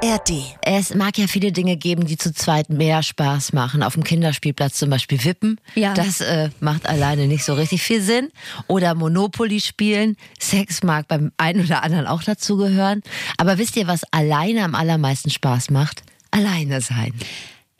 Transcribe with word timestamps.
ARD. 0.00 0.56
Es 0.62 0.94
mag 0.94 1.18
ja 1.18 1.26
viele 1.26 1.50
Dinge 1.50 1.76
geben, 1.76 2.06
die 2.06 2.16
zu 2.16 2.32
zweit 2.32 2.70
mehr 2.70 3.02
Spaß 3.02 3.52
machen. 3.52 3.82
Auf 3.82 3.94
dem 3.94 4.04
Kinderspielplatz 4.04 4.74
zum 4.74 4.90
Beispiel 4.90 5.24
wippen. 5.24 5.60
Ja. 5.74 5.94
Das 5.94 6.20
äh, 6.20 6.50
macht 6.60 6.88
alleine 6.88 7.26
nicht 7.26 7.44
so 7.44 7.54
richtig 7.54 7.82
viel 7.82 8.00
Sinn. 8.00 8.30
Oder 8.68 8.94
Monopoly 8.94 9.60
spielen. 9.60 10.16
Sex 10.38 10.82
mag 10.82 11.08
beim 11.08 11.32
einen 11.36 11.64
oder 11.64 11.82
anderen 11.82 12.06
auch 12.06 12.22
dazugehören. 12.22 13.02
Aber 13.38 13.58
wisst 13.58 13.76
ihr, 13.76 13.86
was 13.88 14.02
alleine 14.12 14.64
am 14.64 14.74
allermeisten 14.74 15.30
Spaß 15.30 15.70
macht? 15.70 16.02
Alleine 16.30 16.80
sein. 16.80 17.12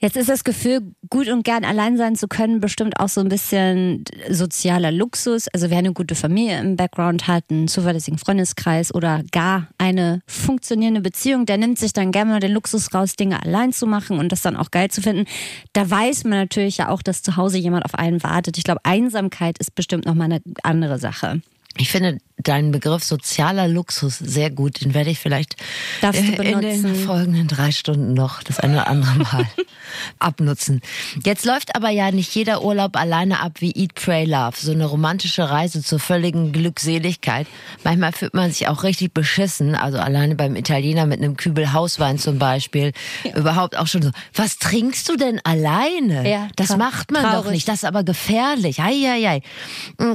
Jetzt 0.00 0.16
ist 0.16 0.28
das 0.28 0.44
Gefühl, 0.44 0.92
gut 1.10 1.26
und 1.26 1.42
gern 1.42 1.64
allein 1.64 1.96
sein 1.96 2.14
zu 2.14 2.28
können, 2.28 2.60
bestimmt 2.60 3.00
auch 3.00 3.08
so 3.08 3.20
ein 3.20 3.28
bisschen 3.28 4.04
sozialer 4.30 4.92
Luxus. 4.92 5.48
Also 5.48 5.70
wer 5.70 5.78
eine 5.78 5.92
gute 5.92 6.14
Familie 6.14 6.60
im 6.60 6.76
Background 6.76 7.26
hat, 7.26 7.44
einen 7.50 7.66
zuverlässigen 7.66 8.16
Freundeskreis 8.16 8.94
oder 8.94 9.24
gar 9.32 9.66
eine 9.76 10.20
funktionierende 10.28 11.00
Beziehung, 11.00 11.46
der 11.46 11.58
nimmt 11.58 11.80
sich 11.80 11.92
dann 11.94 12.12
gerne 12.12 12.30
mal 12.30 12.40
den 12.40 12.52
Luxus 12.52 12.94
raus, 12.94 13.16
Dinge 13.16 13.42
allein 13.42 13.72
zu 13.72 13.88
machen 13.88 14.20
und 14.20 14.30
das 14.30 14.42
dann 14.42 14.56
auch 14.56 14.70
geil 14.70 14.88
zu 14.88 15.02
finden. 15.02 15.24
Da 15.72 15.90
weiß 15.90 16.22
man 16.24 16.38
natürlich 16.38 16.76
ja 16.76 16.90
auch, 16.90 17.02
dass 17.02 17.22
zu 17.22 17.36
Hause 17.36 17.58
jemand 17.58 17.84
auf 17.84 17.96
einen 17.96 18.22
wartet. 18.22 18.56
Ich 18.56 18.64
glaube, 18.64 18.84
Einsamkeit 18.84 19.58
ist 19.58 19.74
bestimmt 19.74 20.06
nochmal 20.06 20.26
eine 20.26 20.40
andere 20.62 21.00
Sache. 21.00 21.42
Ich 21.76 21.90
finde 21.90 22.18
deinen 22.38 22.70
Begriff 22.70 23.04
sozialer 23.04 23.68
Luxus 23.68 24.18
sehr 24.18 24.50
gut. 24.50 24.80
Den 24.80 24.94
werde 24.94 25.10
ich 25.10 25.18
vielleicht 25.18 25.56
äh, 26.02 26.50
in 26.50 26.60
den 26.60 26.94
folgenden 26.94 27.48
drei 27.48 27.72
Stunden 27.72 28.14
noch 28.14 28.42
das 28.42 28.60
eine 28.60 28.74
oder 28.74 28.86
andere 28.88 29.18
Mal 29.18 29.46
abnutzen. 30.18 30.80
Jetzt 31.24 31.44
läuft 31.44 31.74
aber 31.74 31.90
ja 31.90 32.10
nicht 32.10 32.34
jeder 32.34 32.62
Urlaub 32.62 32.96
alleine 32.96 33.40
ab 33.40 33.60
wie 33.60 33.72
Eat, 33.72 33.94
Pray, 33.94 34.24
Love. 34.24 34.56
So 34.56 34.72
eine 34.72 34.86
romantische 34.86 35.48
Reise 35.48 35.82
zur 35.82 35.98
völligen 35.98 36.52
Glückseligkeit. 36.52 37.46
Manchmal 37.84 38.12
fühlt 38.12 38.34
man 38.34 38.50
sich 38.50 38.68
auch 38.68 38.82
richtig 38.82 39.14
beschissen. 39.14 39.74
Also 39.74 39.98
alleine 39.98 40.34
beim 40.34 40.56
Italiener 40.56 41.06
mit 41.06 41.20
einem 41.20 41.36
Kübel 41.36 41.72
Hauswein 41.72 42.18
zum 42.18 42.38
Beispiel. 42.38 42.92
Überhaupt 43.34 43.76
auch 43.76 43.86
schon 43.86 44.02
so. 44.02 44.10
Was 44.34 44.58
trinkst 44.58 45.08
du 45.08 45.16
denn 45.16 45.40
alleine? 45.44 46.28
Ja, 46.28 46.48
das 46.56 46.76
macht 46.76 47.10
man 47.10 47.22
doch 47.22 47.30
traurig. 47.30 47.52
nicht. 47.52 47.68
Das 47.68 47.76
ist 47.76 47.84
aber 47.84 48.04
gefährlich. 48.04 48.80
Eieiei. 48.80 49.42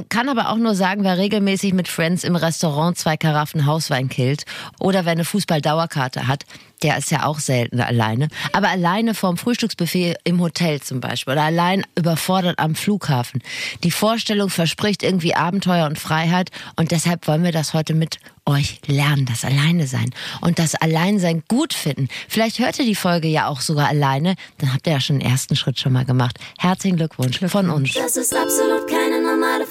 Kann 0.09 0.30
aber 0.30 0.50
auch 0.50 0.58
nur 0.58 0.76
sagen, 0.76 1.03
wer 1.03 1.17
regelmäßig 1.17 1.73
mit 1.73 1.88
Friends 1.88 2.12
im 2.22 2.36
Restaurant 2.36 2.97
zwei 2.97 3.17
Karaffen 3.17 3.66
Hauswein 3.66 4.09
killt 4.09 4.45
oder 4.80 5.06
wer 5.06 5.14
eine 5.14 5.25
Fußball-Dauerkarte 5.25 6.28
hat, 6.28 6.45
der 6.83 6.97
ist 6.97 7.11
ja 7.11 7.25
auch 7.25 7.39
selten 7.39 7.80
alleine. 7.80 8.28
Aber 8.52 8.70
alleine 8.70 9.14
vorm 9.14 9.38
Frühstücksbuffet 9.38 10.17
im 10.23 10.39
Hotel 10.42 10.81
zum 10.81 11.00
Beispiel 11.00 11.33
oder 11.33 11.44
allein 11.44 11.83
überfordert 11.97 12.59
am 12.59 12.75
Flughafen. 12.75 13.42
Die 13.83 13.92
Vorstellung 13.92 14.50
verspricht 14.50 15.02
irgendwie 15.02 15.36
Abenteuer 15.36 15.88
und 15.88 15.97
Freiheit 15.97 16.52
und 16.75 16.92
deshalb 16.92 17.28
wollen 17.28 17.44
wir 17.44 17.52
das 17.52 17.73
heute 17.73 17.94
mit 17.94 18.20
euch 18.45 18.81
lernen, 18.88 19.25
das 19.25 19.45
Alleine 19.45 19.88
sein 19.88 20.09
und 20.42 20.59
das 20.59 20.75
Alleinsein 20.75 21.44
gut 21.48 21.73
finden. 21.73 22.09
Vielleicht 22.27 22.59
hört 22.59 22.77
ihr 22.77 22.86
die 22.86 22.95
Folge 22.95 23.30
ja 23.30 23.48
auch 23.48 23.61
sogar 23.61 23.88
alleine, 23.88 24.36
dann 24.58 24.73
habt 24.73 24.86
ihr 24.86 24.94
ja 24.94 25.00
schon 25.00 25.20
den 25.20 25.30
ersten 25.30 25.55
Schritt 25.55 25.80
schon 25.80 25.94
mal 25.94 26.03
gemacht. 26.03 26.38
Herzlichen 26.58 26.98
Glückwunsch 26.98 27.39
von 27.39 27.70
uns. 27.70 27.94
Das 27.94 28.17
ist 28.17 28.36
absolut 28.36 28.88
keine 28.89 29.22
normale 29.22 29.66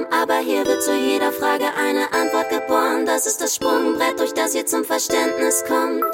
Frageplattform, 0.00 0.06
aber 0.10 0.38
hier 0.38 0.66
wird 0.66 0.82
zu 0.82 0.94
jeder 0.94 1.32
Frage 1.32 1.64
eine 1.76 2.12
Antwort 2.12 2.50
geboren. 2.50 3.06
Das 3.06 3.26
ist 3.26 3.40
das 3.40 3.54
Sprungbrett, 3.54 4.18
durch 4.18 4.32
das 4.32 4.54
ihr 4.54 4.66
zum 4.66 4.84
Verständnis 4.84 5.64
kommt. 5.66 6.04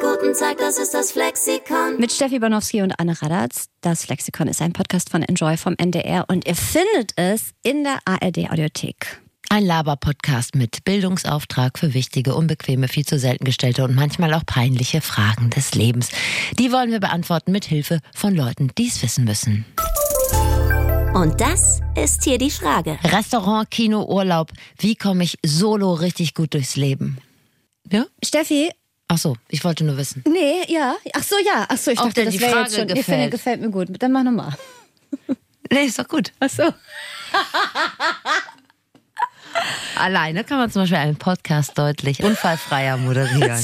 Guten 0.00 0.34
Tag, 0.34 0.58
das 0.58 0.78
ist 0.78 0.94
das 0.94 1.12
Flexikon. 1.12 1.98
Mit 1.98 2.12
Steffi 2.12 2.38
Banowski 2.38 2.82
und 2.82 2.98
Anne 2.98 3.20
Radatz. 3.20 3.66
Das 3.80 4.04
Flexikon 4.04 4.48
ist 4.48 4.62
ein 4.62 4.72
Podcast 4.72 5.10
von 5.10 5.22
Enjoy 5.22 5.56
vom 5.56 5.74
NDR 5.76 6.24
und 6.28 6.46
ihr 6.46 6.54
findet 6.54 7.12
es 7.16 7.52
in 7.62 7.84
der 7.84 7.98
ARD 8.04 8.50
Audiothek. 8.50 9.20
Ein 9.48 9.64
Laber-Podcast 9.64 10.56
mit 10.56 10.84
Bildungsauftrag 10.84 11.78
für 11.78 11.94
wichtige, 11.94 12.34
unbequeme, 12.34 12.88
viel 12.88 13.06
zu 13.06 13.18
selten 13.18 13.44
gestellte 13.44 13.84
und 13.84 13.94
manchmal 13.94 14.34
auch 14.34 14.44
peinliche 14.44 15.00
Fragen 15.00 15.50
des 15.50 15.74
Lebens. 15.74 16.10
Die 16.58 16.72
wollen 16.72 16.90
wir 16.90 17.00
beantworten 17.00 17.52
mit 17.52 17.64
Hilfe 17.64 18.00
von 18.12 18.34
Leuten, 18.34 18.72
die 18.76 18.88
es 18.88 19.02
wissen 19.02 19.24
müssen. 19.24 19.64
Und 21.16 21.40
das 21.40 21.80
ist 21.96 22.24
hier 22.24 22.36
die 22.36 22.50
Frage. 22.50 22.98
Restaurant, 23.02 23.70
Kino, 23.70 24.04
Urlaub. 24.04 24.52
Wie 24.76 24.94
komme 24.96 25.24
ich 25.24 25.38
solo 25.42 25.94
richtig 25.94 26.34
gut 26.34 26.52
durchs 26.52 26.76
Leben? 26.76 27.16
Ja? 27.90 28.04
Steffi, 28.22 28.70
Ach 29.08 29.16
so, 29.16 29.34
ich 29.48 29.64
wollte 29.64 29.84
nur 29.84 29.96
wissen. 29.96 30.22
nee, 30.28 30.70
ja. 30.70 30.94
Ach 31.14 31.22
so, 31.22 31.36
ja. 31.42 31.64
Ach 31.70 31.78
so, 31.78 31.90
ich 31.90 31.98
Ob 32.00 32.06
dachte, 32.08 32.20
dir 32.20 32.24
das 32.26 32.34
die 32.34 32.40
wäre 32.42 32.50
Frage 32.50 32.64
jetzt 32.66 32.74
schon. 32.76 32.88
Ich 32.90 32.94
gefällt. 32.96 33.04
finde, 33.06 33.30
gefällt 33.30 33.60
mir 33.62 33.70
gut. 33.70 33.88
Dann 34.02 34.12
mach 34.12 34.24
nochmal. 34.24 34.52
Nee, 35.72 35.84
ist 35.86 35.98
doch 35.98 36.06
gut. 36.06 36.32
Ach 36.38 36.50
so. 36.50 36.62
Alleine 39.96 40.44
kann 40.44 40.58
man 40.58 40.70
zum 40.70 40.82
Beispiel 40.82 40.98
einen 40.98 41.16
Podcast 41.16 41.78
deutlich 41.78 42.22
unfallfreier 42.22 42.96
moderieren. 42.96 43.58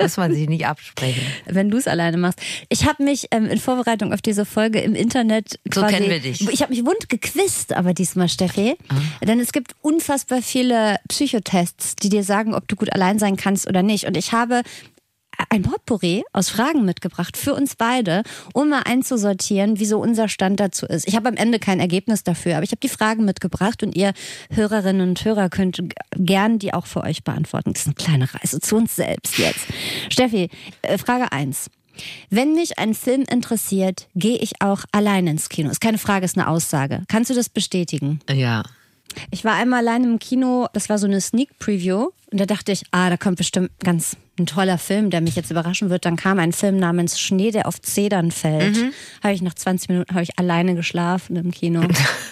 Muss 0.00 0.16
man 0.16 0.34
sich 0.34 0.48
nicht 0.48 0.66
absprechen. 0.66 1.22
Wenn 1.46 1.70
du 1.70 1.78
es 1.78 1.86
alleine 1.86 2.16
machst. 2.16 2.40
Ich 2.68 2.86
habe 2.86 3.02
mich 3.02 3.28
ähm, 3.30 3.46
in 3.46 3.58
Vorbereitung 3.58 4.12
auf 4.12 4.22
diese 4.22 4.44
Folge 4.44 4.80
im 4.80 4.94
Internet 4.94 5.58
So 5.72 5.80
quasi, 5.80 5.94
kennen 5.94 6.10
wir 6.10 6.20
dich. 6.20 6.48
Ich 6.48 6.62
habe 6.62 6.74
mich 6.74 6.84
wund 6.84 7.08
gequizt, 7.08 7.72
aber 7.72 7.94
diesmal, 7.94 8.28
Steffi. 8.28 8.76
Denn 9.22 9.40
es 9.40 9.52
gibt 9.52 9.74
unfassbar 9.82 10.42
viele 10.42 10.96
Psychotests, 11.08 11.96
die 11.96 12.08
dir 12.08 12.24
sagen, 12.24 12.54
ob 12.54 12.68
du 12.68 12.76
gut 12.76 12.92
allein 12.92 13.18
sein 13.18 13.36
kannst 13.36 13.66
oder 13.66 13.82
nicht. 13.82 14.06
Und 14.06 14.16
ich 14.16 14.32
habe 14.32 14.62
ein 15.50 15.62
Potpourri 15.62 16.24
aus 16.32 16.48
Fragen 16.48 16.84
mitgebracht 16.84 17.36
für 17.36 17.54
uns 17.54 17.76
beide, 17.76 18.22
um 18.52 18.70
mal 18.70 18.82
einzusortieren, 18.82 19.78
wieso 19.78 19.98
unser 19.98 20.28
Stand 20.28 20.60
dazu 20.60 20.86
ist. 20.86 21.06
Ich 21.06 21.16
habe 21.16 21.28
am 21.28 21.36
Ende 21.36 21.58
kein 21.58 21.80
Ergebnis 21.80 22.24
dafür, 22.24 22.56
aber 22.56 22.64
ich 22.64 22.70
habe 22.70 22.80
die 22.80 22.88
Fragen 22.88 23.24
mitgebracht 23.24 23.82
und 23.82 23.96
ihr 23.96 24.12
Hörerinnen 24.50 25.08
und 25.08 25.24
Hörer 25.24 25.48
könnt 25.48 25.82
gern 26.16 26.58
die 26.58 26.74
auch 26.74 26.86
für 26.86 27.02
euch 27.02 27.24
beantworten. 27.24 27.72
Das 27.72 27.82
ist 27.82 27.86
eine 27.86 27.94
kleine 27.94 28.34
Reise 28.34 28.60
zu 28.60 28.76
uns 28.76 28.96
selbst 28.96 29.38
jetzt. 29.38 29.66
Steffi, 30.10 30.48
äh, 30.82 30.98
Frage 30.98 31.32
eins: 31.32 31.70
Wenn 32.30 32.54
mich 32.54 32.78
ein 32.78 32.94
Film 32.94 33.24
interessiert, 33.30 34.08
gehe 34.14 34.38
ich 34.38 34.60
auch 34.60 34.84
allein 34.92 35.26
ins 35.26 35.48
Kino. 35.48 35.70
Ist 35.70 35.80
keine 35.80 35.98
Frage, 35.98 36.24
ist 36.24 36.36
eine 36.36 36.48
Aussage. 36.48 37.02
Kannst 37.08 37.30
du 37.30 37.34
das 37.34 37.48
bestätigen? 37.48 38.20
Ja. 38.30 38.62
Ich 39.30 39.44
war 39.44 39.54
einmal 39.54 39.80
allein 39.80 40.04
im 40.04 40.18
Kino, 40.18 40.68
das 40.72 40.88
war 40.88 40.98
so 40.98 41.06
eine 41.06 41.20
Sneak 41.20 41.58
Preview 41.58 42.10
und 42.30 42.40
da 42.40 42.46
dachte 42.46 42.72
ich, 42.72 42.84
ah, 42.90 43.08
da 43.08 43.16
kommt 43.16 43.38
bestimmt 43.38 43.70
ganz 43.80 44.16
ein 44.38 44.46
toller 44.46 44.78
Film, 44.78 45.10
der 45.10 45.20
mich 45.20 45.36
jetzt 45.36 45.50
überraschen 45.50 45.88
wird. 45.90 46.04
Dann 46.04 46.16
kam 46.16 46.38
ein 46.38 46.52
Film 46.52 46.76
namens 46.76 47.18
Schnee, 47.18 47.50
der 47.50 47.66
auf 47.66 47.80
Zedern 47.80 48.30
fällt. 48.30 48.76
Habe 49.22 49.32
ich 49.32 49.42
nach 49.42 49.54
20 49.54 49.88
Minuten 49.88 50.14
habe 50.14 50.22
ich 50.22 50.38
alleine 50.38 50.74
geschlafen 50.74 51.36
im 51.36 51.50
Kino. 51.50 51.82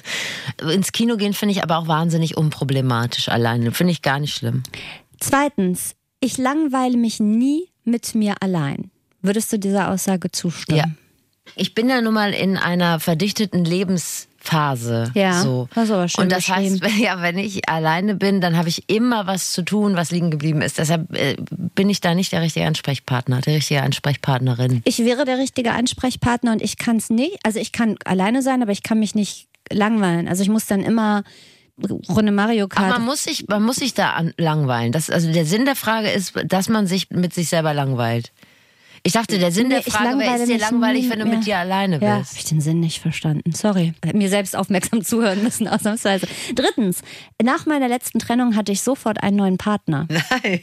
Ins 0.70 0.92
Kino 0.92 1.16
gehen 1.16 1.32
finde 1.32 1.52
ich 1.52 1.62
aber 1.62 1.78
auch 1.78 1.88
wahnsinnig 1.88 2.36
unproblematisch 2.36 3.28
alleine. 3.28 3.72
Finde 3.72 3.92
ich 3.92 4.02
gar 4.02 4.18
nicht 4.18 4.34
schlimm. 4.34 4.62
Zweitens, 5.20 5.94
ich 6.20 6.36
langweile 6.36 6.96
mich 6.96 7.20
nie 7.20 7.68
mit 7.84 8.14
mir 8.14 8.34
allein. 8.40 8.90
Würdest 9.22 9.52
du 9.52 9.58
dieser 9.58 9.90
Aussage 9.90 10.30
zustimmen? 10.30 10.78
Ja. 10.78 10.84
Ich 11.56 11.74
bin 11.74 11.88
ja 11.88 12.00
nun 12.00 12.14
mal 12.14 12.32
in 12.32 12.56
einer 12.56 13.00
verdichteten 13.00 13.64
Lebensphase. 14.44 15.10
Ja, 15.14 15.42
so. 15.42 15.68
hast 15.74 15.90
du 15.90 15.94
aber 15.94 16.08
schön 16.08 16.24
Und 16.24 16.32
das 16.32 16.48
heißt, 16.48 16.82
wenn, 16.82 16.98
ja, 17.02 17.20
wenn 17.22 17.38
ich 17.38 17.68
alleine 17.68 18.14
bin, 18.14 18.40
dann 18.40 18.56
habe 18.56 18.68
ich 18.68 18.88
immer 18.88 19.26
was 19.26 19.52
zu 19.52 19.62
tun, 19.62 19.96
was 19.96 20.10
liegen 20.10 20.30
geblieben 20.30 20.62
ist. 20.62 20.78
Deshalb 20.78 21.14
äh, 21.16 21.36
bin 21.50 21.90
ich 21.90 22.00
da 22.00 22.14
nicht 22.14 22.32
der 22.32 22.42
richtige 22.42 22.66
Ansprechpartner, 22.66 23.40
die 23.40 23.50
richtige 23.50 23.82
Ansprechpartnerin. 23.82 24.82
Ich 24.84 24.98
wäre 24.98 25.24
der 25.24 25.38
richtige 25.38 25.72
Ansprechpartner 25.72 26.52
und 26.52 26.62
ich 26.62 26.76
kann 26.78 26.96
es 26.96 27.10
nicht. 27.10 27.38
Also 27.42 27.58
ich 27.58 27.72
kann 27.72 27.96
alleine 28.04 28.42
sein, 28.42 28.62
aber 28.62 28.72
ich 28.72 28.82
kann 28.82 28.98
mich 28.98 29.14
nicht 29.14 29.48
langweilen. 29.70 30.28
Also 30.28 30.42
ich 30.42 30.48
muss 30.48 30.66
dann 30.66 30.82
immer 30.82 31.24
Runde 32.08 32.30
Mario 32.30 32.66
Aber 32.66 32.74
Kart. 32.74 32.90
man 32.90 33.04
muss 33.04 33.24
sich, 33.24 33.48
man 33.48 33.62
muss 33.62 33.76
sich 33.76 33.94
da 33.94 34.10
an, 34.12 34.32
langweilen. 34.36 34.92
Das, 34.92 35.10
also 35.10 35.32
der 35.32 35.44
Sinn 35.44 35.64
der 35.64 35.74
Frage 35.74 36.08
ist, 36.10 36.34
dass 36.44 36.68
man 36.68 36.86
sich 36.86 37.10
mit 37.10 37.34
sich 37.34 37.48
selber 37.48 37.74
langweilt. 37.74 38.30
Ich 39.06 39.12
dachte, 39.12 39.38
der 39.38 39.52
Sinn 39.52 39.68
Nee, 39.68 39.74
der 39.74 39.86
ich 39.86 39.92
Frage 39.92 40.18
wäre, 40.18 40.36
ist 40.36 40.48
dir 40.48 40.56
langweilig, 40.58 41.10
wenn 41.10 41.18
du 41.18 41.26
mit 41.26 41.34
mit 41.38 41.46
dir 41.46 41.58
alleine 41.58 42.00
Ja, 42.00 42.08
habe 42.12 42.20
bist? 42.20 42.38
ich 42.38 42.44
den 42.46 42.62
Sinn 42.62 42.80
nicht 42.80 43.00
verstanden. 43.02 43.52
Sorry. 43.52 43.92
Hätte 44.02 44.16
Mir 44.16 44.30
selbst 44.30 44.56
aufmerksam 44.56 45.04
zuhören 45.04 45.42
müssen, 45.42 45.68
ausnahmsweise. 45.68 46.26
Drittens, 46.54 47.02
nach 47.42 47.66
meiner 47.66 47.88
letzten 47.88 48.18
Trennung 48.18 48.56
hatte 48.56 48.72
ich 48.72 48.80
sofort 48.80 49.22
einen 49.22 49.36
neuen 49.36 49.58
Partner. 49.58 50.08
Nein. 50.42 50.60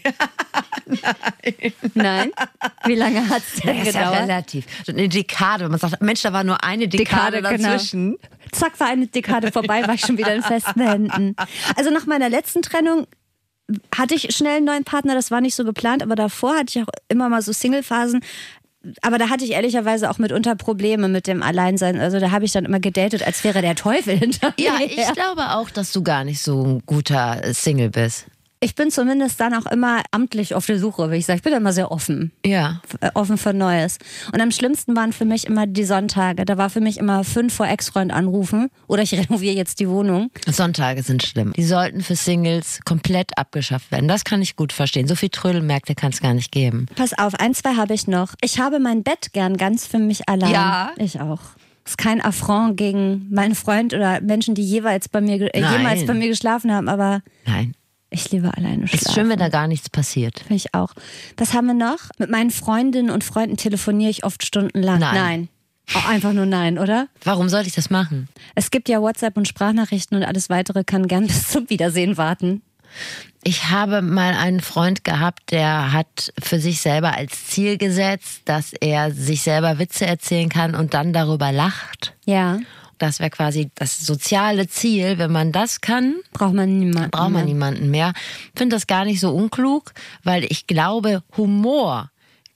Nein? 1.94 2.32
Wie 2.86 2.96
lange 2.96 3.30
hat 3.30 3.44
es 3.48 3.62
denn 3.62 3.78
Das 3.78 3.88
ist 3.90 3.94
ja 3.94 4.02
gedauert? 4.10 4.24
relativ. 4.24 4.66
So 4.86 4.92
eine 4.92 5.08
Dekade. 5.08 5.70
Man 5.70 5.80
sagt, 5.80 6.02
Mensch, 6.02 6.22
da 6.24 6.34
war 6.34 6.44
nur 6.44 6.64
eine 6.64 6.88
Dekade, 6.88 7.38
Dekade, 7.38 7.58
genau. 7.58 7.70
dazwischen. 7.74 8.18
Zack, 8.52 8.80
war 8.80 8.88
eine 8.88 9.08
Dekade 9.08 9.52
vorbei, 9.52 9.88
war 9.88 9.94
ich 9.94 10.02
schon 10.02 10.18
wieder 10.18 10.34
in 10.34 10.42
festen 10.42 10.82
Händen. 10.82 11.36
Also 11.76 11.92
nach 11.92 12.06
meiner 12.08 12.30
letzten 12.30 12.62
Trennung 12.64 13.06
hatte 13.96 14.16
ich 14.16 14.36
schnell 14.36 14.58
einen 14.58 14.66
neuen 14.66 14.84
Partner, 14.84 15.14
das 15.14 15.32
war 15.32 15.42
nicht 15.42 15.56
so 15.56 15.64
geplant, 15.64 16.04
aber 16.04 16.16
davor 16.16 16.56
hatte 16.56 16.80
ich 16.80 16.84
auch 16.84 16.92
immer 17.10 17.30
mal 17.30 17.42
so 17.42 17.54
Single-Phasen. 17.54 18.22
Aber 19.02 19.20
da 19.20 19.30
hatte 19.30 19.46
ich 19.46 19.52
ehrlicherweise 19.52 20.10
auch 20.10 20.18
mitunter 20.18 20.56
Probleme 20.56 21.08
mit 21.08 21.28
dem 21.28 21.44
Alleinsein. 21.44 22.00
Also 22.00 22.20
da 22.20 22.32
habe 22.32 22.46
ich 22.46 22.52
dann 22.52 22.66
immer 22.66 22.80
gedatet, 22.80 23.26
als 23.26 23.44
wäre 23.44 23.62
der 23.62 23.76
Teufel 23.76 24.18
hinter 24.18 24.54
mir. 24.58 24.66
Ja, 24.66 24.80
ich 24.84 25.14
glaube 25.14 25.52
auch, 25.52 25.70
dass 25.70 25.92
du 25.92 26.02
gar 26.02 26.24
nicht 26.24 26.42
so 26.42 26.64
ein 26.64 26.84
guter 26.88 27.42
Single 27.54 27.92
bist. 27.92 28.26
Ich 28.64 28.76
bin 28.76 28.92
zumindest 28.92 29.40
dann 29.40 29.56
auch 29.56 29.66
immer 29.66 30.04
amtlich 30.12 30.54
auf 30.54 30.68
der 30.68 30.78
Suche, 30.78 31.10
wie 31.10 31.16
ich 31.16 31.26
sage. 31.26 31.38
Ich 31.38 31.44
bin 31.44 31.52
immer 31.52 31.74
sehr 31.74 31.92
offen. 31.92 32.32
Ja. 32.46 32.80
Äh, 33.00 33.10
offen 33.16 33.40
für 33.40 33.54
Neues. 33.54 33.98
Und 34.32 34.40
am 34.40 34.52
schlimmsten 34.52 34.96
waren 34.96 35.14
für 35.14 35.26
mich 35.26 35.48
immer 35.48 35.66
die 35.66 35.84
Sonntage. 35.84 36.46
Da 36.46 36.60
war 36.60 36.70
für 36.70 36.80
mich 36.80 36.98
immer 36.98 37.24
fünf 37.24 37.56
vor 37.56 37.68
Ex-Freund 37.68 38.14
anrufen 38.14 38.70
oder 38.86 39.02
ich 39.02 39.14
renoviere 39.18 39.56
jetzt 39.56 39.80
die 39.80 39.90
Wohnung. 39.90 40.30
Sonntage 40.46 41.02
sind 41.02 41.24
schlimm. 41.24 41.54
Die 41.54 41.64
sollten 41.64 42.02
für 42.02 42.16
Singles 42.16 42.82
komplett 42.86 43.36
abgeschafft 43.36 43.92
werden. 43.92 44.08
Das 44.08 44.26
kann 44.26 44.44
ich 44.44 44.56
gut 44.56 44.74
verstehen. 44.74 45.08
So 45.08 45.16
viel 45.16 45.30
Trödelmärkte 45.30 45.96
kann 45.96 46.12
es 46.12 46.22
gar 46.22 46.36
nicht 46.36 46.52
geben. 46.52 46.86
Pass 46.96 47.18
auf, 47.18 47.34
ein, 47.40 47.56
zwei 47.56 47.78
habe 47.78 47.96
ich 47.96 48.08
noch. 48.08 48.36
Ich 48.42 48.60
habe 48.60 48.80
mein 48.80 49.02
Bett 49.02 49.34
gern 49.34 49.58
ganz 49.58 49.88
für 49.88 49.98
mich 49.98 50.30
allein. 50.30 50.52
Ja. 50.52 50.92
Ich 50.98 51.20
auch. 51.20 51.42
Das 51.84 51.94
ist 51.94 51.98
kein 51.98 52.22
Affront 52.22 52.78
gegen 52.78 53.26
meinen 53.32 53.56
Freund 53.56 53.96
oder 53.96 54.22
Menschen, 54.22 54.54
die 54.54 54.62
jeweils 54.62 55.10
bei 55.10 55.20
mir, 55.20 55.54
äh, 55.56 55.60
jemals 55.60 56.06
bei 56.06 56.14
mir 56.14 56.28
geschlafen 56.28 56.72
haben, 56.72 56.88
aber 56.88 57.24
Nein. 57.48 57.74
Ich 58.12 58.30
liebe 58.32 58.56
alleine 58.56 58.84
Es 58.84 58.92
schlafen. 58.92 59.06
ist 59.08 59.14
schön, 59.16 59.30
wenn 59.30 59.40
da 59.40 59.50
gar 59.50 59.68
nichts 59.68 59.90
passiert. 59.90 60.40
Finde 60.40 60.56
ich 60.56 60.74
auch. 60.76 60.94
Was 61.38 61.54
haben 61.54 61.66
wir 61.68 61.74
noch? 61.74 61.98
Mit 62.20 62.30
meinen 62.30 62.52
Freundinnen 62.52 63.10
und 63.10 63.24
Freunden 63.24 63.58
telefoniere 63.58 64.12
ich 64.12 64.24
oft 64.24 64.46
stundenlang. 64.46 65.00
Nein. 65.00 65.50
Auch 65.96 66.06
einfach 66.08 66.32
nur 66.34 66.46
nein, 66.46 66.78
oder? 66.78 67.08
Warum 67.24 67.50
sollte 67.50 67.68
ich 67.68 67.76
das 67.76 67.90
machen? 67.90 68.30
Es 68.54 68.70
gibt 68.72 68.88
ja 68.88 69.02
WhatsApp 69.02 69.36
und 69.36 69.48
Sprachnachrichten 69.48 70.16
und 70.18 70.24
alles 70.24 70.50
weitere 70.50 70.84
kann 70.84 71.08
gern 71.08 71.26
bis 71.28 71.50
zum 71.50 71.70
Wiedersehen 71.70 72.18
warten. 72.18 72.62
Ich 73.44 73.70
habe 73.70 74.02
mal 74.02 74.34
einen 74.34 74.60
Freund 74.60 75.04
gehabt, 75.04 75.52
der 75.52 75.94
hat 75.94 76.34
für 76.42 76.60
sich 76.60 76.82
selber 76.82 77.16
als 77.16 77.48
Ziel 77.48 77.78
gesetzt, 77.78 78.42
dass 78.46 78.74
er 78.74 79.12
sich 79.12 79.42
selber 79.42 79.80
Witze 79.80 80.06
erzählen 80.06 80.50
kann 80.50 80.76
und 80.76 80.94
dann 80.94 81.14
darüber 81.14 81.52
lacht. 81.52 82.14
Ja, 82.26 82.60
Das 83.02 83.20
wäre 83.20 83.32
quasi 83.32 83.72
das 83.74 84.00
soziale 84.00 84.68
Ziel. 84.68 85.18
Wenn 85.18 85.32
man 85.32 85.52
das 85.52 85.82
kann, 85.82 86.18
braucht 86.34 86.54
man 86.54 86.78
niemanden. 86.78 87.10
braucht 87.10 87.32
man 87.32 87.46
ne? 87.46 87.48
niemanden 87.48 87.90
mehr. 87.90 88.14
Finde 88.56 88.76
das 88.76 88.86
gar 88.86 89.06
nicht 89.06 89.20
so 89.20 89.32
unklug, 89.32 89.94
weil 90.24 90.44
ich 90.44 90.68
glaube, 90.68 91.24
Humor 91.36 92.12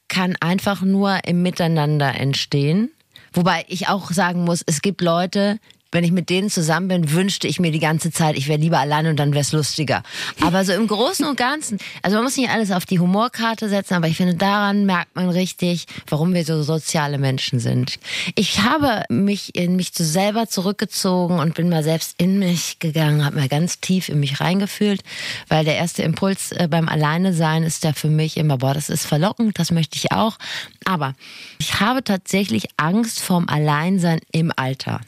kann 0.07 0.36
einfach 0.39 0.83
nur 0.83 1.25
im 1.25 1.42
Miteinander 1.42 2.13
entstehen. 2.13 2.92
Wobei 3.33 3.65
ich 3.69 3.88
auch 3.89 4.12
sagen 4.12 4.44
muss, 4.44 4.62
es 4.68 4.83
gibt 4.83 5.01
Leute, 5.01 5.57
wenn 5.95 6.03
ich 6.03 6.12
mit 6.12 6.30
denen 6.30 6.50
zusammen 6.50 6.89
bin, 6.89 7.12
wünschte 7.13 7.47
ich 7.47 7.59
mir 7.59 7.71
die 7.71 7.80
ganze 7.80 8.12
Zeit, 8.12 8.38
ich 8.38 8.50
wäre 8.50 8.59
lieber 8.59 8.80
allein 8.80 9.07
und 9.07 9.18
dann 9.18 9.31
wäre 9.31 9.42
es 9.42 9.53
lustiger. 9.53 10.03
Aber 10.42 10.65
so 10.65 10.74
im 10.74 10.88
Großen 10.88 11.25
und 11.25 11.38
Ganzen, 11.38 11.80
also 12.01 12.18
man 12.18 12.25
muss 12.25 12.36
nicht 12.36 12.50
alles 12.50 12.71
auf 12.71 12.86
die 12.86 13.00
Humorkarte 13.00 13.69
setzen, 13.69 13.94
aber 13.94 14.07
ich 14.07 14.18
finde, 14.18 14.36
daran 14.36 14.86
merkt 14.86 15.15
man 15.15 15.30
richtig, 15.30 15.86
warum 16.07 16.33
wir 16.33 16.44
so 16.44 16.62
soziale 16.63 17.18
Menschen 17.18 17.59
sind. 17.59 17.97
Ich 18.36 18.59
habe 18.59 19.03
mich 19.09 19.56
in 19.56 19.77
mich 19.77 19.94
zu 19.94 20.03
selber 20.03 20.47
zurückgezogen 20.47 21.39
und 21.39 21.56
bin 21.56 21.69
mal 21.69 21.83
selbst 21.83 22.15
in 22.18 22.39
mich 22.39 22.80
gegangen, 22.80 23.24
habe 23.24 23.38
mal 23.38 23.47
ganz 23.47 23.80
tief 23.80 24.09
in 24.09 24.19
mich 24.19 24.42
reingefühlt, 24.42 25.01
weil 25.47 25.63
der 25.63 25.77
erste 25.77 26.03
Impuls 26.03 26.51
äh, 26.51 26.68
beim 26.69 26.89
Alleine 26.89 27.33
sein 27.33 27.63
ist 27.63 27.86
ja 27.86 27.94
für 27.94 28.09
mich 28.09 28.36
immer, 28.36 28.57
boah, 28.57 28.74
das 28.74 28.89
ist 28.89 29.06
verlockend, 29.06 29.57
das 29.57 29.71
möchte 29.71 29.95
ich 29.95 30.12
auch. 30.12 30.38
Aber 30.83 31.15
ich 31.57 31.80
habe 31.80 32.03
tatsächlich 32.03 32.68
Angst 32.75 33.21
vorm 33.21 33.47
Alleinsein 33.47 34.19
im 34.33 34.51
Alter. 34.53 35.00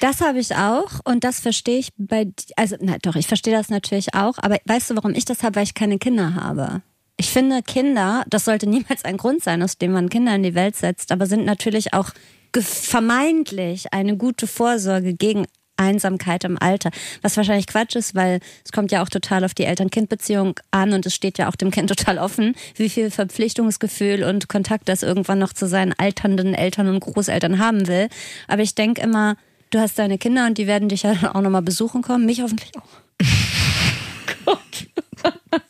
Das 0.00 0.20
habe 0.20 0.38
ich 0.38 0.54
auch 0.54 1.00
und 1.04 1.24
das 1.24 1.40
verstehe 1.40 1.78
ich 1.78 1.88
bei, 1.96 2.28
also 2.56 2.76
na 2.80 2.96
doch, 3.02 3.16
ich 3.16 3.26
verstehe 3.26 3.54
das 3.54 3.68
natürlich 3.68 4.14
auch, 4.14 4.34
aber 4.38 4.58
weißt 4.64 4.90
du, 4.90 4.96
warum 4.96 5.14
ich 5.14 5.24
das 5.24 5.42
habe? 5.42 5.56
Weil 5.56 5.64
ich 5.64 5.74
keine 5.74 5.98
Kinder 5.98 6.34
habe. 6.34 6.82
Ich 7.16 7.30
finde, 7.30 7.62
Kinder, 7.62 8.24
das 8.28 8.44
sollte 8.44 8.68
niemals 8.68 9.04
ein 9.04 9.16
Grund 9.16 9.42
sein, 9.42 9.62
aus 9.62 9.78
dem 9.78 9.92
man 9.92 10.08
Kinder 10.10 10.34
in 10.34 10.42
die 10.42 10.54
Welt 10.54 10.76
setzt, 10.76 11.12
aber 11.12 11.26
sind 11.26 11.44
natürlich 11.44 11.94
auch 11.94 12.10
vermeintlich 12.56 13.92
eine 13.92 14.16
gute 14.16 14.46
Vorsorge 14.46 15.14
gegen 15.14 15.46
Einsamkeit 15.76 16.44
im 16.44 16.60
Alter. 16.60 16.90
Was 17.22 17.36
wahrscheinlich 17.36 17.66
Quatsch 17.66 17.96
ist, 17.96 18.14
weil 18.14 18.40
es 18.64 18.72
kommt 18.72 18.92
ja 18.92 19.02
auch 19.02 19.08
total 19.08 19.44
auf 19.44 19.54
die 19.54 19.64
Eltern-Kind-Beziehung 19.64 20.60
an 20.70 20.92
und 20.92 21.06
es 21.06 21.14
steht 21.14 21.38
ja 21.38 21.48
auch 21.48 21.56
dem 21.56 21.70
Kind 21.70 21.88
total 21.96 22.18
offen, 22.18 22.54
wie 22.76 22.88
viel 22.88 23.10
Verpflichtungsgefühl 23.10 24.24
und 24.24 24.48
Kontakt 24.48 24.88
das 24.88 25.02
irgendwann 25.02 25.38
noch 25.38 25.52
zu 25.52 25.66
seinen 25.66 25.92
alternden 25.92 26.54
Eltern 26.54 26.88
und 26.88 27.00
Großeltern 27.00 27.58
haben 27.58 27.88
will. 27.88 28.08
Aber 28.46 28.62
ich 28.62 28.74
denke 28.74 29.02
immer, 29.02 29.36
du 29.74 29.80
hast 29.80 29.98
deine 29.98 30.18
Kinder 30.18 30.46
und 30.46 30.56
die 30.58 30.66
werden 30.66 30.88
dich 30.88 31.02
ja 31.02 31.14
dann 31.14 31.34
auch 31.34 31.40
nochmal 31.40 31.62
besuchen 31.62 32.02
kommen. 32.02 32.26
Mich 32.26 32.40
hoffentlich 32.40 32.70
auch. 32.76 32.82
Gott. 34.44 34.58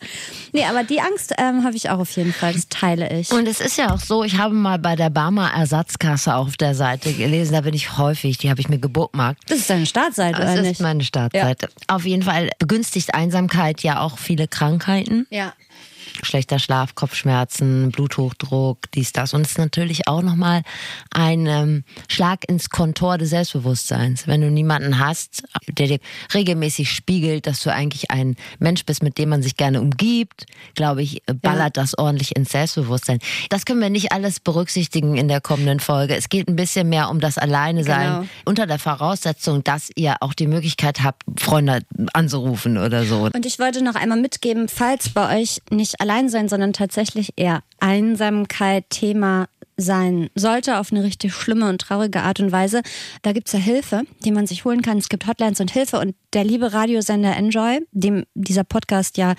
nee, 0.52 0.64
aber 0.64 0.82
die 0.84 1.00
Angst 1.00 1.32
ähm, 1.38 1.64
habe 1.64 1.76
ich 1.76 1.90
auch 1.90 1.98
auf 2.00 2.10
jeden 2.16 2.32
Fall. 2.32 2.52
Das 2.52 2.68
teile 2.68 3.08
ich. 3.18 3.30
Und 3.30 3.46
es 3.46 3.60
ist 3.60 3.78
ja 3.78 3.92
auch 3.94 4.00
so, 4.00 4.24
ich 4.24 4.36
habe 4.38 4.54
mal 4.54 4.78
bei 4.78 4.96
der 4.96 5.10
Barmer 5.10 5.50
Ersatzkasse 5.52 6.34
auf 6.34 6.56
der 6.56 6.74
Seite 6.74 7.12
gelesen, 7.12 7.52
da 7.52 7.60
bin 7.60 7.74
ich 7.74 7.96
häufig, 7.98 8.38
die 8.38 8.50
habe 8.50 8.60
ich 8.60 8.68
mir 8.68 8.78
gebookmarkt. 8.78 9.42
das 9.48 9.58
ist 9.58 9.70
deine 9.70 9.86
Startseite, 9.86 10.40
Das 10.40 10.52
oder 10.52 10.60
ist 10.62 10.68
nicht? 10.68 10.80
meine 10.80 11.04
Startseite. 11.04 11.68
Auf 11.86 12.04
jeden 12.04 12.22
Fall 12.22 12.50
begünstigt 12.58 13.14
Einsamkeit 13.14 13.82
ja 13.82 14.00
auch 14.00 14.18
viele 14.18 14.48
Krankheiten. 14.48 15.26
ja. 15.30 15.52
Schlechter 16.22 16.58
Schlaf, 16.58 16.94
Kopfschmerzen, 16.94 17.90
Bluthochdruck, 17.90 18.90
dies, 18.92 19.12
das. 19.12 19.34
Und 19.34 19.42
es 19.42 19.50
ist 19.52 19.58
natürlich 19.58 20.06
auch 20.08 20.22
nochmal 20.22 20.62
ein 21.10 21.46
ähm, 21.46 21.84
Schlag 22.08 22.48
ins 22.48 22.70
Kontor 22.70 23.18
des 23.18 23.30
Selbstbewusstseins. 23.30 24.26
Wenn 24.26 24.40
du 24.40 24.50
niemanden 24.50 24.98
hast, 24.98 25.42
der 25.68 25.88
dir 25.88 25.98
regelmäßig 26.32 26.90
spiegelt, 26.90 27.46
dass 27.46 27.60
du 27.60 27.72
eigentlich 27.72 28.10
ein 28.10 28.36
Mensch 28.58 28.84
bist, 28.84 29.02
mit 29.02 29.18
dem 29.18 29.30
man 29.30 29.42
sich 29.42 29.56
gerne 29.56 29.80
umgibt, 29.80 30.46
glaube 30.74 31.02
ich, 31.02 31.22
äh, 31.28 31.34
ballert 31.34 31.76
das 31.76 31.98
ordentlich 31.98 32.36
ins 32.36 32.50
Selbstbewusstsein. 32.52 33.18
Das 33.50 33.64
können 33.64 33.80
wir 33.80 33.90
nicht 33.90 34.12
alles 34.12 34.40
berücksichtigen 34.40 35.16
in 35.16 35.28
der 35.28 35.40
kommenden 35.40 35.80
Folge. 35.80 36.14
Es 36.14 36.28
geht 36.28 36.48
ein 36.48 36.56
bisschen 36.56 36.88
mehr 36.88 37.10
um 37.10 37.20
das 37.20 37.38
Alleine 37.38 37.82
sein, 37.84 37.94
Genau. 38.04 38.26
unter 38.44 38.66
der 38.66 38.78
Voraussetzung, 38.78 39.64
dass 39.64 39.90
ihr 39.96 40.16
auch 40.20 40.34
die 40.34 40.46
Möglichkeit 40.46 41.02
habt, 41.02 41.22
Freunde 41.40 41.80
anzurufen 42.12 42.78
oder 42.78 43.04
so. 43.04 43.28
Und 43.34 43.46
ich 43.46 43.58
wollte 43.58 43.82
noch 43.82 43.94
einmal 43.96 44.20
mitgeben, 44.20 44.68
falls 44.68 45.08
bei 45.08 45.40
euch 45.40 45.60
nicht 45.70 46.00
allein 46.00 46.13
sein, 46.28 46.48
sondern 46.48 46.72
tatsächlich 46.72 47.32
eher 47.36 47.62
Einsamkeit 47.80 48.88
Thema 48.90 49.48
sein 49.76 50.30
sollte, 50.34 50.78
auf 50.78 50.92
eine 50.92 51.02
richtig 51.02 51.34
schlimme 51.34 51.68
und 51.68 51.80
traurige 51.80 52.22
Art 52.22 52.40
und 52.40 52.52
Weise, 52.52 52.82
da 53.22 53.32
gibt's 53.32 53.52
ja 53.52 53.58
Hilfe, 53.58 54.02
die 54.24 54.30
man 54.30 54.46
sich 54.46 54.64
holen 54.64 54.82
kann. 54.82 54.98
Es 54.98 55.08
gibt 55.08 55.26
Hotlines 55.26 55.60
und 55.60 55.72
Hilfe 55.72 55.98
und 55.98 56.14
der 56.34 56.44
liebe 56.44 56.72
Radiosender 56.72 57.36
Enjoy, 57.36 57.80
dem 57.92 58.24
dieser 58.34 58.64
Podcast 58.64 59.16
ja, 59.16 59.34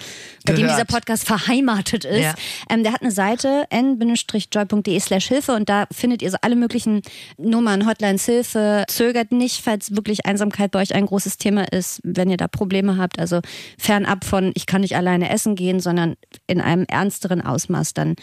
bei 0.46 0.54
dem 0.54 0.68
dieser 0.68 0.86
Podcast 0.86 1.26
verheimatet 1.26 2.06
ist, 2.06 2.22
Ja. 2.22 2.34
ähm, 2.70 2.84
der 2.84 2.94
hat 2.94 3.02
eine 3.02 3.12
Seite 3.12 3.66
n-joy.de 3.70 5.00
slash 5.00 5.28
Hilfe 5.28 5.54
und 5.54 5.70
da 5.70 5.86
findet 5.92 6.22
ihr 6.22 6.32
so 6.32 6.38
alle 6.42 6.56
möglichen 6.56 7.02
Nummern, 7.38 7.88
Hotlines, 7.88 8.26
Hilfe. 8.26 8.86
Zögert 8.88 9.32
nicht, 9.32 9.62
falls 9.64 9.96
wirklich 9.96 10.26
Einsamkeit 10.26 10.72
bei 10.72 10.82
euch 10.82 10.96
ein 10.96 11.06
großes 11.06 11.38
Thema 11.38 11.64
ist, 11.72 12.00
wenn 12.04 12.30
ihr 12.30 12.38
da 12.38 12.48
Probleme 12.48 12.98
habt. 12.98 13.20
Also 13.20 13.42
fernab 13.78 14.24
von, 14.26 14.52
ich 14.56 14.66
kann 14.66 14.82
nicht 14.82 14.96
alleine 14.96 15.30
essen 15.30 15.56
gehen, 15.56 15.80
sondern 15.80 16.16
in 16.48 16.62
einem 16.62 16.86
ernsteren 16.88 17.42
Ausmaß, 17.42 17.94
dann 17.94 18.16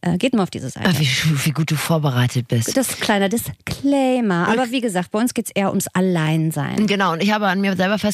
äh, 0.00 0.16
geht 0.18 0.34
mal 0.34 0.42
auf 0.42 0.50
diese 0.50 0.70
Seite. 0.70 0.88
Ah, 0.88 0.94
wie, 0.98 1.08
wie 1.46 1.50
gut 1.50 1.70
du 1.70 1.76
vorbereitet 1.76 2.48
bist. 2.48 2.76
Das 2.76 2.88
ist 2.88 2.96
ein 2.96 3.00
kleiner 3.00 3.28
Disclaimer. 3.28 4.48
Aber 4.48 4.70
wie 4.70 4.80
gesagt, 4.80 5.10
bei 5.10 5.18
uns 5.18 5.34
geht's 5.34 5.50
eher 5.54 5.70
ums 5.70 5.86
Alleinsein. 5.88 6.86
Genau, 6.86 7.12
und 7.12 7.22
ich 7.22 7.32
habe 7.32 7.46
an 7.46 7.60
mir 7.60 7.76
selber 7.76 7.98
festgestellt, 7.98 8.13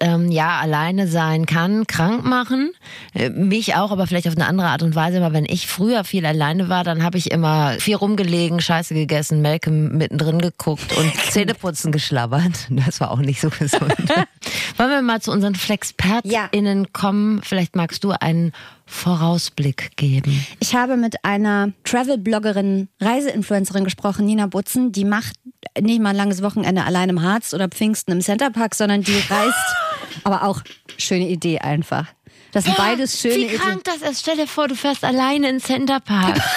ähm, 0.00 0.30
ja, 0.30 0.58
alleine 0.60 1.08
sein 1.08 1.46
kann 1.46 1.86
krank 1.86 2.24
machen. 2.24 2.72
Äh, 3.14 3.30
mich 3.30 3.74
auch, 3.74 3.90
aber 3.90 4.06
vielleicht 4.06 4.28
auf 4.28 4.36
eine 4.36 4.46
andere 4.46 4.68
Art 4.68 4.82
und 4.82 4.94
Weise. 4.94 5.18
Aber 5.18 5.32
wenn 5.32 5.44
ich 5.44 5.66
früher 5.66 6.04
viel 6.04 6.24
alleine 6.26 6.68
war, 6.68 6.84
dann 6.84 7.02
habe 7.02 7.18
ich 7.18 7.30
immer 7.30 7.72
viel 7.78 7.96
rumgelegen, 7.96 8.60
Scheiße 8.60 8.94
gegessen, 8.94 9.42
Melke 9.42 9.70
mittendrin 9.70 10.40
geguckt 10.40 10.96
und 10.96 11.14
Zähneputzen 11.30 11.92
geschlabbert. 11.92 12.68
Das 12.84 13.00
war 13.00 13.12
auch 13.12 13.18
nicht 13.18 13.40
so 13.40 13.48
gesund. 13.48 13.94
Wollen 14.76 14.90
wir 14.90 15.02
mal 15.02 15.20
zu 15.20 15.30
unseren 15.30 15.54
FlexpertInnen 15.54 16.92
kommen? 16.92 17.40
Vielleicht 17.42 17.76
magst 17.76 18.02
du 18.02 18.10
einen 18.10 18.52
Vorausblick 18.86 19.96
geben. 19.96 20.46
Ich 20.60 20.74
habe 20.74 20.96
mit 20.96 21.24
einer 21.24 21.72
Travel-Bloggerin, 21.84 22.88
Reiseinfluencerin 23.00 23.84
gesprochen, 23.84 24.26
Nina 24.26 24.46
Butzen. 24.46 24.92
Die 24.92 25.04
macht 25.04 25.34
nicht 25.80 26.00
mal 26.00 26.10
ein 26.10 26.16
langes 26.16 26.42
Wochenende 26.42 26.84
allein 26.84 27.08
im 27.08 27.22
Harz 27.22 27.54
oder 27.54 27.68
Pfingsten 27.68 28.12
im 28.12 28.20
Centerpark, 28.20 28.74
sondern 28.74 29.02
die 29.02 29.12
reist, 29.30 29.76
aber 30.24 30.44
auch 30.44 30.62
schöne 30.98 31.28
Idee 31.28 31.58
einfach. 31.58 32.06
Das 32.52 32.64
sind 32.64 32.76
beides 32.76 33.18
schöne 33.20 33.36
Wie 33.36 33.44
Ideen. 33.46 33.60
krank 33.60 33.84
das 33.84 34.08
ist. 34.08 34.20
Stell 34.20 34.36
dir 34.36 34.46
vor, 34.46 34.68
du 34.68 34.74
fährst 34.74 35.04
alleine 35.04 35.48
in 35.48 35.60
Centerpark. 35.60 36.38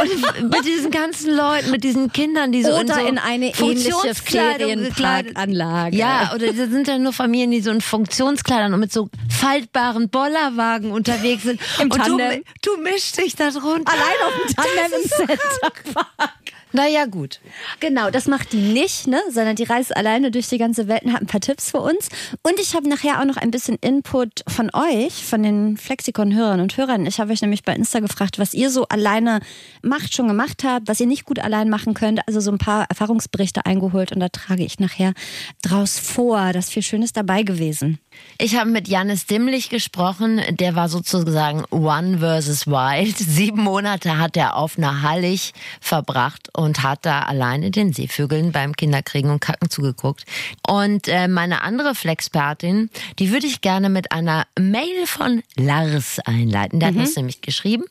Und 0.00 0.50
mit 0.50 0.64
diesen 0.64 0.92
ganzen 0.92 1.34
Leuten, 1.34 1.72
mit 1.72 1.82
diesen 1.82 2.12
Kindern, 2.12 2.52
die 2.52 2.62
so 2.62 2.70
in, 2.70 2.84
Oder 2.84 2.94
so 2.94 3.06
in 3.06 3.18
eine 3.18 3.52
ähnliche 3.58 4.14
Ferienparkanlage. 4.14 5.96
Ja, 5.96 6.32
oder 6.34 6.52
das 6.52 6.70
sind 6.70 6.86
dann 6.86 7.02
nur 7.02 7.12
Familien, 7.12 7.50
die 7.50 7.60
so 7.60 7.72
in 7.72 7.80
Funktionskleidern 7.80 8.72
und 8.74 8.80
mit 8.80 8.92
so 8.92 9.08
faltbaren 9.38 10.08
Bollerwagen 10.08 10.90
unterwegs 10.90 11.44
sind. 11.44 11.60
Im 11.78 11.90
und 11.90 11.94
du, 11.94 12.16
Tandem. 12.16 12.44
du 12.62 12.76
mischst 12.78 13.18
dich 13.18 13.36
da 13.36 13.50
drunter. 13.50 13.92
Allein 13.92 14.16
auf 14.26 14.34
dem 14.36 14.54
Tandem 14.54 15.00
im 15.02 15.08
Centerpark. 15.08 16.32
Naja, 16.78 17.06
gut. 17.06 17.40
Genau, 17.80 18.08
das 18.08 18.28
macht 18.28 18.52
die 18.52 18.60
nicht, 18.60 19.08
ne? 19.08 19.20
sondern 19.32 19.56
die 19.56 19.64
reist 19.64 19.96
alleine 19.96 20.30
durch 20.30 20.46
die 20.46 20.58
ganze 20.58 20.86
Welt 20.86 21.02
und 21.02 21.12
hat 21.12 21.22
ein 21.22 21.26
paar 21.26 21.40
Tipps 21.40 21.72
für 21.72 21.80
uns. 21.80 22.08
Und 22.44 22.60
ich 22.60 22.76
habe 22.76 22.88
nachher 22.88 23.20
auch 23.20 23.24
noch 23.24 23.36
ein 23.36 23.50
bisschen 23.50 23.78
Input 23.80 24.44
von 24.46 24.70
euch, 24.72 25.24
von 25.24 25.42
den 25.42 25.76
Flexikon-Hörern 25.76 26.60
und 26.60 26.76
Hörern. 26.76 27.04
Ich 27.06 27.18
habe 27.18 27.32
euch 27.32 27.42
nämlich 27.42 27.64
bei 27.64 27.74
Insta 27.74 27.98
gefragt, 27.98 28.38
was 28.38 28.54
ihr 28.54 28.70
so 28.70 28.86
alleine 28.86 29.40
macht, 29.82 30.14
schon 30.14 30.28
gemacht 30.28 30.62
habt, 30.62 30.86
was 30.86 31.00
ihr 31.00 31.08
nicht 31.08 31.24
gut 31.24 31.40
allein 31.40 31.68
machen 31.68 31.94
könnt. 31.94 32.20
Also 32.28 32.38
so 32.38 32.52
ein 32.52 32.58
paar 32.58 32.86
Erfahrungsberichte 32.88 33.66
eingeholt 33.66 34.12
und 34.12 34.20
da 34.20 34.28
trage 34.28 34.62
ich 34.62 34.78
nachher 34.78 35.14
draus 35.62 35.98
vor. 35.98 36.52
Da 36.52 36.60
ist 36.60 36.70
viel 36.70 36.84
Schönes 36.84 37.12
dabei 37.12 37.42
gewesen. 37.42 37.98
Ich 38.38 38.56
habe 38.56 38.70
mit 38.70 38.86
Janis 38.86 39.26
Dimmlich 39.26 39.68
gesprochen. 39.68 40.40
Der 40.50 40.76
war 40.76 40.88
sozusagen 40.88 41.64
One 41.70 42.18
versus 42.18 42.66
Wild. 42.66 43.16
Sieben 43.16 43.62
Monate 43.62 44.18
hat 44.18 44.36
er 44.36 44.56
auf 44.56 44.78
einer 44.78 45.02
Hallig 45.02 45.52
verbracht 45.80 46.48
und 46.56 46.67
hat 46.82 47.04
da 47.06 47.22
alleine 47.22 47.70
den 47.70 47.92
Seevögeln 47.92 48.52
beim 48.52 48.76
Kinderkriegen 48.76 49.30
und 49.30 49.40
Kacken 49.40 49.70
zugeguckt. 49.70 50.24
Und 50.66 51.08
äh, 51.08 51.28
meine 51.28 51.62
andere 51.62 51.94
Flexpertin, 51.94 52.90
die 53.18 53.32
würde 53.32 53.46
ich 53.46 53.60
gerne 53.60 53.88
mit 53.88 54.12
einer 54.12 54.46
Mail 54.58 55.06
von 55.06 55.42
Lars 55.56 56.18
einleiten. 56.24 56.80
Der 56.80 56.90
hat 56.90 56.96
uns 56.96 57.16
nämlich 57.16 57.40
geschrieben 57.40 57.84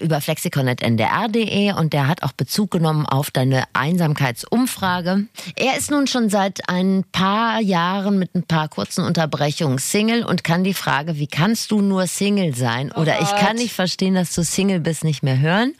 über 0.00 0.20
flexikon.ndr.de 0.20 1.72
und 1.72 1.92
der 1.92 2.08
hat 2.08 2.22
auch 2.22 2.32
Bezug 2.32 2.70
genommen 2.72 3.06
auf 3.06 3.30
deine 3.30 3.64
Einsamkeitsumfrage. 3.72 5.26
Er 5.56 5.76
ist 5.78 5.90
nun 5.90 6.06
schon 6.06 6.28
seit 6.28 6.68
ein 6.68 7.04
paar 7.12 7.60
Jahren 7.60 8.18
mit 8.18 8.34
ein 8.34 8.42
paar 8.42 8.68
kurzen 8.68 9.04
Unterbrechungen 9.04 9.78
Single 9.78 10.24
und 10.24 10.44
kann 10.44 10.64
die 10.64 10.74
Frage, 10.74 11.16
wie 11.18 11.26
kannst 11.26 11.70
du 11.70 11.80
nur 11.80 12.06
Single 12.06 12.54
sein? 12.54 12.92
Oder 12.92 13.20
ich 13.20 13.30
kann 13.36 13.56
nicht 13.56 13.72
verstehen, 13.72 14.14
dass 14.14 14.34
du 14.34 14.42
Single 14.42 14.80
bist, 14.80 15.04
nicht 15.04 15.22
mehr 15.22 15.38
hören. 15.38 15.74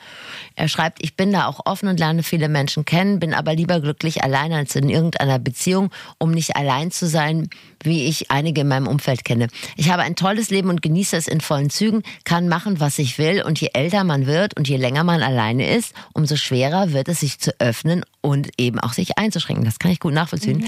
Er 0.56 0.68
schreibt, 0.68 1.02
ich 1.02 1.16
bin 1.16 1.32
da 1.32 1.46
auch 1.46 1.60
offen 1.64 1.88
und 1.88 1.98
lerne 1.98 2.22
viele 2.22 2.48
Menschen 2.48 2.84
kennen, 2.84 3.18
bin 3.18 3.34
aber 3.34 3.54
lieber 3.54 3.80
glücklich 3.80 4.22
allein 4.22 4.52
als 4.52 4.76
in 4.76 4.88
irgendeiner 4.88 5.38
Beziehung, 5.38 5.90
um 6.18 6.30
nicht 6.30 6.56
allein 6.56 6.90
zu 6.90 7.06
sein, 7.06 7.48
wie 7.84 8.06
ich 8.06 8.30
einige 8.30 8.62
in 8.62 8.68
meinem 8.68 8.86
Umfeld 8.86 9.24
kenne. 9.24 9.48
Ich 9.76 9.90
habe 9.90 10.02
ein 10.02 10.16
tolles 10.16 10.50
Leben 10.50 10.68
und 10.68 10.82
genieße 10.82 11.16
es 11.16 11.28
in 11.28 11.40
vollen 11.40 11.70
Zügen, 11.70 12.02
kann 12.24 12.48
machen, 12.48 12.80
was 12.80 12.98
ich 12.98 13.18
will 13.18 13.42
und 13.42 13.60
je 13.60 13.70
älter 13.72 14.04
man 14.04 14.26
wird 14.26 14.56
und 14.56 14.68
je 14.68 14.76
länger 14.76 15.04
man 15.04 15.22
alleine 15.22 15.68
ist, 15.74 15.94
umso 16.12 16.36
schwerer 16.36 16.92
wird 16.92 17.08
es 17.08 17.20
sich 17.20 17.38
zu 17.38 17.58
öffnen 17.60 18.04
und 18.20 18.50
eben 18.58 18.80
auch 18.80 18.92
sich 18.92 19.18
einzuschränken. 19.18 19.64
Das 19.64 19.78
kann 19.78 19.90
ich 19.90 20.00
gut 20.00 20.14
nachvollziehen. 20.14 20.64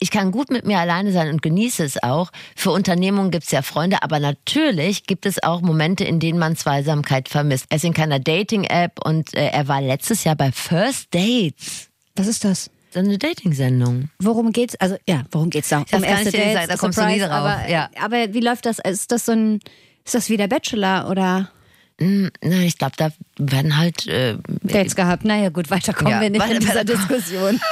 Ich 0.00 0.10
kann 0.10 0.32
gut 0.32 0.50
mit 0.50 0.66
mir 0.66 0.78
alleine 0.78 1.12
sein 1.12 1.28
und 1.30 1.40
genieße 1.40 1.84
es 1.84 2.02
auch. 2.02 2.30
Für 2.56 2.72
Unternehmungen 2.72 3.30
gibt 3.30 3.44
es 3.44 3.52
ja 3.52 3.62
Freunde, 3.62 4.02
aber 4.02 4.18
natürlich 4.18 5.06
gibt 5.06 5.26
es 5.26 5.42
auch 5.42 5.60
Momente, 5.60 6.04
in 6.04 6.18
denen 6.18 6.38
man 6.38 6.56
Zweisamkeit 6.56 7.28
vermisst. 7.28 7.66
Er 7.68 7.76
ist 7.76 7.84
in 7.84 7.94
keiner 7.94 8.18
Dating-App 8.18 9.04
und 9.04 9.34
äh, 9.34 9.48
er 9.48 9.68
war 9.68 9.80
letztes 9.80 10.24
Jahr 10.24 10.36
bei 10.36 10.50
First 10.50 11.14
Dates. 11.14 11.88
Was 12.16 12.26
ist 12.26 12.44
das? 12.44 12.70
Ist 12.96 13.08
eine 13.08 13.18
Dating-Sendung. 13.18 14.08
Worum 14.18 14.52
geht's? 14.52 14.74
Also 14.76 14.96
ja, 15.06 15.24
worum 15.30 15.50
geht's 15.50 15.68
da? 15.68 15.82
Ich 15.82 15.90
dir 15.90 16.00
nicht 16.00 16.32
sagen, 16.32 16.68
da 16.68 16.76
kommst 16.76 16.98
du 16.98 17.06
nie 17.06 17.18
drauf, 17.18 17.30
Aber, 17.30 17.68
ja. 17.68 17.90
aber 18.00 18.32
wie 18.32 18.40
läuft 18.40 18.64
das? 18.64 18.78
Ist 18.78 19.12
das 19.12 19.26
so 19.26 19.32
ein, 19.32 19.60
ist 20.04 20.14
das 20.14 20.30
wie 20.30 20.36
der 20.36 20.48
Bachelor 20.48 21.10
oder 21.10 21.50
Hm, 21.98 22.30
na, 22.42 22.56
ich 22.62 22.76
glaube, 22.76 22.94
da 22.98 23.10
werden 23.38 23.78
halt 23.78 24.06
äh, 24.06 24.36
Dates 24.62 24.96
gehabt? 24.96 25.24
Naja, 25.24 25.48
gut, 25.48 25.70
weiter 25.70 25.94
kommen 25.94 26.10
Ja, 26.10 26.20
wir 26.20 26.28
nicht 26.28 26.46
in 26.46 26.60
dieser 26.60 26.84
Diskussion. 26.84 27.58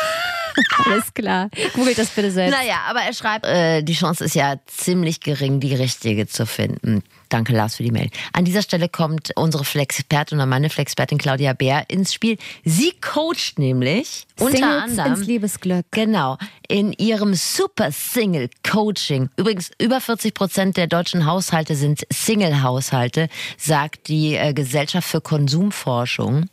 Alles 0.87 1.15
klar. 1.15 1.51
Googelt 1.75 1.99
das 1.99 2.11
bitte 2.11 2.31
selbst. 2.31 2.57
Naja, 2.57 2.77
aber 2.89 3.01
er 3.01 3.13
schreibt, 3.13 3.47
äh, 3.47 3.83
die 3.83 3.95
Chance 3.95 4.25
ist 4.25 4.35
ja 4.35 4.57
ziemlich 4.67 5.21
gering, 5.21 5.61
die 5.61 5.75
richtige 5.75 6.27
zu 6.27 6.47
finden. 6.47 7.03
Danke, 7.29 7.53
Lars, 7.53 7.77
für 7.77 7.83
die 7.83 7.91
Mail. 7.91 8.11
An 8.33 8.45
dieser 8.45 8.63
Stelle 8.63 8.89
kommt 8.89 9.33
unsere 9.35 9.65
Flexpertin 9.65 10.39
oder 10.39 10.47
meine 10.47 10.71
Flexpertin 10.71 11.19
Claudia 11.19 11.53
Bär 11.53 11.85
ins 11.89 12.15
Spiel. 12.15 12.37
Sie 12.65 12.93
coacht 13.01 13.59
nämlich 13.59 14.27
unter 14.39 14.57
Singles 14.57 14.83
anderem 14.83 15.15
ins 15.15 15.27
Liebesglück. 15.27 15.87
Genau, 15.91 16.39
in 16.69 16.93
ihrem 16.93 17.35
Super 17.35 17.91
Single 17.91 18.51
Coaching. 18.63 19.31
Übrigens, 19.37 19.71
über 19.81 20.01
40 20.01 20.35
Prozent 20.35 20.77
der 20.77 20.87
deutschen 20.87 21.27
Haushalte 21.27 21.75
sind 21.75 22.07
Single-Haushalte, 22.13 23.29
sagt 23.59 24.09
die 24.09 24.37
äh, 24.37 24.53
Gesellschaft 24.53 25.09
für 25.09 25.21
Konsumforschung. 25.21 26.49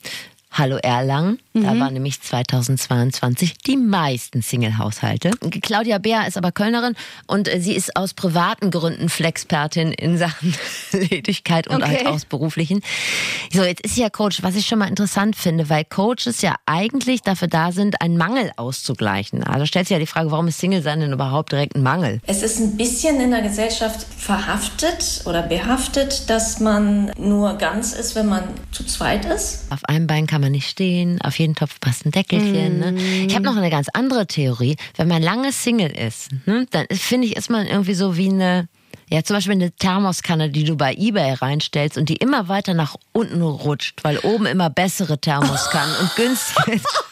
Hallo 0.54 0.76
Erlangen, 0.84 1.40
da 1.54 1.80
waren 1.80 1.94
nämlich 1.94 2.22
2022 2.22 3.58
die 3.60 3.78
meisten 3.78 4.42
Single-Haushalte. 4.42 5.32
Claudia 5.62 5.98
Beer 5.98 6.28
ist 6.28 6.36
aber 6.38 6.52
Kölnerin 6.52 6.94
und 7.26 7.48
äh, 7.48 7.62
sie 7.62 7.74
ist 7.74 7.96
aus 7.96 8.14
privaten 8.14 8.70
Gründen 8.70 9.08
Flexpertin 9.08 9.94
in 9.94 10.18
Sachen 10.18 10.54
Ledigkeit 10.92 11.68
und 11.70 11.82
Okay. 11.82 12.00
halt 12.00 12.08
aus 12.08 12.26
beruflichen. 12.26 12.82
So, 13.54 13.64
jetzt 13.64 13.80
ist 13.82 13.96
sie 13.96 14.02
ja 14.02 14.10
Coach, 14.10 14.44
was 14.44 14.56
ich 14.58 14.66
schon 14.68 14.80
mal 14.80 14.90
interessant 14.90 15.38
finde, 15.38 15.70
weil 15.70 15.86
Coaches 15.86 16.42
ja 16.42 16.56
eigentlich 16.66 17.22
dafür 17.22 17.48
da 17.48 17.72
sind, 17.72 18.02
einen 18.02 18.18
Mangel 18.18 18.52
auszugleichen. 18.58 19.46
Also 19.46 19.66
stellt 19.66 19.88
sich 19.88 19.96
ja 19.96 20.00
die 20.00 20.06
Frage, 20.06 20.32
warum 20.32 20.50
ist 20.50 20.60
Single-Sein 20.60 21.00
denn 21.00 21.14
überhaupt 21.14 21.54
direkt 21.54 21.76
ein 21.78 21.82
Mangel? 21.84 22.20
Es 22.28 22.44
ist 22.44 22.60
ein 22.60 22.76
bisschen 22.76 23.22
in 23.22 23.32
der 23.32 23.42
Gesellschaft 23.42 24.06
verhaftet 24.18 25.22
oder 25.26 25.44
behaftet, 25.44 26.30
dass 26.30 26.60
man 26.60 27.14
nur 27.18 27.54
ganz 27.54 27.94
ist, 27.94 28.16
wenn 28.16 28.28
man 28.28 28.44
zu 28.74 28.84
zweit 28.86 29.24
ist. 29.26 29.62
Auf 29.70 29.86
einem 29.86 30.08
Bein 30.08 30.28
kann 30.28 30.41
man 30.42 30.52
nicht 30.52 30.68
stehen, 30.70 31.22
auf 31.22 31.40
jeden 31.40 31.56
Topf 31.56 31.80
passt 31.80 32.06
ein 32.06 32.12
Deckelchen. 32.12 32.80
Ne? 32.80 33.02
Ich 33.28 33.34
habe 33.36 33.46
noch 33.46 33.56
eine 33.56 33.70
ganz 33.70 33.88
andere 33.94 34.28
Theorie. 34.28 34.76
Wenn 34.98 35.08
man 35.08 35.22
lange 35.24 35.52
Single 35.52 35.92
ist, 35.92 36.30
ne, 36.46 36.66
dann 36.72 36.86
finde 36.92 37.28
ich, 37.28 37.36
ist 37.38 37.50
man 37.50 37.66
irgendwie 37.68 37.94
so 37.94 38.18
wie 38.18 38.30
eine, 38.30 38.68
ja 39.10 39.24
zum 39.24 39.38
Beispiel 39.38 39.54
eine 39.54 39.72
Thermoskanne, 39.72 40.50
die 40.50 40.64
du 40.66 40.76
bei 40.76 40.94
Ebay 40.94 41.34
reinstellst 41.34 41.98
und 41.98 42.10
die 42.10 42.16
immer 42.18 42.48
weiter 42.50 42.74
nach 42.74 42.96
unten 43.14 43.42
rutscht, 43.42 44.04
weil 44.04 44.18
oben 44.20 44.46
immer 44.46 44.70
bessere 44.70 45.18
Thermoskannen 45.20 45.96
und 46.02 46.16
günstiger 46.16 46.74
ist. 46.74 47.04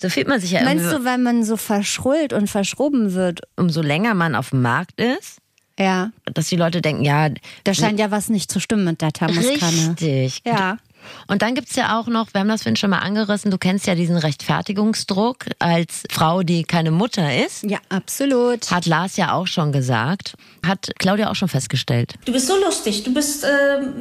So 0.00 0.08
fühlt 0.08 0.28
man 0.28 0.40
sich 0.40 0.52
ja 0.52 0.62
Meinst 0.62 0.92
du, 0.92 1.04
weil 1.04 1.18
man 1.18 1.42
so 1.42 1.56
verschrullt 1.56 2.32
und 2.32 2.48
verschroben 2.48 3.14
wird? 3.14 3.40
umso 3.56 3.82
länger 3.82 4.14
man 4.14 4.36
auf 4.36 4.50
dem 4.50 4.62
Markt 4.62 5.00
ist, 5.00 5.38
Ja. 5.76 6.10
dass 6.34 6.46
die 6.48 6.54
Leute 6.56 6.80
denken, 6.80 7.02
ja, 7.04 7.30
Da 7.64 7.74
scheint 7.74 7.98
ja 7.98 8.10
was 8.12 8.28
nicht 8.28 8.50
zu 8.50 8.60
stimmen 8.60 8.84
mit 8.84 9.00
der 9.02 9.12
Thermoskanne. 9.12 9.88
richtig. 9.96 10.42
Ja. 10.46 10.76
Und 11.26 11.42
dann 11.42 11.54
gibt's 11.54 11.76
ja 11.76 11.98
auch 11.98 12.06
noch, 12.06 12.32
wir 12.32 12.40
haben 12.40 12.48
das 12.48 12.62
vorhin 12.62 12.76
schon 12.76 12.90
mal 12.90 12.98
angerissen, 12.98 13.50
du 13.50 13.58
kennst 13.58 13.86
ja 13.86 13.94
diesen 13.94 14.16
Rechtfertigungsdruck 14.16 15.46
als 15.58 16.04
Frau, 16.10 16.42
die 16.42 16.64
keine 16.64 16.90
Mutter 16.90 17.44
ist. 17.44 17.64
Ja, 17.64 17.78
absolut. 17.88 18.70
Hat 18.70 18.86
Lars 18.86 19.16
ja 19.16 19.32
auch 19.32 19.46
schon 19.46 19.72
gesagt, 19.72 20.34
hat 20.66 20.90
Claudia 20.98 21.30
auch 21.30 21.34
schon 21.34 21.48
festgestellt. 21.48 22.14
Du 22.24 22.32
bist 22.32 22.46
so 22.46 22.56
lustig, 22.56 23.04
du 23.04 23.12
bist, 23.12 23.44
äh, 23.44 23.48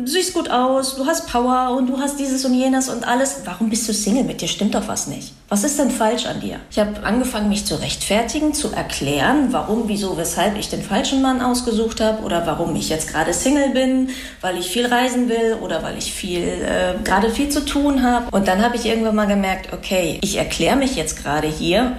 siehst 0.05 0.33
gut 0.33 0.49
aus, 0.49 0.95
du 0.95 1.05
hast 1.05 1.27
Power 1.27 1.75
und 1.77 1.87
du 1.87 1.99
hast 1.99 2.19
dieses 2.19 2.45
und 2.45 2.53
jenes 2.53 2.89
und 2.89 3.07
alles. 3.07 3.41
Warum 3.45 3.69
bist 3.69 3.87
du 3.87 3.93
Single? 3.93 4.23
Mit 4.23 4.41
dir 4.41 4.47
stimmt 4.47 4.75
doch 4.75 4.87
was 4.87 5.07
nicht. 5.07 5.33
Was 5.49 5.63
ist 5.63 5.79
denn 5.79 5.91
falsch 5.91 6.25
an 6.25 6.41
dir? 6.41 6.59
Ich 6.69 6.77
habe 6.77 7.01
angefangen, 7.03 7.47
mich 7.47 7.65
zu 7.65 7.75
rechtfertigen, 7.75 8.53
zu 8.53 8.71
erklären, 8.71 9.47
warum, 9.51 9.87
wieso, 9.87 10.17
weshalb 10.17 10.57
ich 10.57 10.69
den 10.69 10.83
falschen 10.83 11.21
Mann 11.21 11.41
ausgesucht 11.41 12.01
habe 12.01 12.23
oder 12.23 12.45
warum 12.45 12.75
ich 12.75 12.89
jetzt 12.89 13.09
gerade 13.09 13.33
Single 13.33 13.69
bin, 13.69 14.09
weil 14.41 14.57
ich 14.57 14.67
viel 14.67 14.85
reisen 14.85 15.29
will 15.29 15.57
oder 15.61 15.83
weil 15.83 15.97
ich 15.97 16.11
viel 16.11 16.41
äh, 16.41 16.86
gerade 17.03 17.29
viel 17.29 17.49
zu 17.49 17.65
tun 17.65 18.03
habe. 18.03 18.35
Und 18.35 18.47
dann 18.47 18.63
habe 18.63 18.75
ich 18.75 18.85
irgendwann 18.85 19.15
mal 19.15 19.27
gemerkt, 19.27 19.73
okay, 19.73 20.19
ich 20.21 20.37
erkläre 20.37 20.75
mich 20.75 20.95
jetzt 20.95 21.21
gerade 21.21 21.47
hier 21.47 21.97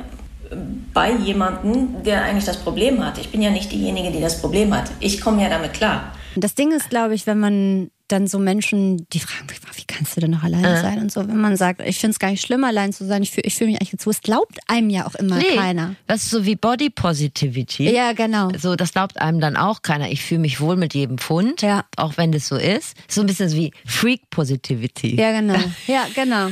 bei 0.95 1.13
jemandem, 1.13 2.03
der 2.05 2.23
eigentlich 2.23 2.45
das 2.45 2.57
Problem 2.57 3.05
hat. 3.05 3.19
Ich 3.19 3.31
bin 3.31 3.43
ja 3.43 3.51
nicht 3.51 3.71
diejenige, 3.71 4.11
die 4.11 4.21
das 4.21 4.41
Problem 4.41 4.75
hat. 4.75 4.91
Ich 5.01 5.21
komme 5.21 5.43
ja 5.43 5.49
damit 5.49 5.75
klar. 5.75 6.13
Das 6.37 6.55
Ding 6.55 6.73
ist, 6.73 6.91
glaube 6.91 7.15
ich, 7.15 7.27
wenn 7.27 7.39
man 7.39 7.91
dann 8.09 8.27
so 8.27 8.39
Menschen, 8.39 9.07
die 9.13 9.21
fragen 9.21 9.47
mich, 9.49 9.59
wie 9.77 9.85
kannst 9.87 10.17
du 10.17 10.21
denn 10.21 10.31
noch 10.31 10.43
alleine 10.43 10.81
sein 10.81 10.99
und 10.99 11.13
so, 11.13 11.27
wenn 11.29 11.41
man 11.41 11.57
sagt, 11.57 11.81
ich 11.83 11.99
finde 11.99 12.13
es 12.13 12.19
gar 12.19 12.31
nicht 12.31 12.45
schlimm, 12.45 12.65
allein 12.65 12.93
zu 12.93 13.07
sein, 13.07 13.23
ich 13.23 13.31
fühle 13.31 13.47
ich 13.47 13.55
fühl 13.55 13.67
mich 13.67 13.77
eigentlich 13.77 13.93
jetzt 13.93 14.07
wohl, 14.07 14.13
es 14.13 14.21
glaubt 14.21 14.59
einem 14.67 14.91
ja 14.91 15.07
auch 15.07 15.15
immer 15.15 15.41
keiner. 15.41 15.95
Das 16.07 16.25
ist 16.25 16.31
so 16.31 16.45
wie 16.45 16.57
Body 16.57 16.91
Positivity. 16.91 17.91
Ja, 17.91 18.13
genau. 18.13 18.51
So, 18.59 18.77
das 18.77 18.93
glaubt 18.93 19.21
einem 19.21 19.41
dann 19.41 19.57
auch 19.57 19.83
keiner. 19.83 20.11
Ich 20.11 20.23
fühle 20.23 20.41
mich 20.41 20.61
wohl 20.61 20.77
mit 20.77 20.95
jedem 20.95 21.19
Pfund, 21.19 21.63
Ja. 21.63 21.85
auch 21.97 22.17
wenn 22.17 22.33
das 22.33 22.49
so 22.49 22.57
ist. 22.57 22.97
So 23.09 23.21
ein 23.21 23.27
bisschen 23.27 23.53
wie 23.53 23.73
Freak 23.87 24.29
Positivity. 24.31 25.17
Ja, 25.17 25.33
genau. 25.33 25.59
Ja, 25.87 26.07
genau. 26.15 26.49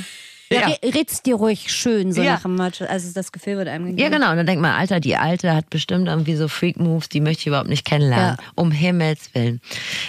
Ja, 0.51 0.69
Ja. 0.69 0.77
Red's 0.95 1.23
dir 1.23 1.35
ruhig 1.35 1.73
schön, 1.73 2.13
so 2.13 2.23
Ja. 2.23 2.35
nach 2.35 2.43
dem 2.43 2.55
Motto. 2.57 2.85
Also 2.85 3.13
das 3.13 3.33
Gefühl 3.33 3.57
wird 3.57 3.69
einem 3.69 3.87
gegeben. 3.87 4.01
Ja, 4.01 4.09
genau. 4.09 4.31
Und 4.31 4.37
dann 4.37 4.47
denkt 4.47 4.63
man, 4.63 4.73
Alter, 4.73 5.01
die 5.01 5.17
Alte 5.17 5.55
hat 5.55 5.71
bestimmt 5.71 6.07
irgendwie 6.09 6.37
so 6.37 6.47
Freak-Moves, 6.49 7.09
die 7.09 7.21
möchte 7.21 7.41
ich 7.41 7.47
überhaupt 7.49 7.69
nicht 7.69 7.85
kennenlernen. 7.85 8.37
Ja. 8.39 8.45
Um 8.55 8.71
Himmels 8.71 9.35
Willen. 9.35 9.61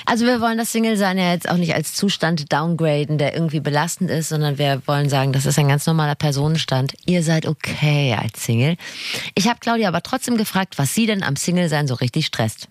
Also 0.06 0.26
wir 0.26 0.40
wollen 0.40 0.58
das 0.58 0.72
Single-Sein 0.72 1.18
ja 1.18 1.32
jetzt 1.32 1.50
auch 1.50 1.58
nicht 1.58 1.74
als 1.74 1.94
Zustand 1.96 2.52
downgraden, 2.54 3.18
der 3.18 3.34
irgendwie 3.34 3.60
belastend 3.60 4.12
ist, 4.12 4.30
sondern 4.30 4.58
wir 4.58 4.82
wollen 4.86 5.10
sagen, 5.10 5.34
das 5.34 5.46
ist 5.46 5.58
ein 5.58 5.68
ganz 5.68 5.86
normaler 5.88 6.16
Personenstand. 6.16 6.94
Ihr 7.06 7.24
seid 7.24 7.46
okay 7.48 8.16
als 8.20 8.44
Single. 8.46 8.78
Ich 9.36 9.48
habe 9.48 9.60
Claudia 9.60 9.88
aber 9.88 10.04
trotzdem 10.04 10.38
gefragt, 10.38 10.78
was 10.78 10.94
sie 10.94 11.08
denn 11.08 11.24
am 11.24 11.36
Single-Sein 11.36 11.88
so 11.88 11.96
richtig 11.96 12.28
stresst. 12.28 12.68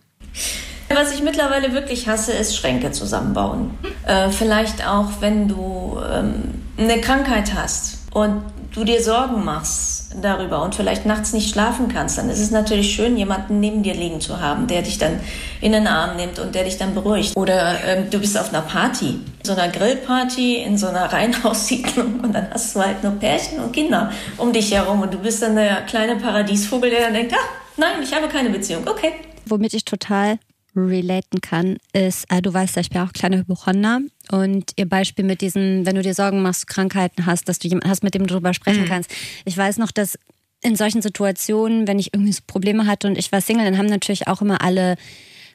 Was 0.89 1.13
ich 1.13 1.23
mittlerweile 1.23 1.73
wirklich 1.73 2.09
hasse, 2.09 2.33
ist 2.33 2.57
Schränke 2.57 2.93
zusammenbauen. 2.93 3.71
Äh, 4.07 4.31
vielleicht 4.31 4.87
auch, 4.87 5.09
wenn 5.21 5.49
du 5.49 5.99
ähm, 6.13 6.63
eine 6.79 7.01
Krankheit 7.01 7.55
hast 7.55 7.99
und 8.13 8.43
du 8.73 8.85
dir 8.85 9.03
Sorgen 9.03 9.45
machst 9.45 10.15
darüber 10.21 10.63
und 10.63 10.75
vielleicht 10.75 11.07
nachts 11.07 11.33
nicht 11.33 11.51
schlafen 11.51 11.89
kannst, 11.89 12.19
dann 12.19 12.31
ist 12.31 12.41
es 12.41 12.51
natürlich 12.51 12.95
schön, 12.95 13.17
jemanden 13.17 13.59
neben 13.59 13.83
dir 13.83 13.95
liegen 13.95 14.21
zu 14.21 14.41
haben, 14.41 14.67
der 14.67 14.83
dich 14.83 14.99
dann 14.99 15.21
in 15.61 15.73
den 15.73 15.87
Arm 15.87 16.17
nimmt 16.17 16.39
und 16.39 16.55
der 16.55 16.65
dich 16.65 16.77
dann 16.77 16.95
beruhigt. 16.95 17.37
Oder 17.37 17.83
ähm, 17.85 18.11
du 18.11 18.19
bist 18.19 18.39
auf 18.39 18.51
einer 18.51 18.63
Party, 18.63 19.19
so 19.43 19.53
einer 19.53 19.69
Grillparty 19.69 20.57
in 20.57 20.79
so 20.79 20.89
einer 20.89 21.05
Reihenhaussiedlung 21.13 22.21
und 22.21 22.33
dann 22.35 22.49
hast 22.53 22.77
du 22.77 22.81
halt 22.81 23.03
nur 23.03 23.13
Pärchen 23.13 23.59
und 23.61 23.73
Kinder 23.73 24.13
um 24.37 24.53
dich 24.53 24.73
herum 24.73 25.01
und 25.01 25.13
du 25.13 25.19
bist 25.19 25.43
dann 25.43 25.57
der 25.57 25.83
kleine 25.83 26.17
Paradiesvogel, 26.17 26.91
der 26.91 27.01
dann 27.01 27.15
denkt, 27.15 27.35
ah, 27.35 27.49
nein, 27.77 28.03
ich 28.03 28.15
habe 28.15 28.29
keine 28.29 28.51
Beziehung, 28.51 28.87
okay. 28.87 29.13
Womit 29.47 29.75
ich 29.75 29.85
total 29.85 30.39
relaten 30.85 31.41
kann, 31.41 31.79
ist, 31.93 32.31
äh, 32.31 32.43
du 32.43 32.53
weißt 32.53 32.77
ja, 32.77 32.81
ich 32.81 32.91
bin 32.91 33.01
auch 33.01 33.13
kleine 33.13 33.39
Hypochonder 33.39 34.01
und 34.31 34.73
ihr 34.77 34.89
Beispiel 34.89 35.25
mit 35.25 35.41
diesem, 35.41 35.87
wenn 35.87 35.97
du 35.97 36.03
dir 36.03 36.15
Sorgen 36.15 36.43
machst, 36.43 36.67
Krankheiten 36.67 37.27
hast, 37.27 37.49
dass 37.49 37.59
du 37.59 37.69
jemanden 37.69 37.91
hast, 37.91 38.03
mit 38.03 38.15
dem 38.15 38.23
du 38.23 38.35
darüber 38.35 38.55
sprechen 38.55 38.85
kannst. 38.87 39.11
Ich 39.45 39.57
weiß 39.57 39.79
noch, 39.79 39.91
dass 39.91 40.19
in 40.63 40.77
solchen 40.77 41.03
Situationen, 41.03 41.87
wenn 41.87 41.99
ich 41.99 42.13
irgendwie 42.15 42.33
so 42.33 42.43
Probleme 42.47 42.87
hatte 42.87 43.07
und 43.07 43.19
ich 43.19 43.31
war 43.33 43.41
Single, 43.41 43.65
dann 43.65 43.79
haben 43.79 43.87
natürlich 43.87 44.27
auch 44.27 44.43
immer 44.43 44.63
alle 44.63 44.97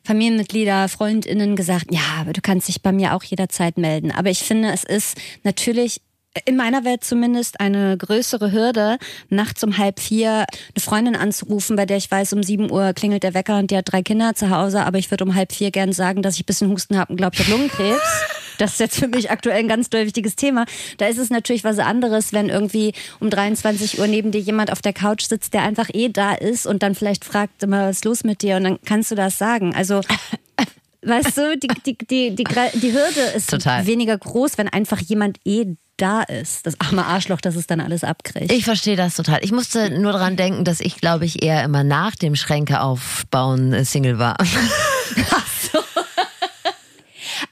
Familienmitglieder, 0.04 0.90
Freundinnen 0.90 1.56
gesagt, 1.56 1.88
ja, 1.92 2.02
aber 2.20 2.34
du 2.34 2.42
kannst 2.42 2.68
dich 2.68 2.82
bei 2.82 2.92
mir 2.92 3.16
auch 3.16 3.24
jederzeit 3.24 3.78
melden. 3.78 4.12
Aber 4.12 4.30
ich 4.30 4.40
finde, 4.40 4.72
es 4.72 4.84
ist 4.84 5.18
natürlich 5.44 6.02
in 6.46 6.56
meiner 6.56 6.86
Welt 6.86 7.04
zumindest 7.04 7.60
eine 7.60 7.98
größere 7.98 8.52
Hürde, 8.52 8.98
nachts 9.30 9.64
um 9.64 9.78
halb 9.78 10.00
vier 10.00 10.32
eine 10.32 10.82
Freundin 10.82 11.16
anzurufen, 11.16 11.76
bei 11.76 11.86
der 11.86 11.98
ich 11.98 12.10
weiß, 12.10 12.34
um 12.34 12.44
sieben 12.44 12.72
Uhr 12.72 12.94
klingelt 12.94 13.24
der 13.24 13.34
Wecker 13.34 13.58
und 13.58 13.72
die 13.72 13.78
hat 13.78 13.92
drei 13.92 14.02
Kinder 14.02 14.34
zu 14.34 14.50
Hause, 14.50 14.86
aber 14.86 14.98
ich 14.98 15.12
würde 15.12 15.26
um 15.26 15.36
halb 15.36 15.52
vier 15.52 15.72
gern 15.72 15.92
sagen, 15.92 16.22
dass 16.22 16.36
ich 16.36 16.44
ein 16.44 16.46
bisschen 16.46 16.70
Husten 16.70 16.98
habe 16.98 17.12
und 17.12 17.18
glaube, 17.18 17.36
ich 17.36 17.42
habe 17.42 17.52
Lungenkrebs. 17.52 18.02
Das 18.58 18.74
ist 18.74 18.80
jetzt 18.80 19.00
für 19.00 19.08
mich 19.08 19.32
aktuell 19.32 19.58
ein 19.58 19.68
ganz 19.68 19.90
doll 19.90 20.06
wichtiges 20.06 20.36
Thema. 20.36 20.66
Da 20.98 21.08
ist 21.08 21.18
es 21.18 21.32
natürlich 21.32 21.64
was 21.64 21.80
anderes, 21.80 22.32
wenn 22.32 22.48
irgendwie 22.48 22.94
um 23.20 23.32
23 23.32 23.98
Uhr 23.98 24.06
neben 24.06 24.30
dir 24.30 24.42
jemand 24.42 24.72
auf 24.72 24.84
der 24.84 24.94
Couch 24.94 25.24
sitzt, 25.24 25.56
der 25.56 25.64
einfach 25.64 25.90
eh 25.92 26.10
da 26.10 26.34
ist 26.34 26.68
und 26.68 26.84
dann 26.84 26.94
vielleicht 26.94 27.26
fragt, 27.26 27.64
immer, 27.64 27.88
was 27.88 27.96
ist 27.96 28.06
los 28.06 28.24
mit 28.24 28.44
dir? 28.44 28.58
Und 28.58 28.66
dann 28.66 28.80
kannst 28.86 29.10
du 29.10 29.16
das 29.16 29.40
sagen. 29.40 29.74
Also 29.74 30.02
Weißt 31.04 31.36
du, 31.36 31.58
die, 31.58 31.68
die, 31.68 31.98
die, 31.98 32.36
die, 32.36 32.94
Hürde 32.94 33.22
ist 33.36 33.52
weniger 33.52 34.16
groß, 34.16 34.60
wenn 34.60 34.68
einfach 34.68 35.00
jemand 35.00 35.40
eh 35.46 35.76
da 36.02 36.24
ist. 36.24 36.66
Das 36.66 36.80
arme 36.80 37.06
Arschloch, 37.06 37.42
das 37.42 37.56
es 37.56 37.68
dann 37.68 37.80
alles 37.80 38.04
abkriegt. 38.04 38.52
Ich 38.52 38.66
verstehe 38.66 38.96
das 38.96 39.16
total. 39.16 39.40
Ich 39.44 39.52
musste 39.52 39.90
nur 40.00 40.12
daran 40.14 40.36
denken, 40.36 40.64
dass 40.64 40.80
ich, 40.80 40.98
glaube 40.98 41.26
ich, 41.26 41.44
eher 41.44 41.64
immer 41.64 41.84
nach 41.84 42.16
dem 42.16 42.36
Schränke 42.36 42.82
aufbauen 42.82 43.74
äh, 43.74 43.86
Single 43.86 44.18
war. 44.20 44.38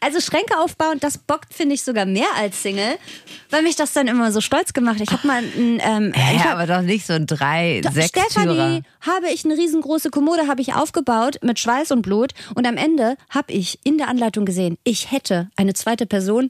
Also 0.01 0.22
Schränke 0.22 0.58
aufbauen, 0.58 1.00
das 1.00 1.18
bockt, 1.18 1.53
finde 1.53 1.75
ich, 1.75 1.84
sogar 1.84 2.06
mehr 2.06 2.27
als 2.38 2.63
Single, 2.63 2.98
weil 3.50 3.63
mich 3.63 3.75
das 3.75 3.91
dann 3.91 4.08
immer 4.08 4.32
so 4.32 4.39
stolz 4.39 4.72
gemacht. 4.74 5.00
Ich 5.01 5.12
habe 5.12 5.27
mal 5.27 5.44
ein, 5.44 5.82
ähm, 5.84 6.13
ich 6.15 6.39
Ja, 6.39 6.46
hab, 6.46 6.53
aber 6.53 6.68
doch 6.68 6.82
nicht 6.82 7.06
so 7.06 7.13
ein 7.13 7.25
drei, 7.27 7.82
sechs. 7.91 8.10
Stefanie, 8.10 8.84
habe 9.01 9.27
ich 9.34 9.44
eine 9.44 9.56
riesengroße 9.56 10.10
Kommode, 10.10 10.48
habe 10.48 10.62
ich 10.62 10.74
aufgebaut 10.74 11.39
mit 11.44 11.60
Schweiß 11.60 11.91
und 11.91 12.01
Blut 12.01 12.32
und 12.56 12.65
am 12.65 12.77
Ende 12.77 13.18
habe 13.29 13.51
ich 13.51 13.79
in 13.84 13.98
der 13.98 14.08
Anleitung 14.08 14.46
gesehen, 14.46 14.77
ich 14.84 15.12
hätte 15.12 15.50
eine 15.58 15.74
zweite 15.74 16.06
Person 16.06 16.50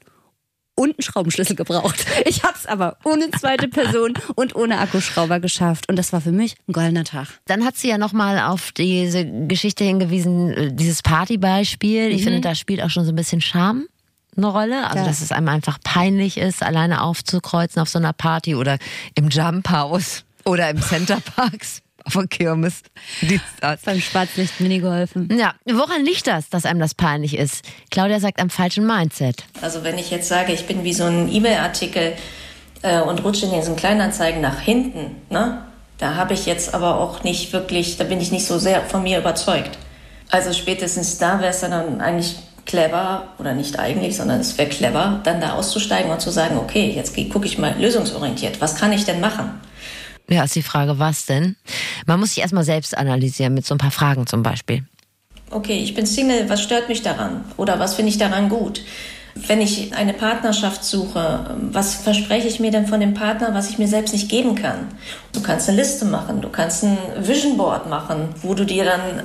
und 0.80 0.90
einen 0.98 1.02
Schraubenschlüssel 1.02 1.56
gebraucht. 1.56 2.06
Ich 2.26 2.42
habe 2.42 2.54
es 2.56 2.66
aber 2.66 2.96
ohne 3.04 3.30
zweite 3.32 3.68
Person 3.68 4.14
und 4.34 4.54
ohne 4.54 4.78
Akkuschrauber 4.78 5.40
geschafft 5.40 5.88
und 5.88 5.96
das 5.96 6.12
war 6.12 6.20
für 6.20 6.32
mich 6.32 6.54
ein 6.68 6.72
goldener 6.72 7.04
Tag. 7.04 7.28
Dann 7.46 7.64
hat 7.64 7.76
sie 7.76 7.88
ja 7.88 7.98
nochmal 7.98 8.38
auf 8.40 8.72
diese 8.72 9.24
Geschichte 9.46 9.84
hingewiesen, 9.84 10.52
äh, 10.52 10.72
dieses 10.72 11.02
Partybeispiel. 11.02 12.10
Ich 12.10 12.24
finde, 12.24 12.40
da 12.40 12.54
spielt 12.54 12.82
auch 12.82 12.90
schon 12.90 13.04
so 13.04 13.12
ein 13.12 13.16
bisschen 13.16 13.40
Charme 13.40 13.86
eine 14.36 14.46
Rolle. 14.46 14.84
Also, 14.86 14.98
Ja. 14.98 15.04
dass 15.04 15.20
es 15.22 15.32
einem 15.32 15.48
einfach 15.48 15.78
peinlich 15.82 16.36
ist, 16.38 16.62
alleine 16.62 17.02
aufzukreuzen 17.02 17.82
auf 17.82 17.88
so 17.88 17.98
einer 17.98 18.12
Party 18.12 18.54
oder 18.54 18.78
im 19.14 19.28
Jump 19.28 19.68
House 19.70 20.24
oder 20.44 20.70
im 20.70 20.80
Center 20.80 21.18
Parks 21.36 21.82
auf 22.04 22.14
der 22.14 22.26
Kirmes. 22.26 22.82
Das. 23.60 23.82
Beim 23.82 24.00
Schwarzlicht 24.00 24.60
Mini 24.60 24.78
geholfen. 24.78 25.28
Ja, 25.38 25.54
woran 25.66 26.04
liegt 26.04 26.26
das, 26.26 26.48
dass 26.48 26.64
einem 26.64 26.80
das 26.80 26.94
peinlich 26.94 27.36
ist? 27.36 27.64
Claudia 27.90 28.20
sagt 28.20 28.40
am 28.40 28.50
falschen 28.50 28.86
Mindset. 28.86 29.44
Also 29.62 29.84
wenn 29.84 29.98
ich 29.98 30.10
jetzt 30.10 30.28
sage, 30.28 30.52
ich 30.52 30.66
bin 30.66 30.84
wie 30.84 30.92
so 30.92 31.04
ein 31.04 31.32
E-Mail-Artikel 31.32 32.14
äh, 32.82 33.00
und 33.00 33.24
rutsche 33.24 33.46
in 33.46 33.52
diesen 33.52 33.76
Kleinanzeigen 33.76 34.40
nach 34.40 34.60
hinten, 34.60 35.16
ne? 35.30 35.64
da 35.98 36.14
habe 36.14 36.34
ich 36.34 36.46
jetzt 36.46 36.74
aber 36.74 36.98
auch 36.98 37.22
nicht 37.22 37.52
wirklich, 37.52 37.96
da 37.98 38.04
bin 38.04 38.20
ich 38.20 38.32
nicht 38.32 38.46
so 38.46 38.58
sehr 38.58 38.82
von 38.82 39.02
mir 39.02 39.18
überzeugt. 39.18 39.78
Also 40.30 40.52
spätestens 40.52 41.18
da 41.18 41.40
wäre 41.40 41.50
es 41.50 41.60
dann 41.60 42.00
eigentlich 42.00 42.36
clever, 42.64 43.24
oder 43.38 43.52
nicht 43.52 43.78
eigentlich, 43.78 44.16
sondern 44.16 44.40
es 44.40 44.56
wäre 44.56 44.68
clever, 44.68 45.20
dann 45.24 45.40
da 45.40 45.54
auszusteigen 45.54 46.10
und 46.10 46.20
zu 46.20 46.30
sagen, 46.30 46.56
okay, 46.56 46.92
jetzt 46.94 47.16
gucke 47.30 47.46
ich 47.46 47.58
mal 47.58 47.74
lösungsorientiert, 47.78 48.60
was 48.60 48.76
kann 48.76 48.92
ich 48.92 49.04
denn 49.04 49.20
machen? 49.20 49.60
Ja, 50.30 50.44
ist 50.44 50.54
die 50.54 50.62
Frage, 50.62 50.98
was 50.98 51.26
denn? 51.26 51.56
Man 52.06 52.20
muss 52.20 52.30
sich 52.34 52.42
erstmal 52.42 52.64
selbst 52.64 52.96
analysieren 52.96 53.52
mit 53.52 53.66
so 53.66 53.74
ein 53.74 53.78
paar 53.78 53.90
Fragen 53.90 54.26
zum 54.26 54.42
Beispiel. 54.42 54.84
okay, 55.50 55.78
ich 55.82 55.94
bin 55.94 56.06
Single, 56.06 56.48
was 56.48 56.62
stört 56.62 56.88
mich 56.88 57.02
daran? 57.02 57.44
Oder 57.56 57.80
was 57.80 57.94
finde 57.94 58.10
ich 58.10 58.18
daran 58.18 58.48
gut? 58.48 58.82
Wenn 59.34 59.60
ich 59.60 59.94
eine 59.94 60.12
Partnerschaft 60.12 60.84
suche, 60.84 61.56
was 61.72 61.94
verspreche 61.94 62.46
ich 62.46 62.60
mir 62.60 62.70
denn 62.70 62.86
von 62.86 63.00
dem 63.00 63.14
Partner, 63.14 63.54
was 63.54 63.70
ich 63.70 63.78
mir 63.78 63.88
selbst 63.88 64.12
nicht 64.12 64.28
geben 64.28 64.54
kann? 64.54 64.88
Du 65.32 65.40
kannst 65.40 65.68
eine 65.68 65.78
Liste 65.78 66.04
machen, 66.04 66.40
du 66.40 66.48
kannst 66.48 66.84
ein 66.84 66.98
Vision 67.18 67.56
Board 67.56 67.88
machen, 67.88 68.28
wo 68.42 68.54
du 68.54 68.64
dir 68.64 68.84
dann 68.84 69.22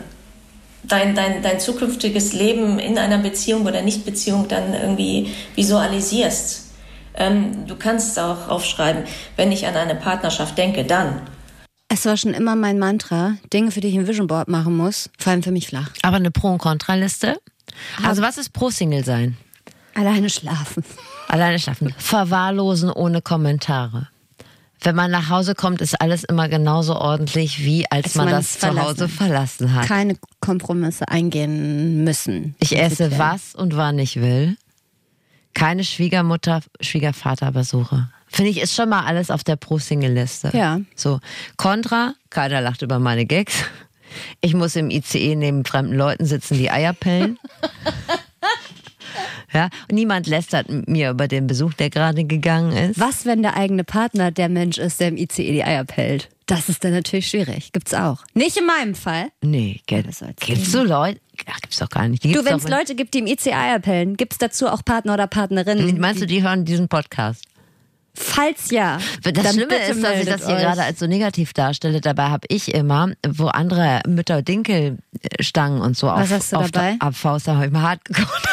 dein, 0.84 1.16
dein, 1.16 1.42
dein 1.42 1.60
zukünftiges 1.60 2.34
Leben 2.34 2.80
in 2.80 2.98
einer 2.98 3.18
Beziehung 3.18 3.66
oder 3.66 3.82
Nichtbeziehung 3.82 4.48
dann 4.48 4.74
irgendwie 4.74 5.32
visualisierst. 5.56 6.65
Ähm, 7.18 7.68
du 7.68 7.76
kannst 7.76 8.20
auch 8.20 8.50
aufschreiben, 8.50 9.04
wenn 9.36 9.52
ich 9.52 9.68
an 9.68 9.76
eine 9.76 9.96
Partnerschaft 9.96 10.58
denke, 10.58 10.84
dann. 10.84 11.22
Es 11.88 12.06
war 12.06 12.18
schon 12.18 12.34
immer 12.34 12.56
mein 12.56 12.80
Mantra, 12.80 13.36
Dinge, 13.54 13.72
für 13.72 13.80
die 13.80 13.90
ich 13.90 13.96
ein 13.96 14.08
Vision 14.08 14.28
Board 14.28 14.48
machen 14.48 14.76
muss, 14.76 15.10
fallen 15.18 15.44
für 15.44 15.52
mich 15.52 15.68
flach. 15.68 15.90
Aber 16.02 16.18
eine 16.18 16.32
Pro- 16.32 16.50
und 16.50 16.58
Kontraliste? 16.58 17.40
Also 18.04 18.22
was 18.22 18.38
ist 18.38 18.54
Pro-Single 18.54 19.06
sein? 19.06 19.38
Alleine 19.94 20.30
schlafen. 20.30 20.84
Alleine 21.28 21.60
schlafen. 21.60 21.94
Verwahrlosen 21.98 22.92
ohne 22.92 23.22
Kommentare. 23.22 24.10
Wenn 24.82 24.96
man 24.96 25.10
nach 25.10 25.30
Hause 25.30 25.56
kommt, 25.56 25.82
ist 25.82 26.00
alles 26.00 26.24
immer 26.24 26.50
genauso 26.50 26.96
ordentlich, 26.96 27.64
wie 27.64 27.90
als, 27.90 28.06
Als 28.06 28.16
man, 28.16 28.26
man 28.26 28.36
das 28.36 28.54
zu 28.54 28.60
verlassen 28.60 28.88
Hause 28.88 29.08
verlassen 29.08 29.74
hat. 29.74 29.88
Keine 29.88 30.18
Kompromisse 30.42 31.08
eingehen 31.08 32.04
müssen. 32.04 32.56
Ich 32.60 32.78
esse 32.78 33.18
was 33.18 33.56
und 33.56 33.78
wann 33.78 33.98
ich 33.98 34.22
will. 34.22 34.58
Keine 35.56 35.84
Schwiegermutter, 35.84 36.62
Schwiegervaterbesuche. 36.82 38.10
Finde 38.28 38.52
ich, 38.52 38.62
ist 38.62 38.76
schon 38.76 38.90
mal 38.90 39.06
alles 39.06 39.32
auf 39.32 39.44
der 39.44 39.56
Pro-Single-Liste. 39.56 40.52
Ja. 40.54 40.82
So. 40.96 41.20
Contra, 41.56 42.14
keiner 42.30 42.62
lacht 42.62 42.82
über 42.82 43.00
meine 43.00 43.26
Gags. 43.26 43.64
Ich 44.42 44.54
muss 44.54 44.76
im 44.76 44.90
ICE 44.90 45.36
neben 45.36 45.66
fremden 45.66 45.96
Leuten 45.96 46.26
sitzen, 46.26 46.58
die 46.58 46.70
Eier 46.70 46.94
pellen. 46.94 47.40
ja. 49.54 49.70
Und 49.90 49.96
niemand 49.96 50.28
lästert 50.28 50.68
mir 50.88 51.12
über 51.12 51.28
den 51.28 51.48
Besuch, 51.48 51.74
der 51.74 51.90
gerade 51.90 52.26
gegangen 52.26 52.76
ist. 52.76 53.00
Was, 53.00 53.26
wenn 53.26 53.42
der 53.42 53.56
eigene 53.56 53.86
Partner 53.86 54.32
der 54.32 54.50
Mensch 54.50 54.78
ist, 54.78 55.00
der 55.00 55.08
im 55.08 55.18
ICE 55.18 55.52
die 55.52 55.64
Eier 55.64 55.86
pellt? 55.86 56.30
Das 56.48 56.70
ist 56.70 56.84
dann 56.84 56.92
natürlich 56.92 57.28
schwierig. 57.28 57.72
Gibt's 57.72 57.94
auch. 57.94 58.24
Nicht 58.34 58.58
in 58.58 58.66
meinem 58.68 58.94
Fall. 58.94 59.30
Nee, 59.42 59.82
gibt 59.88 60.08
gibt's 60.40 60.72
so 60.72 60.84
Leute? 60.84 61.20
Ach, 61.48 61.60
gibt's 61.60 61.80
doch 61.80 61.90
gar 61.90 62.08
nicht. 62.08 62.24
Die 62.24 62.32
Du, 62.32 62.44
gibt's 62.44 62.50
wenn 62.50 62.58
es 62.58 62.68
Leute 62.68 62.96
gibt, 62.96 63.14
die 63.16 63.20
im 63.20 63.28
ICE 63.28 63.52
Eier 63.54 63.80
pellen, 63.80 64.16
gibt's 64.16 64.38
dazu 64.38 64.68
auch 64.68 64.86
Partner 64.86 65.16
oder 65.16 65.28
Partnerinnen? 65.28 66.00
Meinst 66.00 66.22
du, 66.22 66.28
die 66.28 66.44
hören 66.44 66.64
diesen 66.64 66.88
Podcast? 66.88 67.44
Falls 68.14 68.72
ja. 68.72 69.00
Das 69.24 69.34
dann 69.34 69.54
Schlimme 69.54 69.76
ist, 69.76 70.02
dass 70.02 70.20
ich 70.20 70.26
das 70.26 70.46
hier 70.46 70.56
euch. 70.56 70.62
gerade 70.62 70.84
als 70.84 71.00
so 71.00 71.08
negativ 71.08 71.52
darstelle. 71.52 72.00
Dabei 72.00 72.30
habe 72.30 72.46
ich 72.48 72.74
immer, 72.74 73.12
wo 73.28 73.48
andere 73.48 74.02
Mütter 74.08 74.42
Dinkelstangen 74.42 75.82
und 75.82 75.98
so 75.98 76.08
Was 76.08 76.32
auf, 76.32 76.38
hast 76.38 76.54
du 76.54 76.58
auf 76.58 76.72
dabei? 76.72 76.92
der 76.94 77.02
Abfaust, 77.08 77.48
da 77.48 77.56
habe 77.56 77.66
ich 77.66 77.72
mal 77.72 77.82
hart 77.82 78.06
gekocht. 78.06 78.48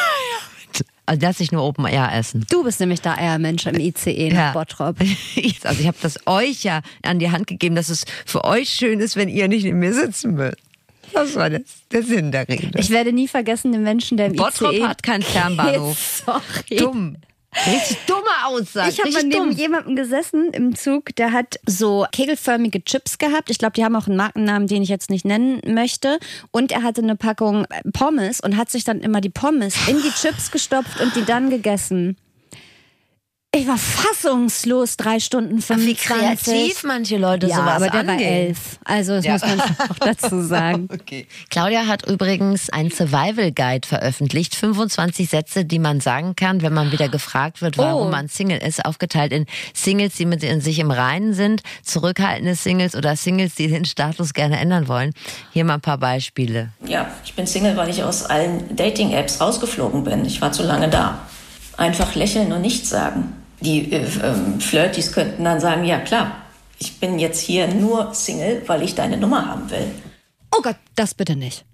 Also 1.12 1.26
lass 1.26 1.40
ich 1.40 1.52
nur 1.52 1.62
Open 1.62 1.84
Air 1.84 2.10
essen. 2.14 2.46
Du 2.48 2.64
bist 2.64 2.80
nämlich 2.80 3.02
der 3.02 3.18
Eiermensch 3.18 3.66
im 3.66 3.78
ICE 3.78 4.30
nach 4.32 4.54
Bottrop. 4.54 4.96
Ich- 5.36 5.60
Also 5.66 5.80
ich 5.82 5.86
habe 5.86 5.98
das 6.00 6.18
euch 6.26 6.62
ja 6.64 6.80
an 7.02 7.18
die 7.18 7.30
Hand 7.30 7.46
gegeben, 7.46 7.74
dass 7.74 7.90
es 7.90 8.04
für 8.24 8.44
euch 8.44 8.70
schön 8.70 8.98
ist, 8.98 9.16
wenn 9.16 9.28
ihr 9.28 9.46
nicht 9.46 9.66
in 9.66 9.78
mir 9.78 9.92
sitzen 9.92 10.32
müsst. 10.34 10.56
Das 11.12 11.34
war 11.34 11.50
das, 11.50 11.60
der 11.90 12.02
Sinn 12.02 12.32
der 12.32 12.48
Rede. 12.48 12.78
Ich 12.78 12.88
werde 12.88 13.12
nie 13.12 13.28
vergessen 13.28 13.72
den 13.72 13.82
Menschen, 13.82 14.16
der 14.16 14.28
im 14.28 14.36
Bottrop 14.36 14.72
ICE... 14.72 14.84
hat 14.84 15.02
keinen 15.02 15.20
Fernbahnhof. 15.34 16.22
Sorry. 16.24 16.76
Dumm. 16.78 17.16
Richtig 17.54 17.98
dumme 18.06 18.22
Aussage. 18.46 18.90
Ich 18.90 18.98
habe 18.98 19.10
mal 19.10 19.22
neben 19.22 19.50
dumm. 19.50 19.50
jemandem 19.50 19.96
gesessen 19.96 20.50
im 20.52 20.74
Zug, 20.74 21.14
der 21.16 21.32
hat 21.32 21.60
so 21.66 22.06
kegelförmige 22.10 22.82
Chips 22.82 23.18
gehabt. 23.18 23.50
Ich 23.50 23.58
glaube, 23.58 23.74
die 23.74 23.84
haben 23.84 23.94
auch 23.94 24.06
einen 24.06 24.16
Markennamen, 24.16 24.66
den 24.68 24.82
ich 24.82 24.88
jetzt 24.88 25.10
nicht 25.10 25.24
nennen 25.24 25.60
möchte. 25.66 26.18
Und 26.50 26.72
er 26.72 26.82
hatte 26.82 27.02
eine 27.02 27.16
Packung 27.16 27.66
Pommes 27.92 28.40
und 28.40 28.56
hat 28.56 28.70
sich 28.70 28.84
dann 28.84 29.00
immer 29.00 29.20
die 29.20 29.30
Pommes 29.30 29.76
in 29.86 30.00
die 30.00 30.10
Chips 30.10 30.50
gestopft 30.50 31.00
und 31.00 31.14
die 31.14 31.24
dann 31.24 31.50
gegessen. 31.50 32.16
Ich 33.54 33.66
war 33.68 33.76
fassungslos, 33.76 34.96
drei 34.96 35.20
Stunden 35.20 35.58
Wie 35.58 35.60
25. 35.94 35.98
kreativ 35.98 36.84
manche 36.84 37.18
Leute 37.18 37.48
ja, 37.48 37.56
sowas 37.56 37.74
aber 37.74 37.90
der 37.90 38.06
war 38.06 38.12
angehen. 38.14 38.32
elf. 38.46 38.78
Also 38.82 39.16
das 39.16 39.26
Ja. 39.26 39.32
muss 39.32 39.42
man 39.42 39.60
auch 39.60 39.98
dazu 40.00 40.40
sagen. 40.42 40.88
Okay. 40.90 41.26
Claudia 41.50 41.86
hat 41.86 42.06
übrigens 42.06 42.70
einen 42.70 42.90
Survival 42.90 43.52
Guide 43.52 43.86
veröffentlicht. 43.86 44.54
25 44.54 45.28
Sätze, 45.28 45.66
die 45.66 45.78
man 45.78 46.00
sagen 46.00 46.34
kann, 46.34 46.62
wenn 46.62 46.72
man 46.72 46.92
wieder 46.92 47.10
gefragt 47.10 47.60
wird, 47.60 47.76
warum 47.76 48.06
Oh. 48.08 48.10
man 48.10 48.28
Single 48.28 48.56
ist. 48.56 48.86
Aufgeteilt 48.86 49.32
in 49.34 49.44
Singles, 49.74 50.14
die 50.14 50.24
mit 50.24 50.42
in 50.42 50.62
sich 50.62 50.78
im 50.78 50.90
Reinen 50.90 51.34
sind, 51.34 51.62
zurückhaltende 51.82 52.54
Singles 52.54 52.96
oder 52.96 53.16
Singles, 53.16 53.54
die 53.56 53.68
den 53.68 53.84
Status 53.84 54.32
gerne 54.32 54.58
ändern 54.58 54.88
wollen. 54.88 55.12
Hier 55.52 55.66
mal 55.66 55.74
ein 55.74 55.80
paar 55.82 55.98
Beispiele. 55.98 56.70
Ja, 56.86 57.06
ich 57.22 57.34
bin 57.34 57.46
Single, 57.46 57.76
weil 57.76 57.90
ich 57.90 58.02
aus 58.02 58.24
allen 58.24 58.74
Dating-Apps 58.74 59.42
rausgeflogen 59.42 60.04
bin. 60.04 60.24
Ich 60.24 60.40
war 60.40 60.52
zu 60.52 60.62
lange 60.62 60.88
da. 60.88 61.18
Einfach 61.76 62.14
lächeln 62.14 62.50
und 62.52 62.62
nichts 62.62 62.88
sagen. 62.88 63.34
Die 63.62 63.92
äh, 63.92 64.04
ähm, 64.22 64.60
Flirties 64.60 65.12
könnten 65.12 65.44
dann 65.44 65.60
sagen, 65.60 65.84
ja 65.84 65.98
klar, 66.00 66.42
ich 66.78 66.98
bin 66.98 67.18
jetzt 67.18 67.40
hier 67.40 67.68
nur 67.68 68.12
Single, 68.14 68.62
weil 68.66 68.82
ich 68.82 68.94
deine 68.94 69.16
Nummer 69.16 69.46
haben 69.46 69.70
will. 69.70 69.86
Oh 70.50 70.60
Gott, 70.62 70.76
das 70.96 71.14
bitte 71.14 71.36
nicht. 71.36 71.64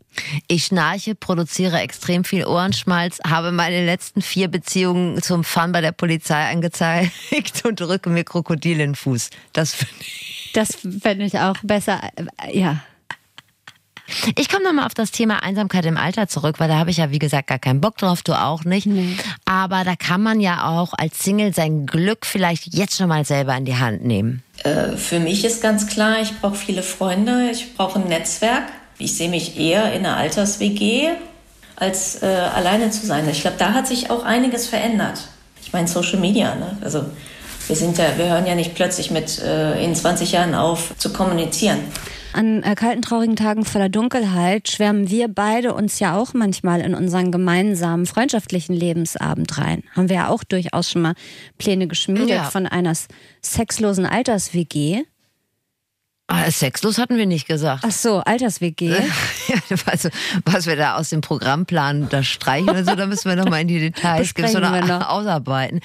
Ich 0.49 0.65
schnarche, 0.65 1.15
produziere 1.15 1.79
extrem 1.81 2.25
viel 2.25 2.45
Ohrenschmalz, 2.45 3.19
habe 3.27 3.53
meine 3.53 3.85
letzten 3.87 4.21
vier 4.21 4.49
Beziehungen 4.49 5.23
zum 5.23 5.45
Fun 5.45 5.73
bei 5.73 5.81
der 5.81 5.93
Polizei 5.93 6.51
angezeigt 6.51 7.13
und 7.65 7.81
drücke 7.81 8.11
mir 8.11 8.25
Krokodil 8.25 8.73
in 8.73 8.79
den 8.79 8.95
Fuß. 8.95 9.31
Das 9.53 9.75
finde 9.75 9.95
ich. 10.01 10.51
Das 10.55 10.79
fände 11.01 11.25
ich 11.25 11.39
auch 11.39 11.57
besser. 11.63 12.01
Äh, 12.17 12.59
Ja. 12.59 12.81
Ich 14.37 14.49
komme 14.49 14.65
nochmal 14.65 14.87
auf 14.87 14.95
das 14.95 15.11
Thema 15.11 15.43
Einsamkeit 15.43 15.85
im 15.87 15.97
Alter 15.97 16.29
zurück, 16.29 16.57
weil 16.59 16.69
da 16.69 16.77
habe 16.77 16.91
ich 16.91 16.99
ja, 16.99 17.11
wie 17.11 17.19
gesagt, 17.19 17.49
gar 17.49 17.59
keinen 17.59 17.81
Bock 17.81 17.97
drauf, 17.99 18.23
du 18.23 18.33
auch 18.33 18.65
nicht. 18.65 18.89
Aber 19.45 19.85
da 19.85 19.97
kann 19.97 20.23
man 20.23 20.41
ja 20.41 20.69
auch 20.69 20.95
als 20.97 21.23
Single 21.23 21.55
sein 21.55 21.87
Glück 21.87 22.27
vielleicht 22.27 22.75
jetzt 22.75 22.97
schon 22.97 23.09
mal 23.09 23.25
selber 23.25 23.57
in 23.57 23.65
die 23.65 23.77
Hand 23.77 24.05
nehmen. 24.05 24.43
Äh, 24.65 24.97
für 24.97 25.21
mich 25.21 25.45
ist 25.45 25.63
ganz 25.63 25.87
klar, 25.87 26.21
ich 26.21 26.39
brauche 26.41 26.55
viele 26.57 26.83
Freunde, 26.83 27.51
ich 27.51 27.75
brauche 27.75 27.99
ein 28.01 28.09
Netzwerk. 28.09 28.65
Ich 28.99 29.17
sehe 29.17 29.29
mich 29.29 29.59
eher 29.59 29.93
in 29.93 30.05
einer 30.05 30.17
Alters-WG, 30.17 31.11
als 31.77 32.23
äh, 32.23 32.27
alleine 32.27 32.91
zu 32.91 33.07
sein. 33.07 33.29
Ich 33.29 33.43
glaube, 33.43 33.57
da 33.59 33.73
hat 33.73 33.87
sich 33.87 34.11
auch 34.11 34.25
einiges 34.25 34.67
verändert. 34.67 35.29
Ich 35.63 35.73
meine, 35.73 35.87
Social 35.87 36.19
Media, 36.19 36.55
ne? 36.57 36.77
Also 36.81 37.05
wir 37.69 37.77
sind 37.77 37.99
ja, 37.99 38.17
wir 38.17 38.27
hören 38.31 38.47
ja 38.47 38.55
nicht 38.55 38.75
plötzlich 38.75 39.11
mit 39.11 39.39
äh, 39.39 39.83
in 39.85 39.95
20 39.95 40.33
Jahren 40.33 40.55
auf 40.55 40.95
zu 40.99 41.13
kommunizieren. 41.13 41.79
An 42.35 42.63
äh, 42.63 42.75
kalten, 42.75 43.03
traurigen 43.03 43.37
Tagen 43.37 43.65
voller 43.65 43.89
Dunkelheit 43.89 44.69
schwärmen 44.69 45.11
wir 45.11 45.29
beide 45.29 45.75
uns 45.75 45.99
ja 45.99 46.17
auch 46.17 46.35
manchmal 46.35 46.81
in 46.81 46.95
unseren 46.95 47.33
gemeinsamen 47.33 48.07
freundschaftlichen 48.07 48.75
Lebensabend 48.75 49.57
rein. 49.59 49.83
Haben 49.97 50.09
wir 50.09 50.17
ja 50.17 50.29
auch 50.29 50.45
durchaus 50.45 50.91
schon 50.91 51.03
mal 51.03 51.15
Pläne 51.57 51.87
geschmiedet 51.89 52.29
Ja. 52.29 52.45
von 52.45 52.67
einer 52.67 52.93
sexlosen 53.43 54.07
Alters-WG. 54.07 55.05
Ah, 56.31 56.51
sexlos 56.51 56.99
hatten 56.99 57.17
wir 57.17 57.25
nicht 57.25 57.49
gesagt. 57.49 57.83
Ach 57.87 57.91
so, 57.91 58.19
Alters-WG. 58.19 58.95
Ja, 59.49 59.77
also, 59.87 60.11
was 60.45 60.67
wir 60.67 60.77
da 60.77 60.97
aus 60.97 61.09
dem 61.09 61.23
Programmplan 61.23 62.11
da 62.11 62.23
streichen 62.23 62.69
oder 62.69 62.85
so, 62.85 62.95
da 62.95 63.07
müssen 63.07 63.31
wir 63.31 63.37
noch 63.37 63.49
mal 63.49 63.63
in 63.63 63.69
die 63.69 63.81
Details 63.81 64.35
gibt's 64.35 64.53
noch. 64.53 64.61
ausarbeiten. 65.09 65.81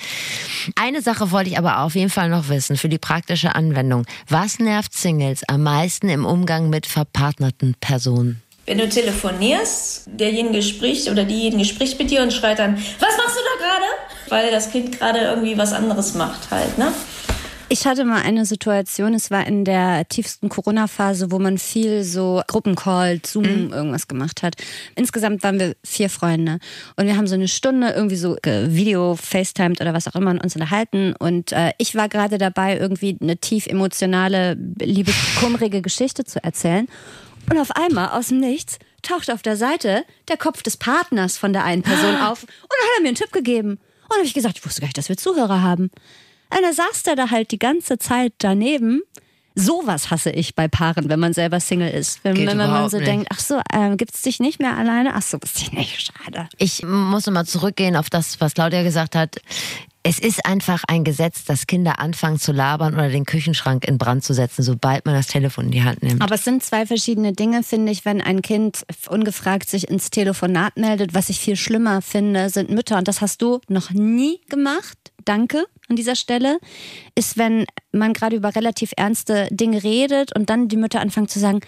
Eine 0.76 1.02
Sache 1.02 1.32
wollte 1.32 1.50
ich 1.50 1.58
aber 1.58 1.80
auf 1.80 1.96
jeden 1.96 2.10
Fall 2.10 2.28
noch 2.28 2.50
wissen 2.50 2.76
für 2.76 2.90
die 2.90 2.98
praktische 2.98 3.56
Anwendung. 3.56 4.06
Was 4.28 4.60
nervt 4.60 4.94
Singles 4.94 5.44
am 5.48 5.64
meisten 5.64 6.10
im 6.10 6.26
Umgang 6.26 6.70
mit 6.70 6.88
verpartnerten 6.88 7.76
Personen? 7.80 8.42
Wenn 8.66 8.80
du 8.80 8.90
telefonierst, 8.90 10.08
derjenige 10.08 10.62
spricht 10.62 11.10
oder 11.10 11.24
diejenige 11.24 11.66
spricht 11.66 11.98
mit 12.00 12.12
dir 12.12 12.22
und 12.22 12.34
schreit 12.34 12.60
dann, 12.60 12.76
was 12.76 13.18
machst 13.18 13.38
du 13.38 13.42
da 13.60 13.66
gerade? 13.66 13.86
Weil 14.28 14.52
das 14.52 14.72
Kind 14.72 15.00
gerade 15.00 15.20
irgendwie 15.20 15.58
was 15.58 15.72
anderes 15.72 16.16
macht 16.16 16.52
halt, 16.52 16.78
ne? 16.78 16.92
Ich 17.74 17.88
hatte 17.88 18.06
mal 18.06 18.22
eine 18.22 18.46
Situation, 18.46 19.16
es 19.16 19.32
war 19.32 19.48
in 19.48 19.66
der 19.66 20.08
tiefsten 20.08 20.48
Corona-Phase, 20.48 21.32
wo 21.32 21.40
man 21.40 21.58
viel 21.58 22.04
so 22.04 22.44
Gruppencall, 22.46 23.20
Zoom, 23.26 23.74
irgendwas 23.74 24.08
gemacht 24.08 24.44
hat. 24.44 24.58
Insgesamt 24.94 25.42
waren 25.42 25.60
wir 25.60 25.76
vier 25.84 26.12
Freunde 26.12 26.60
und 26.98 27.08
wir 27.08 27.18
haben 27.18 27.26
so 27.26 27.34
eine 27.34 27.48
Stunde 27.48 27.90
irgendwie 27.90 28.16
so 28.16 28.38
Video, 28.44 29.16
FaceTimed 29.16 29.82
oder 29.82 29.92
was 29.92 30.08
auch 30.08 30.14
immer 30.14 30.40
uns 30.44 30.54
unterhalten 30.54 31.16
und 31.18 31.52
äh, 31.52 31.72
ich 31.80 31.96
war 31.96 32.10
gerade 32.10 32.38
dabei, 32.38 32.78
irgendwie 32.78 33.18
eine 33.20 33.38
tief 33.38 33.66
emotionale, 33.66 34.56
liebeskummerige 34.80 35.82
Geschichte 35.82 36.26
zu 36.26 36.44
erzählen 36.44 36.88
und 37.50 37.58
auf 37.58 37.72
einmal 37.72 38.10
aus 38.10 38.28
dem 38.28 38.40
Nichts 38.40 38.78
taucht 39.02 39.32
auf 39.32 39.42
der 39.42 39.58
Seite 39.58 40.04
der 40.28 40.38
Kopf 40.38 40.62
des 40.62 40.78
Partners 40.78 41.38
von 41.38 41.54
der 41.54 41.64
einen 41.64 41.82
Person 41.82 42.18
auf 42.22 42.44
und 42.44 42.50
dann 42.52 42.88
hat 42.88 42.98
er 43.00 43.02
mir 43.02 43.08
einen 43.08 43.18
Tipp 43.18 43.32
gegeben. 43.32 43.70
Und 43.72 44.12
dann 44.12 44.18
habe 44.20 44.28
ich 44.28 44.36
gesagt, 44.36 44.60
ich 44.60 44.66
wusste 44.66 44.82
gar 44.82 44.88
nicht, 44.90 44.98
dass 45.00 45.10
wir 45.10 45.18
Zuhörer 45.18 45.64
haben. 45.64 45.90
Und 46.56 46.62
dann 46.62 46.74
saß 46.74 47.04
der 47.04 47.16
da 47.16 47.32
halt 47.32 47.52
die 47.52 47.60
ganze 47.60 47.98
Zeit 47.98 48.34
daneben. 48.38 49.02
Sowas 49.56 50.10
hasse 50.10 50.32
ich 50.32 50.56
bei 50.56 50.68
Paaren, 50.68 51.10
wenn 51.10 51.20
man 51.20 51.34
selber 51.34 51.60
Single 51.60 51.90
ist. 51.90 52.24
Wenn, 52.24 52.36
wenn 52.48 52.58
man 52.58 52.90
so 52.90 52.98
nicht. 52.98 53.08
denkt, 53.08 53.28
ach 53.32 53.40
so, 53.40 53.62
äh, 53.72 53.96
gibt's 53.98 54.24
dich 54.24 54.40
nicht 54.40 54.60
mehr 54.60 54.76
alleine? 54.76 55.14
Ach 55.14 55.22
so, 55.22 55.38
bist 55.38 55.60
dich 55.60 55.72
nicht, 55.72 56.12
schade. 56.12 56.50
Ich 56.58 56.84
muss 56.84 57.28
nochmal 57.28 57.46
zurückgehen 57.46 57.96
auf 57.96 58.10
das, 58.10 58.42
was 58.42 58.56
Claudia 58.56 58.82
gesagt 58.82 59.16
hat. 59.16 59.36
Es 60.02 60.20
ist 60.20 60.46
einfach 60.46 60.84
ein 60.88 61.04
Gesetz, 61.04 61.46
dass 61.46 61.68
Kinder 61.68 62.00
anfangen 62.00 62.40
zu 62.40 62.52
labern 62.52 62.96
oder 62.96 63.10
den 63.10 63.26
Küchenschrank 63.26 63.88
in 63.88 63.98
Brand 63.98 64.24
zu 64.24 64.34
setzen, 64.34 64.64
sobald 64.64 65.06
man 65.06 65.16
das 65.16 65.28
Telefon 65.28 65.66
in 65.66 65.72
die 65.72 65.84
Hand 65.84 66.04
nimmt. 66.04 66.22
Aber 66.22 66.36
es 66.36 66.44
sind 66.44 66.64
zwei 66.64 66.86
verschiedene 66.86 67.32
Dinge, 67.32 67.64
finde 67.64 67.92
ich, 67.92 68.04
wenn 68.06 68.22
ein 68.22 68.42
Kind 68.42 68.86
ungefragt 69.08 69.70
sich 69.70 69.88
ins 69.88 70.10
Telefonat 70.10 70.78
meldet. 70.78 71.14
Was 71.14 71.30
ich 71.30 71.40
viel 71.40 71.56
schlimmer 71.56 72.02
finde, 72.02 72.50
sind 72.50 72.70
Mütter, 72.70 72.98
und 72.98 73.08
das 73.08 73.22
hast 73.22 73.42
du 73.42 73.62
noch 73.70 73.92
nie 73.92 74.42
gemacht. 74.50 74.98
Danke 75.24 75.64
an 75.90 75.96
dieser 75.96 76.16
Stelle, 76.16 76.60
ist, 77.16 77.38
wenn 77.38 77.66
man 77.92 78.14
gerade 78.14 78.36
über 78.36 78.56
relativ 78.56 78.94
ernste 78.96 79.48
Dinge 79.52 79.84
redet 79.84 80.36
und 80.36 80.50
dann 80.50 80.68
die 80.68 80.78
Mütter 80.78 81.02
anfangen 81.02 81.28
zu 81.28 81.40
sagen, 81.40 81.62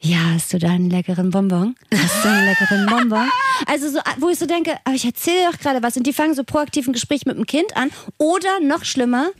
ja, 0.00 0.18
hast 0.34 0.52
du 0.52 0.58
da 0.58 0.68
einen 0.68 0.90
leckeren 0.90 1.30
Bonbon? 1.30 1.74
Hast 1.92 2.24
du 2.24 2.28
einen 2.28 2.44
leckeren 2.44 2.86
Bonbon? 2.86 3.28
Also 3.66 3.88
so, 3.88 3.98
wo 4.18 4.28
ich 4.28 4.38
so 4.38 4.46
denke, 4.46 4.76
aber 4.84 4.94
ich 4.94 5.06
erzähle 5.06 5.50
doch 5.50 5.58
gerade 5.58 5.82
was 5.82 5.96
und 5.96 6.06
die 6.06 6.12
fangen 6.12 6.34
so 6.34 6.44
proaktiv 6.44 6.86
ein 6.86 6.92
Gespräch 6.92 7.24
mit 7.24 7.36
dem 7.36 7.46
Kind 7.46 7.76
an 7.76 7.90
oder 8.18 8.60
noch 8.60 8.84
schlimmer, 8.84 9.30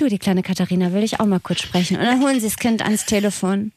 du, 0.00 0.08
die 0.08 0.18
kleine 0.18 0.42
Katharina 0.42 0.92
will 0.92 1.02
ich 1.02 1.20
auch 1.20 1.26
mal 1.26 1.40
kurz 1.40 1.60
sprechen 1.60 1.98
und 1.98 2.04
dann 2.04 2.22
holen 2.22 2.40
sie 2.40 2.46
das 2.46 2.56
Kind 2.56 2.82
ans 2.82 3.04
Telefon. 3.04 3.72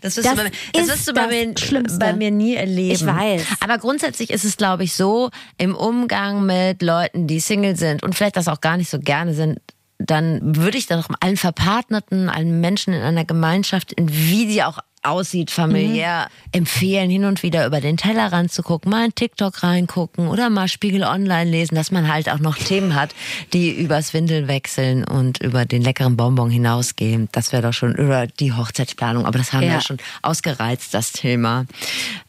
Das 0.00 0.16
wirst 0.16 0.26
Das 0.26 0.34
du, 0.34 0.36
bei, 0.38 0.44
mir- 0.44 0.50
das 0.72 0.82
ist 0.82 0.88
wirst 0.88 1.08
du 1.08 1.12
bei, 1.14 1.44
das 1.82 1.92
mir, 1.92 1.98
bei 1.98 2.12
mir 2.14 2.30
nie 2.30 2.54
erleben. 2.54 2.94
Ich 2.94 3.04
weiß. 3.06 3.42
Aber 3.60 3.78
grundsätzlich 3.78 4.30
ist 4.30 4.44
es, 4.44 4.56
glaube 4.56 4.84
ich, 4.84 4.94
so, 4.94 5.30
im 5.58 5.74
Umgang 5.74 6.44
mit 6.46 6.82
Leuten, 6.82 7.26
die 7.26 7.40
Single 7.40 7.76
sind 7.76 8.02
und 8.02 8.14
vielleicht 8.14 8.36
das 8.36 8.48
auch 8.48 8.60
gar 8.60 8.76
nicht 8.76 8.90
so 8.90 8.98
gerne 8.98 9.34
sind, 9.34 9.58
dann 10.00 10.56
würde 10.56 10.78
ich 10.78 10.86
doch 10.86 11.08
allen 11.20 11.36
Verpartnerten, 11.36 12.28
allen 12.28 12.60
Menschen 12.60 12.94
in 12.94 13.02
einer 13.02 13.24
Gemeinschaft, 13.24 13.92
in 13.92 14.10
wie 14.12 14.50
sie 14.50 14.62
auch 14.64 14.78
aussieht, 15.02 15.50
familiär, 15.50 16.28
empfehlen, 16.52 17.08
hin 17.08 17.24
und 17.24 17.42
wieder 17.42 17.66
über 17.66 17.80
den 17.80 17.96
Tellerrand 17.96 18.52
zu 18.52 18.62
gucken, 18.62 18.90
mal 18.90 19.06
in 19.06 19.14
TikTok 19.14 19.62
reingucken 19.62 20.28
oder 20.28 20.50
mal 20.50 20.68
Spiegel 20.68 21.04
Online 21.04 21.50
lesen, 21.50 21.74
dass 21.74 21.90
man 21.90 22.12
halt 22.12 22.28
auch 22.28 22.38
noch 22.38 22.58
Themen 22.58 22.94
hat, 22.94 23.14
die 23.54 23.70
übers 23.70 24.12
Windeln 24.12 24.46
wechseln 24.46 25.04
und 25.04 25.40
über 25.40 25.64
den 25.64 25.80
leckeren 25.80 26.18
Bonbon 26.18 26.50
hinausgehen. 26.50 27.30
Das 27.32 27.52
wäre 27.52 27.62
doch 27.62 27.72
schon 27.72 27.94
über 27.94 28.26
die 28.26 28.52
Hochzeitsplanung, 28.52 29.24
aber 29.24 29.38
das 29.38 29.52
haben 29.54 29.62
wir 29.62 29.68
Ja. 29.68 29.74
ja 29.74 29.80
schon 29.80 29.98
ausgereizt, 30.20 30.92
das 30.92 31.12
Thema. 31.12 31.64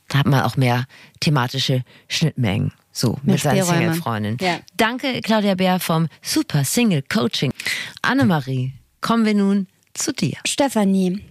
Da 0.08 0.20
hat 0.20 0.28
man 0.28 0.42
auch 0.42 0.56
mehr 0.56 0.86
thematische 1.20 1.84
Schnittmengen. 2.08 2.72
So, 2.94 3.12
Mehr 3.24 3.36
mit 3.36 3.40
seinen 3.42 3.64
Spielräume. 3.64 3.80
Single-Freundinnen. 3.84 4.38
Ja. 4.42 4.60
Danke, 4.76 5.22
Claudia 5.22 5.56
Bär 5.56 5.80
vom 5.80 6.10
Super 6.22 6.66
Single 6.66 7.02
Coaching. 7.04 7.51
Annemarie, 8.02 8.74
kommen 9.02 9.26
wir 9.26 9.34
nun 9.34 9.68
zu 9.94 10.14
dir. 10.14 10.38
Stefanie, 10.46 11.22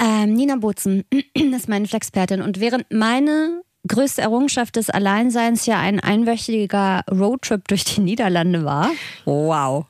ähm, 0.00 0.34
Nina 0.34 0.56
Bozen 0.56 1.04
ist 1.34 1.68
meine 1.68 1.86
Flexpertin 1.86 2.42
und 2.42 2.60
während 2.60 2.92
meine 2.92 3.62
größte 3.86 4.22
Errungenschaft 4.22 4.76
des 4.76 4.90
Alleinseins 4.90 5.66
ja 5.66 5.78
ein 5.78 6.00
einwöchiger 6.00 7.02
Roadtrip 7.10 7.68
durch 7.68 7.84
die 7.84 8.00
Niederlande 8.00 8.64
war. 8.64 8.90
Wow. 9.24 9.86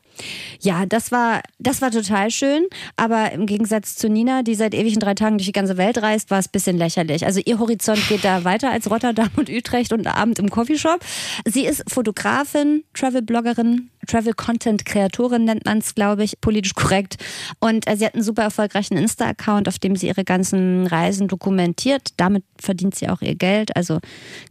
Ja, 0.61 0.87
das 0.87 1.11
war, 1.11 1.43
das 1.59 1.83
war 1.83 1.91
total 1.91 2.31
schön, 2.31 2.67
aber 2.97 3.33
im 3.33 3.47
Gegensatz 3.47 3.97
zu 3.97 4.09
Nina, 4.09 4.43
die 4.43 4.55
seit 4.55 4.75
ewigen 4.75 5.01
drei 5.01 5.15
Tagen 5.15 5.39
durch 5.39 5.47
die 5.47 5.53
ganze 5.53 5.77
Welt 5.77 6.01
reist, 6.01 6.31
war 6.31 6.39
es 6.39 6.47
ein 6.47 6.53
bisschen 6.53 6.79
lächerlich. 6.79 7.27
Also 7.27 7.41
ihr 7.45 7.59
Horizont 7.59 8.01
geht 8.09 8.25
da 8.25 8.45
weiter 8.45 8.71
als 8.71 8.91
Rotterdam 8.91 9.31
und 9.37 9.51
Utrecht 9.51 9.93
und 9.93 10.07
Abend 10.07 10.39
im 10.39 10.51
Coffeeshop. 10.51 11.01
Sie 11.45 11.67
ist 11.67 11.83
Fotografin, 11.89 12.85
Travel-Bloggerin, 12.95 13.91
Travel-Content-Kreatorin 14.05 15.45
nennt 15.45 15.65
man 15.65 15.79
es, 15.79 15.95
glaube 15.95 16.25
ich, 16.25 16.41
politisch 16.41 16.75
korrekt. 16.75 17.17
Und 17.61 17.89
äh, 17.89 17.97
sie 17.97 18.07
hat 18.07 18.15
einen 18.15 18.23
super 18.23 18.43
erfolgreichen 18.43 18.97
Insta-Account, 18.97 19.69
auf 19.69 19.79
dem 19.79 19.97
sie 19.97 20.09
ihre 20.09 20.25
ganzen 20.25 20.87
Reisen 20.87 21.29
dokumentiert. 21.29 22.11
Damit 22.17 22.45
verdient 22.61 22.95
sie 22.95 23.09
auch 23.09 23.23
ihr 23.23 23.35
Geld. 23.35 23.77
Also 23.77 24.01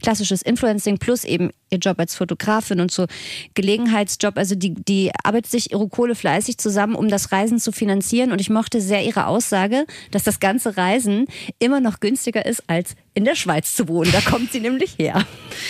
klassisches 0.02 0.42
Influencing 0.42 0.98
plus 0.98 1.24
eben 1.24 1.52
ihr 1.70 1.80
Job 1.80 2.00
als 2.00 2.16
Fotografin 2.16 2.80
und 2.80 2.92
so 2.92 3.06
Gelegenheitsjob. 3.56 4.38
Also 4.38 4.56
die, 4.56 4.74
die 4.74 5.12
arbeitet 5.24 5.52
sich 5.52 5.72
ihre 5.72 5.88
Kohle 5.90 6.16
fleißig 6.16 6.58
zusammen, 6.58 6.96
um 6.96 7.10
das 7.10 7.32
Reisen 7.32 7.60
zu 7.60 7.72
finanzieren. 7.72 8.32
Und 8.32 8.40
ich 8.40 8.50
mochte 8.50 8.82
sehr 8.82 9.04
ihre 9.04 9.28
Aussage, 9.28 9.86
dass 10.12 10.24
das 10.24 10.40
ganze 10.40 10.78
Reisen 10.78 11.26
immer 11.60 11.80
noch 11.80 12.00
günstiger 12.00 12.46
ist, 12.46 12.64
als 12.68 12.96
in 13.16 13.26
der 13.26 13.36
Schweiz 13.36 13.76
zu 13.76 13.88
wohnen. 13.88 14.12
Da 14.12 14.22
kommt 14.22 14.52
sie 14.52 14.60
nämlich 14.60 14.96
her. 14.98 15.24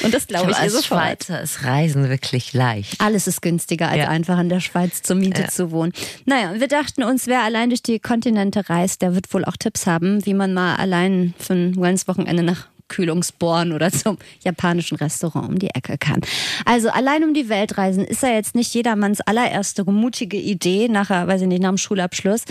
Und 0.04 0.14
das 0.14 0.28
glaube 0.28 0.52
ich, 0.52 0.58
ihr 0.58 0.64
als 0.64 0.74
sofort. 0.74 1.02
Schweizer 1.02 1.42
ist 1.42 1.64
Reisen 1.64 2.10
wirklich 2.10 2.54
leicht. 2.54 3.02
Alles 3.02 3.28
ist 3.28 3.42
günstiger, 3.42 3.90
als 3.90 3.98
Ja. 3.98 4.08
einfach 4.10 4.40
in 4.40 4.50
der 4.50 4.60
Schweiz 4.62 5.02
zur 5.02 5.16
Miete 5.18 5.48
zu 5.48 5.72
wohnen. 5.72 5.92
Naja, 6.26 6.54
wir 6.60 6.68
dachten 6.68 7.04
uns, 7.04 7.28
wer 7.28 7.42
allein 7.44 7.70
durch 7.70 7.84
die 7.84 8.00
Kontinente 8.00 8.70
reist, 8.70 9.02
der 9.02 9.14
wird 9.16 9.34
wohl 9.34 9.44
auch 9.46 9.58
Tipps 9.58 9.86
haben, 9.88 10.26
wie 10.26 10.34
man 10.34 10.54
mal 10.54 10.76
allein 10.78 11.34
für 11.38 11.54
ein 11.54 11.76
Wellness-Wochenende 11.76 12.44
nach 12.44 12.68
Kühlungsborn 12.90 13.72
oder 13.72 13.92
zum 13.92 14.18
japanischen 14.44 14.98
Restaurant 14.98 15.50
um 15.50 15.58
die 15.60 15.70
Ecke 15.70 15.98
kann. 15.98 16.22
Also 16.66 16.90
allein 16.90 17.24
um 17.24 17.34
die 17.34 17.50
Welt 17.50 17.78
reisen 17.78 18.06
ist 18.06 18.22
ja 18.24 18.30
jetzt 18.30 18.56
nicht 18.56 18.74
jedermanns 18.74 19.20
allererste 19.22 19.84
mutige 19.90 20.38
Idee, 20.38 20.88
nachher, 20.90 21.28
weiß 21.28 21.42
ich 21.42 21.48
nicht, 21.48 21.62
nach 21.62 21.70
dem 21.70 21.78
Schulabschluss. 21.78 22.44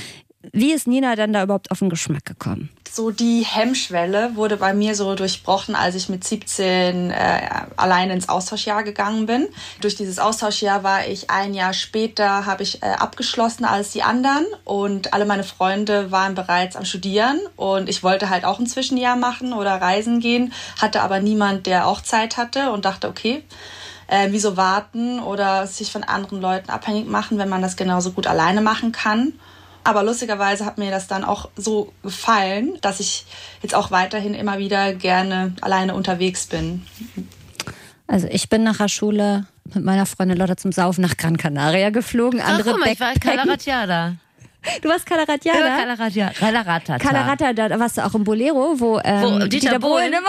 Wie 0.52 0.72
ist 0.72 0.86
Nina 0.86 1.14
dann 1.14 1.32
da 1.32 1.44
überhaupt 1.44 1.70
auf 1.70 1.78
den 1.78 1.90
Geschmack 1.90 2.24
gekommen? 2.24 2.70
so 2.94 3.10
die 3.10 3.40
Hemmschwelle 3.40 4.36
wurde 4.36 4.58
bei 4.58 4.74
mir 4.74 4.94
so 4.94 5.14
durchbrochen, 5.14 5.74
als 5.74 5.94
ich 5.94 6.10
mit 6.10 6.24
17 6.24 7.10
äh, 7.10 7.48
alleine 7.76 8.12
ins 8.12 8.28
Austauschjahr 8.28 8.82
gegangen 8.84 9.24
bin. 9.24 9.48
Durch 9.80 9.94
dieses 9.94 10.18
Austauschjahr 10.18 10.82
war 10.82 11.06
ich 11.06 11.30
ein 11.30 11.54
Jahr 11.54 11.72
später, 11.72 12.44
habe 12.44 12.62
ich 12.62 12.82
äh, 12.82 12.86
abgeschlossen 12.86 13.64
als 13.64 13.92
die 13.92 14.02
anderen 14.02 14.44
und 14.64 15.14
alle 15.14 15.24
meine 15.24 15.44
Freunde 15.44 16.12
waren 16.12 16.34
bereits 16.34 16.76
am 16.76 16.84
Studieren 16.84 17.40
und 17.56 17.88
ich 17.88 18.02
wollte 18.02 18.28
halt 18.28 18.44
auch 18.44 18.58
ein 18.58 18.66
Zwischenjahr 18.66 19.16
machen 19.16 19.54
oder 19.54 19.80
reisen 19.80 20.20
gehen, 20.20 20.52
hatte 20.80 21.00
aber 21.00 21.20
niemand, 21.20 21.66
der 21.66 21.86
auch 21.86 22.02
Zeit 22.02 22.36
hatte 22.36 22.72
und 22.72 22.84
dachte, 22.84 23.08
okay, 23.08 23.42
äh, 24.06 24.28
wieso 24.30 24.58
warten 24.58 25.18
oder 25.18 25.66
sich 25.66 25.90
von 25.90 26.04
anderen 26.04 26.42
Leuten 26.42 26.68
abhängig 26.68 27.08
machen, 27.08 27.38
wenn 27.38 27.48
man 27.48 27.62
das 27.62 27.76
genauso 27.76 28.12
gut 28.12 28.26
alleine 28.26 28.60
machen 28.60 28.92
kann. 28.92 29.32
Aber 29.84 30.02
lustigerweise 30.02 30.64
hat 30.64 30.78
mir 30.78 30.90
das 30.90 31.08
dann 31.08 31.24
auch 31.24 31.48
so 31.56 31.92
gefallen, 32.02 32.78
dass 32.82 33.00
ich 33.00 33.26
jetzt 33.62 33.74
auch 33.74 33.90
weiterhin 33.90 34.34
immer 34.34 34.58
wieder 34.58 34.92
gerne 34.94 35.54
alleine 35.60 35.94
unterwegs 35.94 36.46
bin. 36.46 36.86
Also 38.06 38.28
ich 38.30 38.48
bin 38.48 38.62
nach 38.62 38.76
der 38.78 38.88
Schule 38.88 39.46
mit 39.74 39.84
meiner 39.84 40.06
Freundin 40.06 40.36
Lotta 40.38 40.56
zum 40.56 40.70
Saufen 40.72 41.02
nach 41.02 41.16
Gran 41.16 41.36
Canaria 41.36 41.90
geflogen. 41.90 42.40
Andere 42.40 42.70
Ach, 42.70 42.74
guck 42.74 42.84
mal, 42.84 42.92
ich 42.92 43.00
war. 43.00 43.14
Calaratiada. 43.14 44.14
Du 44.80 44.88
warst 44.88 45.06
Calaratiada? 45.06 45.58
Ja, 45.58 45.76
Calaratiada. 45.78 46.32
Calaratiada. 46.34 47.04
Calarata, 47.04 47.52
da 47.52 47.80
warst 47.80 47.96
du 47.98 48.04
auch 48.04 48.14
im 48.14 48.22
Bolero, 48.22 48.74
wo, 48.78 49.00
ähm, 49.02 49.22
Wo 49.40 49.46
Dieter 49.48 49.80
Bohlen- 49.80 50.12
immer. 50.12 50.28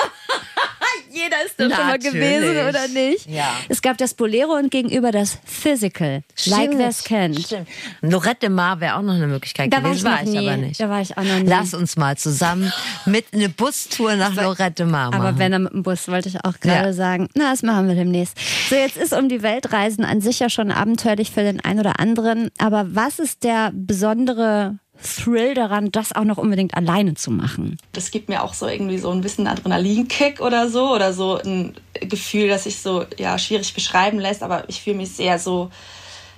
Jeder 1.14 1.38
ist 1.46 1.60
da 1.60 1.64
schon 1.70 1.86
mal 1.88 2.00
gewesen, 2.00 2.68
oder 2.70 2.88
nicht? 2.88 3.30
Ja. 3.30 3.48
Es 3.70 3.82
gab 3.82 3.98
das 3.98 4.14
Bolero 4.16 4.54
und 4.54 4.72
gegenüber 4.72 5.12
das 5.12 5.38
Physical. 5.46 6.24
Like 6.46 6.72
wer 6.76 6.88
es 6.90 7.04
kennt. 7.04 7.40
Stimmt. 7.40 7.68
Lorette 8.02 8.40
de 8.42 8.50
Mar 8.50 8.80
wäre 8.80 8.96
auch 8.96 9.02
noch 9.04 9.14
eine 9.14 9.28
Möglichkeit 9.28 9.72
Da 9.72 9.84
war 9.84 9.92
gewesen. 9.92 9.98
ich 9.98 10.04
noch 10.04 10.12
war 10.12 10.24
ich 10.24 10.30
nie. 10.30 10.48
aber 10.50 10.58
nicht. 10.58 10.80
Da 10.80 10.90
war 10.90 11.02
ich 11.02 11.18
auch 11.18 11.24
noch 11.24 11.40
nie. 11.40 11.48
Lass 11.48 11.74
uns 11.74 11.96
mal 11.98 12.18
zusammen 12.18 12.74
mit 13.06 13.26
einer 13.34 13.50
Bustour 13.50 14.16
nach 14.16 14.34
Lorette 14.34 14.84
de 14.84 14.86
Mar 14.88 15.12
machen. 15.12 15.22
Aber 15.26 15.38
wenn 15.38 15.54
er 15.54 15.60
mit 15.60 15.74
dem 15.74 15.84
Bus, 15.84 16.08
wollte 16.08 16.30
ich 16.30 16.44
auch 16.44 16.60
gerade 16.60 16.88
Ja. 16.88 16.94
sagen. 16.94 17.28
Na, 17.36 17.52
das 17.52 17.62
machen 17.64 17.88
wir 17.88 17.96
demnächst. 17.96 18.36
So, 18.70 18.76
jetzt 18.76 18.98
ist 18.98 19.14
um 19.14 19.30
die 19.30 19.44
Welt 19.44 19.72
reisen 19.72 20.04
an 20.06 20.20
sich 20.22 20.40
ja 20.40 20.50
schon 20.50 20.72
abenteuerlich 20.72 21.30
für 21.32 21.44
den 21.44 21.60
einen 21.64 21.80
oder 21.80 22.00
anderen. 22.00 22.50
Aber 22.58 22.88
was 22.90 23.20
ist 23.20 23.44
der 23.44 23.72
besondere 23.74 24.80
Thrill 25.04 25.54
daran, 25.54 25.92
das 25.92 26.16
auch 26.16 26.24
noch 26.24 26.38
unbedingt 26.38 26.76
alleine 26.76 27.14
zu 27.14 27.32
machen? 27.32 27.78
Das 27.92 28.12
gibt 28.12 28.30
mir 28.30 28.44
auch 28.44 28.54
so 28.54 28.68
irgendwie 28.68 28.98
so 28.98 29.12
ein 29.12 29.22
bisschen 29.22 29.48
Adrenalinkick 29.48 30.40
oder 30.42 30.70
so 30.70 30.94
oder 30.94 31.14
so 31.14 31.38
ein 31.38 31.76
Gefühl, 32.02 32.48
das 32.48 32.64
sich 32.64 32.82
so 32.82 33.06
ja 33.18 33.38
schwierig 33.38 33.74
beschreiben 33.74 34.20
lässt, 34.20 34.44
aber 34.44 34.68
ich 34.70 34.82
fühle 34.82 34.98
mich 34.98 35.12
sehr 35.12 35.40
so 35.40 35.70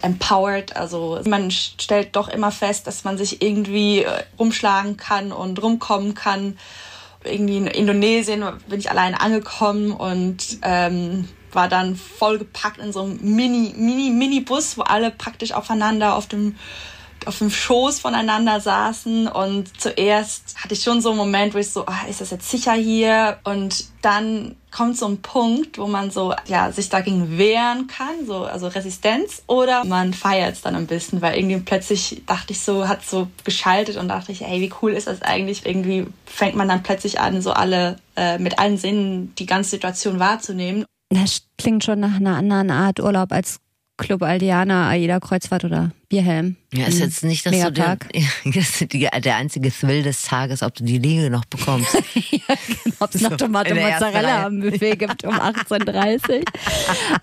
empowered. 0.01 0.75
Also 0.75 1.19
man 1.25 1.51
stellt 1.51 2.15
doch 2.15 2.27
immer 2.27 2.51
fest, 2.51 2.87
dass 2.87 3.03
man 3.03 3.17
sich 3.17 3.41
irgendwie 3.41 4.03
äh, 4.03 4.23
rumschlagen 4.37 4.97
kann 4.97 5.31
und 5.31 5.61
rumkommen 5.61 6.13
kann. 6.13 6.57
Irgendwie 7.23 7.57
in 7.57 7.67
Indonesien 7.67 8.45
bin 8.67 8.79
ich 8.79 8.91
alleine 8.91 9.19
angekommen 9.19 9.91
und 9.91 10.59
ähm, 10.61 11.27
war 11.51 11.67
dann 11.69 11.95
voll 11.95 12.37
gepackt 12.37 12.79
in 12.79 12.93
so 12.93 13.03
einem 13.03 13.17
Mini, 13.21 13.73
Mini, 13.75 14.11
Mini-Bus, 14.11 14.77
wo 14.77 14.81
alle 14.83 15.09
praktisch 15.09 15.53
aufeinander 15.53 16.15
auf 16.15 16.27
dem 16.27 16.55
auf 17.25 17.39
dem 17.39 17.49
Schoß 17.49 17.99
voneinander 17.99 18.59
saßen 18.59 19.27
und 19.27 19.79
zuerst 19.79 20.55
hatte 20.57 20.73
ich 20.73 20.81
schon 20.81 21.01
so 21.01 21.09
einen 21.09 21.17
Moment, 21.17 21.53
wo 21.53 21.57
ich 21.57 21.69
so, 21.69 21.85
ah, 21.85 22.05
ist 22.09 22.21
das 22.21 22.31
jetzt 22.31 22.49
sicher 22.49 22.73
hier? 22.73 23.37
Und 23.43 23.85
dann 24.01 24.55
kommt 24.71 24.97
so 24.97 25.07
ein 25.07 25.21
Punkt, 25.21 25.77
wo 25.77 25.87
man 25.87 26.11
so, 26.11 26.33
ja, 26.47 26.71
sich 26.71 26.89
dagegen 26.89 27.37
wehren 27.37 27.87
kann, 27.87 28.25
so, 28.25 28.43
also 28.43 28.67
Resistenz, 28.67 29.43
oder 29.47 29.85
man 29.85 30.13
feiert 30.13 30.53
es 30.53 30.61
dann 30.61 30.75
ein 30.75 30.87
bisschen, 30.87 31.21
weil 31.21 31.37
irgendwie 31.37 31.59
plötzlich 31.59 32.23
dachte 32.25 32.53
ich 32.53 32.61
so, 32.61 32.87
hat 32.87 33.05
so 33.05 33.27
geschaltet 33.43 33.97
und 33.97 34.09
dachte 34.09 34.31
ich, 34.31 34.41
hey, 34.41 34.61
wie 34.61 34.73
cool 34.81 34.91
ist 34.91 35.07
das 35.07 35.21
eigentlich? 35.21 35.65
Irgendwie 35.65 36.07
fängt 36.25 36.55
man 36.55 36.67
dann 36.67 36.83
plötzlich 36.83 37.19
an, 37.19 37.41
so 37.41 37.51
alle, 37.51 37.97
äh, 38.15 38.37
mit 38.37 38.59
allen 38.59 38.77
Sinnen 38.77 39.33
die 39.35 39.45
ganze 39.45 39.71
Situation 39.71 40.19
wahrzunehmen. 40.19 40.85
Das 41.09 41.43
klingt 41.57 41.83
schon 41.83 41.99
nach 41.99 42.15
einer 42.15 42.35
anderen 42.35 42.71
Art 42.71 42.99
Urlaub 42.99 43.31
als 43.31 43.59
Club 43.97 44.23
Aldiana, 44.23 44.89
Aida 44.89 45.19
Kreuzfahrt 45.19 45.63
oder 45.63 45.91
Bierhelm. 46.09 46.57
Ja, 46.73 46.85
ist 46.87 46.99
jetzt 46.99 47.23
nicht, 47.23 47.45
dass 47.45 47.53
du 47.53 47.71
der, 47.71 47.89
Megapark. 47.89 48.07
das 48.45 48.81
ist 48.81 48.93
die- 48.93 49.07
der 49.21 49.35
einzige 49.37 49.71
Thrill 49.71 50.03
des 50.03 50.23
Tages, 50.23 50.61
ob 50.61 50.75
du 50.75 50.83
die 50.83 50.97
Liege 50.97 51.29
noch 51.29 51.45
bekommst. 51.45 51.95
Ob 52.99 53.13
es 53.13 53.21
noch 53.21 53.35
Tomate 53.35 53.71
ersten 53.71 54.05
Mozzarella 54.05 54.45
am 54.45 54.61
Buffet 54.61 54.95
gibt 54.99 55.25
um 55.25 55.33
18.30 55.33 56.45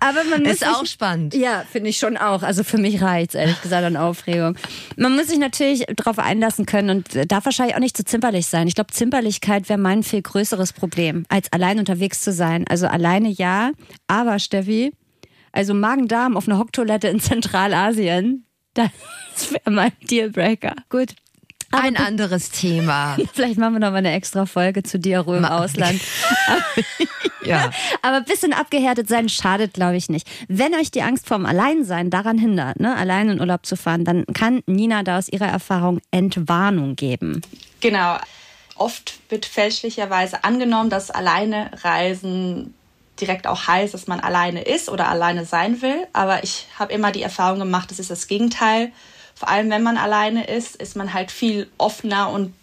Aber 0.00 0.24
man 0.24 0.42
muss 0.42 0.54
ist 0.54 0.66
auch 0.66 0.84
spannend. 0.84 1.34
Ja, 1.34 1.64
finde 1.70 1.88
ich 1.90 1.96
schon 1.96 2.16
auch. 2.16 2.42
Also 2.42 2.64
für 2.64 2.76
mich 2.78 3.00
reicht's 3.00 3.34
ehrlich 3.34 3.60
gesagt 3.62 3.84
an 3.84 3.96
Aufregung. 3.96 4.56
Man 4.96 5.14
muss 5.14 5.28
sich 5.28 5.38
natürlich 5.38 5.84
darauf 5.96 6.18
einlassen 6.18 6.66
können 6.66 6.90
und 6.90 7.30
darf 7.30 7.44
wahrscheinlich 7.44 7.76
auch 7.76 7.80
nicht 7.80 7.96
zu 7.96 8.04
zimperlich 8.04 8.46
sein. 8.46 8.68
Ich 8.68 8.74
glaube, 8.74 8.92
Zimperlichkeit 8.92 9.68
wäre 9.68 9.78
mein 9.78 10.02
viel 10.02 10.20
größeres 10.22 10.72
Problem, 10.72 11.24
als 11.28 11.50
allein 11.52 11.78
unterwegs 11.78 12.20
zu 12.22 12.32
sein. 12.32 12.64
Also 12.68 12.86
alleine 12.86 13.28
ja, 13.28 13.70
aber 14.08 14.38
Steffi, 14.40 14.92
also 15.52 15.74
Magen-Darm 15.74 16.36
auf 16.36 16.48
einer 16.48 16.58
Hocktoilette 16.58 17.08
in 17.08 17.20
Zentralasien, 17.20 18.46
das 18.74 18.90
wäre 19.50 19.70
mein 19.70 19.92
Dealbreaker. 20.10 20.74
Gut. 20.88 21.14
Aber 21.70 21.84
Ein 21.84 21.96
anderes 21.96 22.50
Thema. 22.50 23.16
Vielleicht 23.32 23.58
machen 23.58 23.74
wir 23.74 23.80
noch 23.80 23.90
mal 23.90 23.98
eine 23.98 24.12
extra 24.12 24.44
Folge 24.44 24.82
zu 24.82 24.98
Diarrhoe 24.98 25.38
im 25.38 25.44
Ausland. 25.44 26.00
Ja. 27.44 27.70
Aber 28.02 28.18
ein 28.18 28.24
bisschen 28.24 28.52
abgehärtet 28.52 29.08
sein 29.08 29.28
schadet, 29.28 29.74
glaube 29.74 29.96
ich, 29.96 30.08
nicht. 30.08 30.28
Wenn 30.48 30.74
euch 30.74 30.90
die 30.90 31.02
Angst 31.02 31.26
vorm 31.26 31.46
Alleinsein 31.46 32.10
daran 32.10 32.38
hindert, 32.38 32.78
ne, 32.80 32.96
allein 32.96 33.30
in 33.30 33.40
Urlaub 33.40 33.66
zu 33.66 33.76
fahren, 33.76 34.04
dann 34.04 34.24
kann 34.26 34.62
Nina 34.66 35.02
da 35.02 35.18
aus 35.18 35.28
ihrer 35.28 35.48
Erfahrung 35.48 36.00
Entwarnung 36.10 36.96
geben. 36.96 37.42
Genau. 37.80 38.16
Oft 38.76 39.18
wird 39.28 39.44
fälschlicherweise 39.44 40.44
angenommen, 40.44 40.90
dass 40.90 41.10
alleine 41.10 41.70
Reisen 41.82 42.74
direkt 43.20 43.46
auch 43.46 43.66
heißt, 43.66 43.94
dass 43.94 44.06
man 44.06 44.20
alleine 44.20 44.62
ist 44.62 44.88
oder 44.88 45.08
alleine 45.08 45.44
sein 45.44 45.82
will. 45.82 46.06
Aber 46.12 46.42
ich 46.44 46.66
habe 46.78 46.92
immer 46.92 47.12
die 47.12 47.22
Erfahrung 47.22 47.58
gemacht, 47.58 47.90
das 47.90 47.98
ist 47.98 48.10
das 48.10 48.26
Gegenteil. 48.26 48.92
Vor 49.34 49.48
allem, 49.48 49.70
wenn 49.70 49.82
man 49.82 49.96
alleine 49.96 50.46
ist, 50.46 50.76
ist 50.76 50.96
man 50.96 51.12
halt 51.12 51.30
viel 51.30 51.70
offener 51.78 52.30
und 52.30 52.54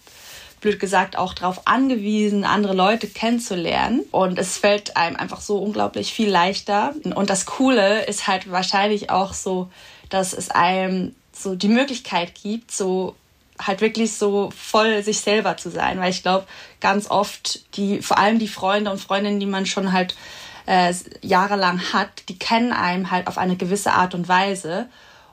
blöd 0.62 0.79
gesagt 0.79 1.17
auch 1.17 1.33
darauf 1.33 1.67
angewiesen, 1.67 2.43
andere 2.43 2.73
Leute 2.73 3.07
kennenzulernen. 3.07 4.01
Und 4.12 4.38
es 4.38 4.57
fällt 4.57 4.97
einem 4.97 5.15
einfach 5.15 5.41
so 5.41 5.57
unglaublich 5.57 6.13
viel 6.13 6.29
leichter. 6.29 6.93
Und 7.15 7.29
das 7.29 7.45
Coole 7.45 8.05
ist 8.05 8.27
halt 8.27 8.51
wahrscheinlich 8.51 9.09
auch 9.09 9.33
so, 9.33 9.69
dass 10.09 10.33
es 10.33 10.49
einem 10.49 11.15
so 11.31 11.55
die 11.55 11.69
Möglichkeit 11.69 12.35
gibt, 12.35 12.71
so 12.71 13.15
halt 13.59 13.81
wirklich 13.81 14.13
so 14.13 14.51
voll 14.55 15.03
sich 15.03 15.19
selber 15.19 15.57
zu 15.57 15.69
sein. 15.69 15.99
Weil 15.99 16.11
ich 16.11 16.23
glaube, 16.23 16.45
ganz 16.79 17.09
oft 17.09 17.75
die, 17.75 18.01
vor 18.01 18.17
allem 18.17 18.39
die 18.39 18.47
Freunde 18.47 18.91
und 18.91 18.99
Freundinnen, 18.99 19.39
die 19.39 19.45
man 19.45 19.65
schon 19.65 19.91
halt 19.91 20.15
äh, 20.65 20.93
jahrelang 21.21 21.93
hat, 21.93 22.09
die 22.29 22.39
kennen 22.39 22.71
einem 22.71 23.11
halt 23.11 23.27
auf 23.27 23.37
eine 23.37 23.55
gewisse 23.55 23.91
Art 23.93 24.15
und 24.15 24.27
Weise. 24.27 24.87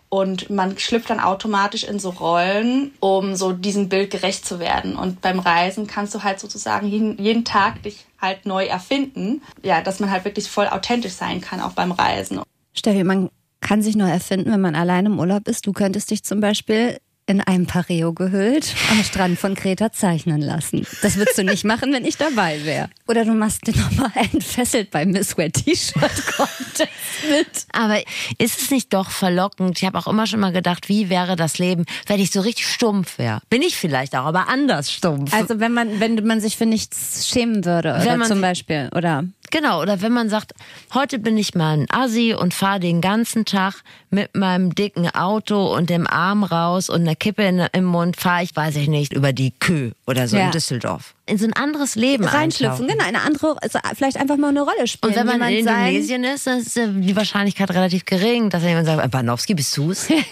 Und 0.09 0.51
man 0.51 0.79
schlüpft 0.79 1.11
dann 1.11 1.21
automatisch 1.21 1.85
in 1.85 1.99
so 1.99 2.11
Rollen, 2.11 2.93
um 3.01 3.35
so 3.35 3.53
diesem 3.53 3.89
Bild 3.89 4.11
gerecht 4.11 4.47
zu 4.47 4.61
werden. 4.61 4.97
Und 4.97 5.21
beim 5.21 5.41
Reisen 5.41 5.87
kannst 5.87 6.15
du 6.15 6.23
halt 6.23 6.39
sozusagen 6.39 6.87
jeden, 6.87 7.19
jeden 7.19 7.45
Tag 7.45 7.83
dich 7.83 8.07
halt 8.21 8.47
neu 8.47 8.67
erfinden. 8.67 9.43
Ja, 9.63 9.83
dass 9.83 9.99
man 9.99 10.11
halt 10.11 10.25
wirklich 10.25 10.49
voll 10.49 10.69
authentisch 10.69 11.13
sein 11.13 11.41
kann, 11.41 11.61
auch 11.61 11.73
beim 11.73 11.91
Reisen. 11.93 12.41
Steffi, 12.73 13.03
man 13.03 13.31
kann 13.61 13.83
sich 13.83 13.97
neu 13.97 14.09
erfinden, 14.09 14.53
wenn 14.53 14.61
man 14.61 14.77
allein 14.77 15.07
im 15.07 15.19
Urlaub 15.19 15.49
ist. 15.49 15.67
Du 15.67 15.73
könntest 15.73 16.11
dich 16.11 16.23
zum 16.23 16.41
Beispiel 16.41 16.99
in 17.27 17.41
einem 17.41 17.67
Pareo 17.67 18.13
gehüllt 18.13 18.75
am 18.91 19.03
Strand 19.03 19.39
von 19.39 19.57
Kreta 19.57 19.91
zeichnen 19.91 20.41
lassen. 20.41 20.87
Das 21.03 21.17
würdest 21.17 21.37
du 21.37 21.43
nicht 21.43 21.65
machen, 21.65 21.93
wenn 21.93 22.05
ich 22.05 22.17
dabei 22.17 22.65
wäre. 22.65 22.89
Oder 23.09 23.25
du 23.25 23.33
machst 23.33 23.67
den 23.67 23.77
nochmal 23.77 24.13
entfesselt 24.15 24.93
beim 24.93 25.11
Miss 25.11 25.37
Wear 25.37 25.51
T-Shirt 25.51 26.27
Contest 26.37 26.91
mit. 27.29 27.67
Aber 27.73 27.99
ist 28.39 28.63
es 28.63 28.71
nicht 28.71 28.95
doch 28.95 29.11
verlockend? 29.11 29.77
Ich 29.79 29.85
habe 29.85 29.99
auch 29.99 30.07
immer 30.07 30.27
schon 30.27 30.39
mal 30.41 30.53
gedacht, 30.53 30.89
wie 30.89 31.11
wäre 31.11 31.35
das 31.35 31.59
Leben, 31.59 31.85
wenn 32.07 32.21
ich 32.21 32.31
so 32.31 32.41
richtig 32.41 32.69
stumpf 32.69 33.19
wäre? 33.19 33.41
Bin 33.51 33.63
ich 33.63 33.77
vielleicht 33.77 34.15
auch, 34.15 34.25
aber 34.25 34.49
anders 34.49 34.93
stumpf. 34.93 35.35
Also 35.35 35.59
wenn 35.59 35.73
man, 35.73 35.99
wenn 35.99 36.25
man 36.27 36.41
sich 36.41 36.57
für 36.57 36.67
nichts 36.67 37.29
schämen 37.29 37.65
würde, 37.65 37.95
oder 37.95 38.05
Wenn 38.05 38.19
man 38.21 38.29
zum 38.29 38.41
Beispiel, 38.41 38.89
oder 38.95 39.25
Genau, 39.51 39.81
oder 39.81 40.03
wenn 40.03 40.13
man 40.13 40.29
sagt, 40.29 40.53
heute 40.93 41.19
bin 41.19 41.39
ich 41.39 41.55
mal 41.55 41.79
ein 41.79 41.87
Assi 41.91 42.35
und 42.35 42.55
fahre 42.55 42.81
den 42.81 43.01
ganzen 43.01 43.45
Tag 43.45 43.83
mit 44.11 44.35
meinem 44.35 44.75
dicken 44.75 45.09
Auto 45.09 45.75
und 45.75 45.91
dem 45.91 46.07
Arm 46.07 46.43
raus 46.43 46.91
und 46.91 47.03
einer 47.03 47.16
Kippe 47.17 47.43
in, 47.43 47.67
im 47.73 47.85
Mund, 47.85 48.17
fahre 48.17 48.45
ich, 48.45 48.55
weiß 48.55 48.77
ich 48.77 48.87
nicht, 48.89 49.13
über 49.13 49.33
die 49.33 49.51
Kö 49.59 49.91
oder 50.07 50.29
so 50.29 50.37
Ja. 50.37 50.47
in 50.47 50.51
Düsseldorf. 50.53 51.15
In 51.29 51.39
so 51.39 51.45
ein 51.45 51.55
anderes 51.55 51.97
Leben 51.97 52.23
reinschlüpfen, 52.25 52.87
genau, 52.87 53.05
eine 53.05 53.23
andere, 53.23 53.57
also 53.61 53.81
vielleicht 53.97 54.17
einfach 54.17 54.37
mal 54.37 54.51
eine 54.51 54.61
Rolle 54.63 54.87
spielen. 54.87 55.13
Und 55.13 55.19
wenn 55.19 55.27
man 55.27 55.49
in 55.51 55.57
jemand 55.57 55.77
sein- 55.77 55.87
Indonesien 55.89 56.23
ist, 56.25 56.47
dann 56.47 56.59
ist 56.61 56.77
äh, 56.77 56.87
die 56.89 57.17
Wahrscheinlichkeit 57.17 57.69
relativ 57.73 58.05
gering, 58.05 58.49
dass 58.49 58.63
jemand 58.63 58.87
sagt, 58.87 59.11
Banowski, 59.11 59.55
bist 59.55 59.77
du's? 59.77 60.07
genau. 60.09 60.23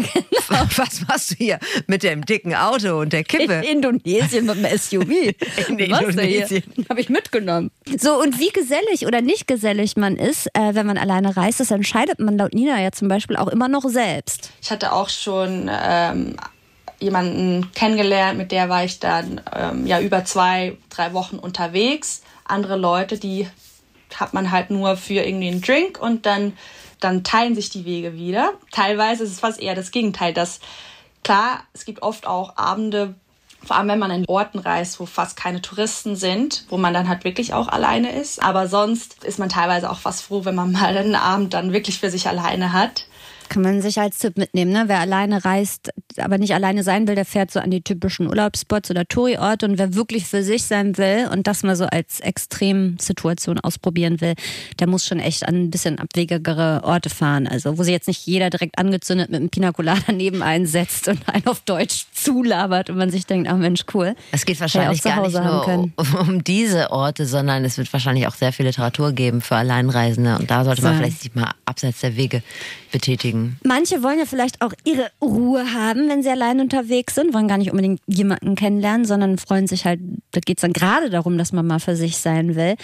Was 0.76 1.00
machst 1.08 1.32
du 1.32 1.34
hier 1.36 1.58
mit 1.88 2.04
dem 2.04 2.24
dicken 2.24 2.54
Auto 2.54 3.00
und 3.00 3.12
der 3.12 3.24
Kippe? 3.24 3.54
In 3.54 3.82
Indonesien 3.82 4.46
mit 4.46 4.56
dem 4.56 4.78
SUV. 4.78 5.08
In 5.68 5.78
Indonesien. 5.80 6.62
Habe 6.88 7.00
ich 7.00 7.08
mitgenommen. 7.08 7.72
So, 7.98 8.20
und 8.20 8.38
wie 8.38 8.50
gesellig 8.50 9.04
oder 9.06 9.20
nicht 9.20 9.48
gesellig 9.48 9.96
man 9.96 10.16
ist, 10.16 10.46
äh, 10.54 10.74
wenn 10.74 10.86
man 10.86 10.96
alleine 10.98 11.36
reist, 11.36 11.58
das 11.58 11.72
entscheidet 11.72 12.20
man 12.20 12.38
laut 12.38 12.54
Nina 12.54 12.80
ja 12.80 12.92
zum 12.92 13.08
Beispiel 13.08 13.36
auch 13.36 13.48
immer 13.48 13.66
noch 13.68 13.84
selbst. 13.88 14.50
Ich 14.62 14.70
hatte 14.70 14.92
auch 14.92 15.08
schon 15.08 15.68
ähm, 15.72 16.36
jemanden 17.04 17.70
kennengelernt, 17.74 18.38
mit 18.38 18.50
der 18.50 18.68
war 18.68 18.84
ich 18.84 18.98
dann 18.98 19.40
ähm, 19.54 19.86
ja 19.86 20.00
über 20.00 20.24
zwei, 20.24 20.76
drei 20.90 21.12
Wochen 21.12 21.36
unterwegs. 21.36 22.22
Andere 22.44 22.76
Leute, 22.76 23.18
die 23.18 23.46
hat 24.14 24.34
man 24.34 24.50
halt 24.50 24.70
nur 24.70 24.96
für 24.96 25.22
irgendwie 25.22 25.48
einen 25.48 25.60
Drink 25.60 26.00
und 26.00 26.26
dann, 26.26 26.54
dann 27.00 27.22
teilen 27.22 27.54
sich 27.54 27.70
die 27.70 27.84
Wege 27.84 28.14
wieder. 28.14 28.52
Teilweise 28.72 29.24
ist 29.24 29.32
es 29.32 29.40
fast 29.40 29.60
eher 29.60 29.74
das 29.74 29.90
Gegenteil, 29.90 30.32
dass 30.32 30.60
klar, 31.22 31.62
es 31.72 31.84
gibt 31.84 32.02
oft 32.02 32.26
auch 32.26 32.56
Abende, 32.56 33.14
vor 33.62 33.76
allem 33.76 33.88
wenn 33.88 33.98
man 33.98 34.10
in 34.10 34.26
Orten 34.26 34.58
reist, 34.58 35.00
wo 35.00 35.06
fast 35.06 35.36
keine 35.36 35.62
Touristen 35.62 36.16
sind, 36.16 36.64
wo 36.68 36.76
man 36.76 36.94
dann 36.94 37.08
halt 37.08 37.24
wirklich 37.24 37.54
auch 37.54 37.68
alleine 37.68 38.12
ist. 38.12 38.42
Aber 38.42 38.68
sonst 38.68 39.24
ist 39.24 39.38
man 39.38 39.48
teilweise 39.48 39.90
auch 39.90 39.98
fast 39.98 40.22
froh, 40.22 40.44
wenn 40.44 40.54
man 40.54 40.72
mal 40.72 40.96
einen 40.96 41.16
Abend 41.16 41.54
dann 41.54 41.72
wirklich 41.72 41.98
für 41.98 42.10
sich 42.10 42.28
alleine 42.28 42.72
hat. 42.72 43.06
Kann 43.48 43.62
man 43.62 43.82
sich 43.82 44.00
als 44.00 44.18
Tipp 44.18 44.36
mitnehmen, 44.36 44.72
ne? 44.72 44.84
Wer 44.86 45.00
alleine 45.00 45.44
reist, 45.44 45.90
aber 46.18 46.38
nicht 46.38 46.54
alleine 46.54 46.82
sein 46.82 47.06
will, 47.06 47.14
der 47.14 47.24
fährt 47.24 47.50
so 47.50 47.60
an 47.60 47.70
die 47.70 47.82
typischen 47.82 48.26
Urlaubsspots 48.28 48.90
oder 48.90 49.06
Touri-Orte 49.06 49.66
und 49.66 49.78
wer 49.78 49.94
wirklich 49.94 50.26
für 50.26 50.42
sich 50.42 50.64
sein 50.64 50.96
will 50.98 51.28
und 51.30 51.46
das 51.46 51.62
mal 51.62 51.76
so 51.76 51.84
als 51.84 52.20
Extremsituation 52.20 53.60
ausprobieren 53.60 54.20
will, 54.20 54.34
der 54.78 54.86
muss 54.86 55.06
schon 55.06 55.20
echt 55.20 55.46
an 55.46 55.64
ein 55.64 55.70
bisschen 55.70 55.98
abwegigere 55.98 56.82
Orte 56.84 57.10
fahren. 57.10 57.46
Also 57.46 57.78
wo 57.78 57.82
sich 57.82 57.92
jetzt 57.92 58.08
nicht 58.08 58.26
jeder 58.26 58.50
direkt 58.50 58.78
angezündet 58.78 59.30
mit 59.30 59.40
einem 59.40 59.50
Pina 59.50 59.72
Colada 59.72 60.12
neben 60.12 60.42
einsetzt 60.42 61.08
und 61.08 61.28
einen 61.28 61.46
auf 61.46 61.60
Deutsch 61.60 62.06
zulabert 62.12 62.90
und 62.90 62.96
man 62.96 63.10
sich 63.10 63.26
denkt, 63.26 63.48
ach 63.50 63.56
Mensch, 63.56 63.84
cool. 63.94 64.14
Es 64.32 64.44
geht 64.44 64.60
wahrscheinlich 64.60 65.02
gar 65.02 65.22
nicht 65.22 65.34
nur 65.34 65.90
um 66.20 66.42
diese 66.44 66.90
Orte, 66.90 67.26
sondern 67.26 67.64
es 67.64 67.78
wird 67.78 67.92
wahrscheinlich 67.92 68.26
auch 68.26 68.34
sehr 68.34 68.52
viel 68.52 68.66
Literatur 68.66 69.12
geben 69.12 69.40
für 69.40 69.56
Alleinreisende 69.56 70.38
und 70.38 70.50
da 70.50 70.64
sollte 70.64 70.82
man 70.82 70.96
vielleicht 70.96 71.20
sich 71.20 71.34
mal 71.34 71.50
abseits 71.64 72.00
der 72.00 72.16
Wege 72.16 72.42
betätigen. 72.92 73.33
Manche 73.64 74.02
wollen 74.02 74.18
ja 74.18 74.26
vielleicht 74.26 74.62
auch 74.62 74.72
ihre 74.84 75.10
Ruhe 75.20 75.72
haben, 75.72 76.08
wenn 76.08 76.22
sie 76.22 76.30
allein 76.30 76.60
unterwegs 76.60 77.14
sind, 77.14 77.34
wollen 77.34 77.48
gar 77.48 77.58
nicht 77.58 77.70
unbedingt 77.70 78.00
jemanden 78.06 78.54
kennenlernen, 78.54 79.04
sondern 79.04 79.38
freuen 79.38 79.66
sich 79.66 79.84
halt, 79.84 80.00
da 80.32 80.40
geht 80.40 80.58
es 80.58 80.62
dann 80.62 80.72
gerade 80.72 81.10
darum, 81.10 81.38
dass 81.38 81.52
man 81.52 81.66
mal 81.66 81.80
für 81.80 81.96
sich 81.96 82.18
sein 82.18 82.56
will. 82.56 82.76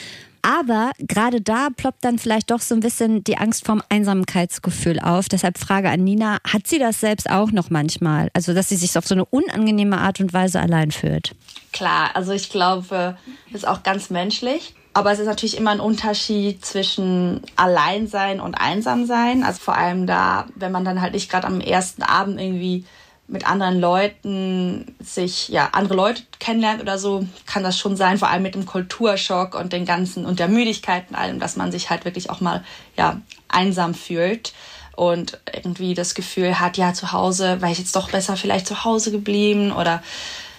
Aber 0.43 0.93
gerade 0.99 1.41
da 1.41 1.69
ploppt 1.75 2.05
dann 2.05 2.19
vielleicht 2.19 2.51
doch 2.51 2.61
so 2.61 2.75
ein 2.75 2.81
bisschen 2.81 3.23
die 3.25 3.37
Angst 3.37 3.67
vorm 3.67 3.83
Einsamkeitsgefühl 3.91 4.99
auf. 4.99 5.29
Deshalb 5.29 5.59
Frage 5.59 5.91
an 5.91 6.03
Nina, 6.03 6.39
hat 6.45 6.67
sie 6.67 6.79
das 6.79 7.01
selbst 7.01 7.29
auch 7.29 7.53
noch 7.53 7.69
manchmal? 7.69 8.31
Also, 8.33 8.55
dass 8.55 8.71
sie 8.71 8.77
sich 8.77 8.97
auf 8.97 9.07
so 9.07 9.15
eine 9.15 9.25
unangenehme 9.27 9.99
Art 9.99 10.21
und 10.21 10.33
Weise 10.33 10.61
allein 10.61 10.93
fühlt? 10.93 11.35
Klar, 11.73 12.11
also 12.15 12.33
ich 12.33 12.49
glaube, 12.49 13.19
das 13.53 13.63
ist 13.63 13.69
auch 13.69 13.83
ganz 13.83 14.09
menschlich. 14.11 14.75
Aber 14.93 15.13
es 15.13 15.21
ist 15.21 15.27
natürlich 15.27 15.57
immer 15.57 15.71
ein 15.71 15.81
Unterschied 15.81 16.65
zwischen 16.65 17.43
Alleinsein 17.57 18.41
und 18.41 18.55
Einsamsein. 18.55 19.45
Also 19.45 19.61
vor 19.61 19.77
allem 19.77 20.07
da, 20.07 20.47
wenn 20.57 20.73
man 20.73 20.85
dann 20.85 21.01
halt 21.01 21.15
nicht 21.15 21.31
gerade 21.31 21.47
am 21.47 21.61
ersten 21.61 22.03
Abend 22.03 22.41
irgendwie 22.41 22.85
mit 23.29 23.47
anderen 23.49 23.81
Leuten 23.81 24.97
sich, 24.99 25.49
ja, 25.49 25.69
andere 25.73 25.95
Leute 25.95 26.23
kennenlernt 26.41 26.83
oder 26.83 26.99
so, 26.99 27.25
kann 27.47 27.63
das 27.63 27.79
schon 27.79 27.97
sein, 27.97 28.19
vor 28.19 28.29
allem 28.29 28.43
mit 28.43 28.57
dem 28.57 28.67
Kulturschock 28.67 29.55
und 29.55 29.73
den 29.73 29.85
ganzen 29.85 30.27
und 30.27 30.41
der 30.41 30.49
Müdigkeit 30.49 31.05
und 31.09 31.17
allem, 31.17 31.39
dass 31.39 31.55
man 31.55 31.71
sich 31.71 31.91
halt 31.91 32.05
wirklich 32.05 32.29
auch 32.29 32.41
mal, 32.41 32.65
ja, 32.97 33.21
einsam 33.49 33.95
fühlt 33.95 34.53
und 34.97 35.39
irgendwie 35.53 35.95
das 35.95 36.15
Gefühl 36.15 36.59
hat, 36.59 36.77
ja, 36.77 36.93
zu 36.93 37.13
Hause 37.13 37.61
wäre 37.61 37.71
ich 37.71 37.79
jetzt 37.79 37.95
doch 37.95 38.11
besser 38.11 38.37
vielleicht 38.37 38.67
zu 38.67 38.85
Hause 38.85 39.13
geblieben 39.13 39.71
oder 39.71 40.03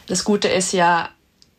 das 0.07 0.23
Gute 0.23 0.47
ist 0.47 0.71
ja, 0.71 1.09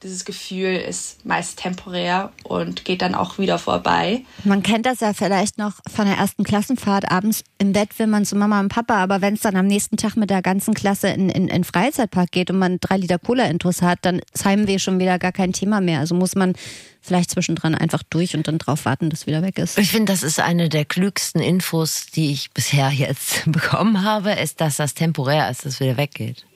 dieses 0.03 0.25
Gefühl 0.25 0.77
ist 0.77 1.25
meist 1.25 1.59
temporär 1.59 2.33
und 2.45 2.85
geht 2.85 3.03
dann 3.03 3.15
auch 3.15 3.39
wieder 3.39 3.59
vorbei. 3.59 4.23
Man 4.45 4.63
kennt 4.63 4.87
das 4.87 5.01
ja 5.01 5.13
vielleicht 5.13 5.59
noch 5.59 5.75
von 5.93 6.07
der 6.07 6.17
ersten 6.17 6.45
Klassenfahrt. 6.45 7.11
Abends 7.11 7.45
im 7.59 7.73
Bett 7.73 7.99
will 7.99 8.07
man 8.07 8.25
zu 8.25 8.37
Mama 8.37 8.61
und 8.61 8.69
Papa, 8.69 8.97
aber 8.97 9.21
wenn 9.21 9.35
es 9.35 9.41
dann 9.41 9.57
am 9.57 9.67
nächsten 9.67 9.97
Tag 9.97 10.17
mit 10.17 10.31
der 10.31 10.43
ganzen 10.43 10.75
Klasse 10.75 11.09
in, 11.09 11.29
in, 11.29 11.49
in 11.49 11.65
Freizeitpark 11.65 12.31
geht 12.33 12.51
und 12.51 12.59
man 12.59 12.79
drei 12.81 12.97
Liter 12.97 13.19
Cola-Intros 13.19 13.83
hat, 13.83 14.01
dann 14.03 14.21
ist 14.33 14.45
Heimweh 14.45 14.79
schon 14.79 14.99
wieder 14.99 15.19
gar 15.19 15.33
kein 15.33 15.53
Thema 15.53 15.81
mehr. 15.81 16.01
Also 16.01 16.15
muss 16.15 16.35
man 16.35 16.55
vielleicht 17.01 17.31
zwischendrin 17.31 17.75
einfach 17.75 18.03
durch 18.09 18.35
und 18.35 18.49
dann 18.49 18.59
drauf 18.59 18.85
warten, 18.85 19.11
dass 19.11 19.27
wieder 19.27 19.43
weg 19.43 19.59
ist. 19.59 19.77
Ich 19.79 19.91
finde, 19.91 20.13
das 20.13 20.23
ist 20.23 20.41
eine 20.41 20.69
der 20.69 20.85
klügsten 20.85 21.41
Infos, 21.41 22.07
die 22.07 22.33
ich 22.33 22.53
bisher 22.53 22.91
jetzt 22.91 23.43
bekommen 23.47 24.05
habe, 24.05 24.33
ist, 24.33 24.61
dass 24.61 24.77
das 24.77 24.95
temporär 24.95 25.51
ist, 25.51 25.65
dass 25.65 25.75
es 25.75 25.81
wieder 25.81 25.97
weggeht. 25.97 26.47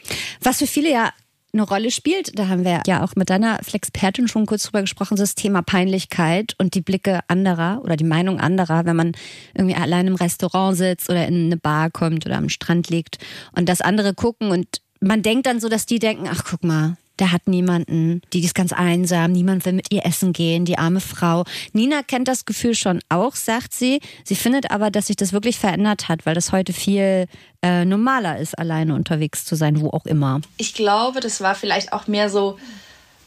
Was 0.41 0.59
für 0.59 0.67
viele 0.67 0.91
ja 0.91 1.13
eine 1.57 1.69
Rolle 1.69 1.91
spielt. 1.91 2.39
Da 2.39 2.49
haben 2.49 2.65
wir 2.65 2.83
ja 2.87 3.03
auch 3.03 3.17
mit 3.17 3.31
deiner 3.31 3.59
Flexpertin 3.63 4.29
schon 4.29 4.47
kurz 4.47 4.65
drüber 4.65 4.83
gesprochen, 4.83 5.17
das 5.17 5.35
Thema 5.35 5.63
Peinlichkeit 5.63 6.55
und 6.59 6.75
die 6.75 6.81
Blicke 6.81 7.21
anderer 7.29 7.81
oder 7.83 7.97
die 7.97 8.05
Meinung 8.05 8.41
anderer, 8.41 8.85
wenn 8.85 8.97
man 8.97 9.13
irgendwie 9.55 9.77
allein 9.77 10.07
im 10.07 10.15
Restaurant 10.15 10.77
sitzt 10.77 11.11
oder 11.11 11.27
in 11.27 11.47
eine 11.47 11.57
Bar 11.57 11.91
kommt 11.91 12.27
oder 12.27 12.37
am 12.37 12.49
Strand 12.49 12.91
liegt 12.91 13.19
und 13.53 13.69
das 13.69 13.81
andere 13.81 14.15
gucken 14.15 14.51
und 14.51 14.81
man 15.01 15.23
denkt 15.23 15.47
dann 15.47 15.61
so, 15.61 15.69
dass 15.69 15.87
die 15.87 15.99
denken, 15.99 16.27
ach 16.31 16.45
guck 16.49 16.65
mal, 16.65 16.97
der 17.19 17.33
hat 17.33 17.49
niemanden, 17.49 18.21
die 18.33 18.45
ist 18.45 18.55
ganz 18.55 18.73
einsam, 18.73 19.33
niemand 19.33 19.65
will 19.65 19.73
mit 19.73 19.93
ihr 19.93 20.05
essen 20.05 20.33
gehen, 20.33 20.65
die 20.65 20.79
arme 20.79 21.01
Frau. 21.01 21.45
Nina 21.73 22.03
kennt 22.03 22.29
das 22.29 22.45
Gefühl 22.45 22.75
schon 22.75 23.01
auch, 23.09 23.35
sagt 23.35 23.73
sie. 23.73 24.01
Sie 24.25 24.37
findet 24.37 24.71
aber, 24.71 24.91
dass 24.91 25.07
sich 25.07 25.17
das 25.17 25.33
wirklich 25.33 25.59
verändert 25.59 26.09
hat, 26.09 26.27
weil 26.27 26.35
das 26.35 26.53
heute 26.53 26.73
viel 26.73 27.27
äh, 27.63 27.85
normaler 27.85 28.39
ist, 28.39 28.59
alleine 28.59 28.95
unterwegs 28.95 29.45
zu 29.45 29.57
sein, 29.57 29.81
wo 29.81 29.91
auch 29.91 30.07
immer. 30.07 30.41
Ich 30.57 30.75
glaube, 30.75 31.21
das 31.21 31.41
war 31.41 31.55
vielleicht 31.55 31.93
auch 31.93 32.07
mehr 32.07 32.29
so, 32.29 32.59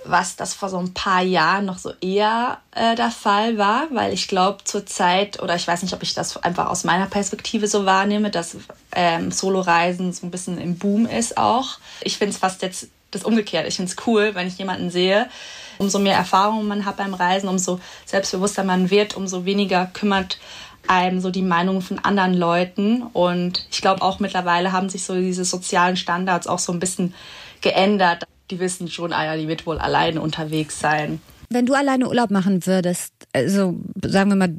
was 0.06 0.36
das 0.36 0.54
vor 0.54 0.70
so 0.70 0.78
ein 0.78 0.94
paar 0.94 1.22
Jahren 1.22 1.66
noch 1.66 1.78
so 1.78 1.92
eher 2.02 2.60
äh, 2.72 2.96
der 2.96 3.12
Fall 3.12 3.58
war, 3.58 3.88
weil 3.92 4.14
ich 4.14 4.28
glaube 4.28 4.64
zur 4.64 4.86
Zeit, 4.86 5.42
oder 5.42 5.56
ich 5.56 5.68
weiß 5.68 5.82
nicht, 5.84 5.94
ob 5.94 6.04
ich 6.04 6.14
das 6.14 6.38
einfach 6.38 6.68
aus 6.68 6.84
meiner 6.84 7.08
Perspektive 7.08 7.68
so 7.68 7.86
wahrnehme, 7.86 8.30
dass 8.32 8.56
ähm, 8.94 9.32
Soloreisen 9.32 10.14
so 10.14 10.26
ein 10.26 10.32
bisschen 10.32 10.58
im 10.58 10.78
Boom 10.78 11.06
ist 11.06 11.38
auch. 11.38 11.80
Ich 12.02 12.18
finde 12.18 12.34
es 12.34 12.40
fast 12.40 12.62
jetzt 12.62 12.88
das 13.12 13.24
umgekehrt. 13.24 13.68
Ich 13.68 13.76
finde 13.76 13.92
es 13.92 14.08
cool, 14.08 14.36
wenn 14.36 14.48
ich 14.48 14.58
jemanden 14.58 14.90
sehe. 14.90 15.28
Umso 15.78 16.00
mehr 16.00 16.16
Erfahrung 16.16 16.68
man 16.68 16.86
hat 16.86 16.98
beim 16.98 17.14
Reisen, 17.14 17.48
umso 17.48 17.80
selbstbewusster 18.06 18.64
man 18.64 18.90
wird, 18.90 19.16
umso 19.16 19.46
weniger 19.46 19.86
kümmert 19.86 20.38
einem 20.88 21.22
so 21.22 21.30
die 21.30 21.42
Meinung 21.42 21.82
von 21.82 22.00
anderen 22.00 22.34
Leuten. 22.34 23.04
Und 23.14 23.66
ich 23.72 23.82
glaube 23.82 24.02
auch 24.02 24.20
mittlerweile 24.20 24.72
haben 24.72 24.90
sich 24.90 25.04
so 25.04 25.16
diese 25.16 25.46
sozialen 25.46 25.96
Standards 25.96 26.48
auch 26.48 26.60
so 26.60 26.74
ein 26.74 26.80
bisschen 26.80 27.14
geändert. 27.62 28.24
Die 28.50 28.60
wissen 28.60 28.90
schon, 28.90 29.14
ah 29.14 29.26
ja, 29.26 29.38
die 29.38 29.48
wird 29.48 29.66
wohl 29.66 29.78
alleine 29.78 30.22
unterwegs 30.22 30.80
sein. 30.80 31.22
Wenn 31.50 31.66
du 31.66 31.74
alleine 31.74 32.08
Urlaub 32.08 32.32
machen 32.32 32.66
würdest, 32.66 33.14
also 33.34 33.80
sagen 34.04 34.30
wir 34.30 34.36
mal 34.36 34.54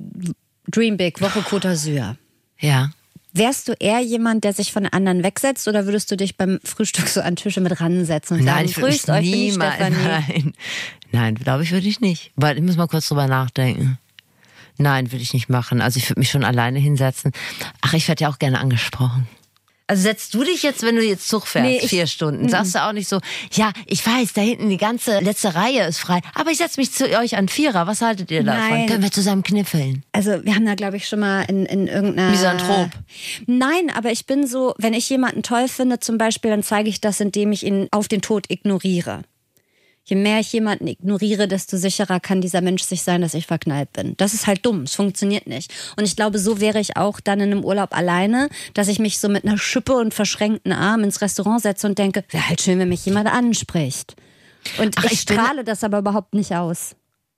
Dream 0.69 0.97
Big, 0.97 1.21
Woche 1.21 1.41
Côte 1.41 1.69
d'Azur. 1.69 2.17
Ja. 2.59 2.91
Wärst 3.33 3.69
du 3.69 3.73
eher 3.79 4.01
jemand, 4.01 4.45
der 4.45 4.53
sich 4.53 4.73
von 4.73 4.87
anderen 4.87 5.23
wegsetzt 5.23 5.69
oder 5.69 5.87
würdest 5.87 6.11
du 6.11 6.17
dich 6.17 6.37
beim 6.37 6.59
Frühstück 6.65 7.09
so 7.09 7.21
an 7.21 7.37
Tische 7.37 7.61
mit 7.61 7.81
ransetzen 7.81 8.39
und 8.39 8.45
nein, 8.45 8.67
sagen, 8.67 8.91
ich 8.91 9.07
würde 9.07 9.13
euch, 9.13 9.31
niemals, 9.31 9.79
Nein, 9.79 10.53
nein 11.13 11.35
glaube 11.37 11.63
ich, 11.63 11.71
würde 11.71 11.87
ich 11.87 12.01
nicht. 12.01 12.33
Weil 12.37 12.57
ich 12.57 12.63
muss 12.63 12.77
mal 12.77 12.89
kurz 12.89 13.09
drüber 13.09 13.29
nachdenken. 13.29 13.99
Nein, 14.79 15.13
würde 15.13 15.23
ich 15.23 15.35
nicht 15.35 15.49
machen. 15.49 15.81
Also 15.81 15.99
ich 15.99 16.09
würde 16.09 16.21
mich 16.21 16.31
schon 16.31 16.45
alleine 16.45 16.79
hinsetzen. 16.79 17.33
Ach, 17.83 17.93
ich 17.93 18.09
werde 18.09 18.25
ja 18.25 18.31
auch 18.31 18.39
gerne 18.39 18.59
angesprochen. 18.59 19.29
Also 19.91 20.05
setzt 20.05 20.35
du 20.35 20.45
dich 20.45 20.63
jetzt, 20.63 20.85
wenn 20.85 20.95
du 20.95 21.03
jetzt 21.03 21.29
Zug 21.29 21.49
fährst, 21.49 21.69
nee, 21.69 21.81
vier 21.81 22.07
Stunden, 22.07 22.49
sagst 22.49 22.77
du 22.77 22.79
auch 22.85 22.93
nicht 22.93 23.09
so, 23.09 23.19
ja, 23.51 23.73
ich 23.87 24.07
weiß, 24.07 24.35
da 24.35 24.41
hinten 24.41 24.71
die 24.71 24.77
ganze 24.77 25.19
letzte 25.19 25.57
Reihe 25.57 25.85
ist 25.85 25.99
frei, 25.99 26.21
aber 26.33 26.53
ich 26.53 26.59
setze 26.59 26.79
mich 26.79 26.93
zu 26.93 27.11
euch 27.19 27.37
an 27.37 27.49
Vierer. 27.49 27.89
Was 27.89 28.01
haltet 28.01 28.31
ihr 28.31 28.45
davon? 28.45 28.71
Nein. 28.71 28.87
Können 28.87 29.03
wir 29.03 29.11
zusammen 29.11 29.43
kniffeln? 29.43 30.05
Also 30.13 30.45
wir 30.45 30.55
haben 30.55 30.65
da, 30.65 30.77
glaube 30.77 30.97
ich, 30.97 31.09
schon 31.09 31.19
mal 31.19 31.43
in, 31.43 31.67
in 31.67 31.89
irgendeiner... 31.89 32.31
Misanthrop. 32.31 32.91
Nein, 33.47 33.91
aber 33.93 34.13
ich 34.13 34.27
bin 34.27 34.47
so, 34.47 34.75
wenn 34.79 34.95
ich 34.95 35.11
jemanden 35.11 35.43
toll 35.43 35.67
finde 35.67 35.99
zum 35.99 36.19
Beispiel, 36.19 36.53
dann 36.53 36.63
zeige 36.63 36.89
ich 36.89 37.01
das, 37.01 37.19
indem 37.19 37.51
ich 37.51 37.67
ihn 37.67 37.89
auf 37.91 38.07
den 38.07 38.23
Tod 38.23 38.49
ignoriere. 38.49 39.23
Je 40.11 40.17
mehr 40.17 40.41
ich 40.41 40.53
jemanden 40.53 40.89
ignoriere, 40.89 41.47
desto 41.47 41.77
sicherer 41.77 42.19
kann 42.19 42.41
dieser 42.41 42.63
Mensch 42.63 42.83
sich 42.83 43.03
sein, 43.03 43.21
dass 43.21 43.33
ich 43.33 43.47
verknallt 43.47 43.93
bin. 43.93 44.17
Das 44.17 44.35
ist 44.35 44.49
halt 44.49 44.67
dumm. 44.67 44.83
Es 44.83 44.97
funktioniert 44.97 45.47
nicht. 45.47 45.73
Und 45.97 46.05
ich 46.05 46.17
glaube, 46.17 46.41
so 46.41 46.61
wäre 46.61 46.81
ich 46.81 46.97
auch 46.97 47.21
dann 47.21 47.39
in 47.39 47.53
einem 47.53 47.65
Urlaub 47.65 47.97
alleine, 47.97 48.49
dass 48.75 48.89
ich 48.89 48.99
mich 48.99 49.21
so 49.21 49.29
mit 49.29 49.45
einer 49.45 49.57
Schippe 49.57 49.95
und 49.95 50.13
verschränkten 50.13 50.73
Armen 50.73 51.05
ins 51.05 51.21
Restaurant 51.21 51.63
setze 51.63 51.87
und 51.87 51.97
denke, 51.97 52.25
wäre 52.31 52.49
halt 52.49 52.61
schön, 52.61 52.81
wenn 52.81 52.89
mich 52.89 53.07
jemand 53.07 53.29
anspricht. 53.29 54.17
Und 54.79 54.97
Ach, 54.99 55.05
ich, 55.05 55.13
ich 55.13 55.21
strahle 55.21 55.63
das 55.63 55.85
aber 55.85 55.99
überhaupt 55.99 56.35
nicht 56.35 56.57
aus. 56.57 56.97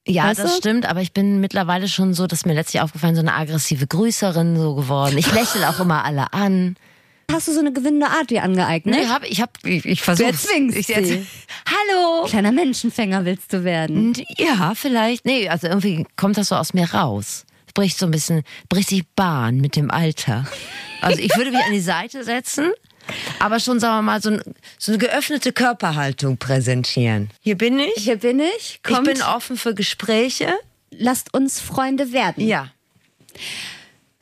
Ja, 0.08 0.24
weißt 0.24 0.40
das 0.40 0.52
du? 0.52 0.56
stimmt, 0.56 0.86
aber 0.86 1.02
ich 1.02 1.12
bin 1.12 1.40
mittlerweile 1.40 1.88
schon 1.88 2.14
so, 2.14 2.26
dass 2.26 2.46
mir 2.46 2.54
letztlich 2.54 2.80
aufgefallen, 2.80 3.16
so 3.16 3.20
eine 3.20 3.34
aggressive 3.34 3.86
Grüßerin 3.86 4.56
so 4.56 4.74
geworden. 4.76 5.18
Ich 5.18 5.30
lächle 5.30 5.68
auch 5.68 5.78
immer 5.78 6.06
alle 6.06 6.32
an 6.32 6.76
hast 7.32 7.48
du 7.48 7.52
so 7.52 7.60
eine 7.60 7.72
gewinnende 7.72 8.08
Art 8.08 8.30
dir 8.30 8.42
angeeignet? 8.42 8.94
Nee, 8.94 9.06
hab, 9.06 9.24
ich 9.24 9.40
hab, 9.40 9.58
ich, 9.64 9.84
ich 9.84 10.02
versuche. 10.02 10.28
Du 10.28 10.32
erzwingst 10.32 10.76
ich, 10.78 10.86
sie. 10.86 11.26
Hallo! 11.66 12.26
Kleiner 12.26 12.52
Menschenfänger 12.52 13.24
willst 13.24 13.52
du 13.52 13.64
werden. 13.64 14.14
Ja, 14.36 14.74
vielleicht. 14.74 15.24
Nee, 15.24 15.48
also 15.48 15.66
irgendwie 15.66 16.06
kommt 16.16 16.36
das 16.36 16.48
so 16.48 16.56
aus 16.56 16.74
mir 16.74 16.92
raus. 16.92 17.44
Bricht 17.74 17.98
so 17.98 18.04
ein 18.06 18.10
bisschen, 18.10 18.42
bricht 18.68 18.90
sich 18.90 19.06
Bahn 19.16 19.56
mit 19.56 19.76
dem 19.76 19.90
Alter. 19.90 20.46
Also 21.00 21.18
ich 21.20 21.34
würde 21.36 21.50
mich 21.50 21.64
an 21.64 21.72
die 21.72 21.80
Seite 21.80 22.22
setzen, 22.22 22.70
aber 23.38 23.60
schon, 23.60 23.80
sagen 23.80 23.96
wir 23.96 24.02
mal, 24.02 24.22
so, 24.22 24.30
ein, 24.30 24.42
so 24.78 24.92
eine 24.92 24.98
geöffnete 24.98 25.52
Körperhaltung 25.52 26.36
präsentieren. 26.36 27.30
Hier 27.40 27.56
bin 27.56 27.78
ich. 27.78 27.94
Hier 27.96 28.16
bin 28.16 28.40
ich. 28.40 28.80
Kommt. 28.82 29.08
Ich 29.08 29.14
bin 29.14 29.22
offen 29.22 29.56
für 29.56 29.74
Gespräche. 29.74 30.52
Lasst 30.90 31.32
uns 31.32 31.60
Freunde 31.60 32.12
werden. 32.12 32.46
Ja. 32.46 32.70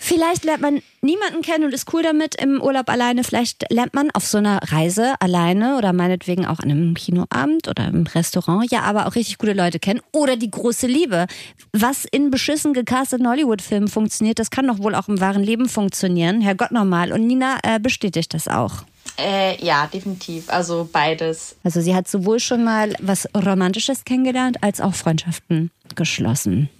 Vielleicht 0.02 0.44
lernt 0.44 0.62
man 0.62 0.80
niemanden 1.02 1.42
kennen 1.42 1.64
und 1.64 1.74
ist 1.74 1.92
cool 1.92 2.02
damit 2.02 2.34
im 2.34 2.62
Urlaub 2.62 2.88
alleine. 2.88 3.22
Vielleicht 3.22 3.70
lernt 3.70 3.92
man 3.92 4.10
auf 4.12 4.26
so 4.26 4.38
einer 4.38 4.58
Reise 4.72 5.14
alleine 5.20 5.76
oder 5.76 5.92
meinetwegen 5.92 6.46
auch 6.46 6.58
an 6.58 6.70
einem 6.70 6.94
Kinoabend 6.94 7.68
oder 7.68 7.86
im 7.86 8.06
Restaurant, 8.06 8.72
ja, 8.72 8.80
aber 8.80 9.06
auch 9.06 9.14
richtig 9.14 9.36
gute 9.36 9.52
Leute 9.52 9.78
kennen. 9.78 10.00
Oder 10.10 10.36
die 10.36 10.50
große 10.50 10.86
Liebe. 10.86 11.26
Was 11.74 12.06
in 12.06 12.30
beschissen 12.30 12.72
gecasteten 12.72 13.28
Hollywood-Filmen 13.28 13.88
funktioniert, 13.88 14.38
das 14.38 14.50
kann 14.50 14.66
doch 14.66 14.78
wohl 14.78 14.94
auch 14.94 15.08
im 15.08 15.20
wahren 15.20 15.44
Leben 15.44 15.68
funktionieren. 15.68 16.40
Herrgott 16.40 16.72
nochmal. 16.72 17.12
Und 17.12 17.26
Nina 17.26 17.58
äh, 17.62 17.78
bestätigt 17.78 18.32
das 18.32 18.48
auch. 18.48 18.84
Äh, 19.18 19.62
ja, 19.62 19.86
definitiv. 19.86 20.48
Also 20.48 20.88
beides. 20.90 21.56
Also 21.62 21.82
sie 21.82 21.94
hat 21.94 22.08
sowohl 22.08 22.40
schon 22.40 22.64
mal 22.64 22.94
was 23.00 23.28
Romantisches 23.34 24.04
kennengelernt, 24.04 24.62
als 24.62 24.80
auch 24.80 24.94
Freundschaften 24.94 25.70
geschlossen. 25.94 26.70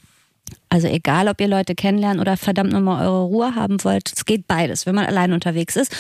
Also 0.69 0.87
egal, 0.87 1.29
ob 1.29 1.41
ihr 1.41 1.49
Leute 1.49 1.75
kennenlernen 1.75 2.21
oder 2.21 2.37
verdammt 2.37 2.73
nochmal 2.73 3.07
eure 3.07 3.25
Ruhe 3.25 3.55
haben 3.55 3.83
wollt, 3.83 4.13
es 4.15 4.25
geht 4.25 4.47
beides, 4.47 4.87
wenn 4.87 4.95
man 4.95 5.07
allein 5.07 5.33
unterwegs 5.33 5.77
ist. 5.77 5.95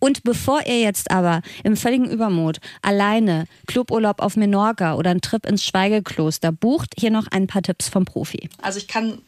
Und 0.00 0.24
bevor 0.24 0.66
ihr 0.66 0.80
jetzt 0.80 1.10
aber 1.10 1.42
im 1.62 1.76
völligen 1.76 2.10
Übermut 2.10 2.58
alleine 2.82 3.46
Cluburlaub 3.66 4.20
auf 4.20 4.36
Menorca 4.36 4.94
oder 4.94 5.10
einen 5.10 5.20
Trip 5.20 5.46
ins 5.46 5.64
Schweigekloster 5.64 6.50
bucht, 6.50 6.94
hier 6.98 7.10
noch 7.10 7.28
ein 7.28 7.46
paar 7.46 7.62
Tipps 7.62 7.88
vom 7.88 8.04
Profi. 8.04 8.48
Also 8.62 8.78
ich 8.78 8.88
kann 8.88 9.18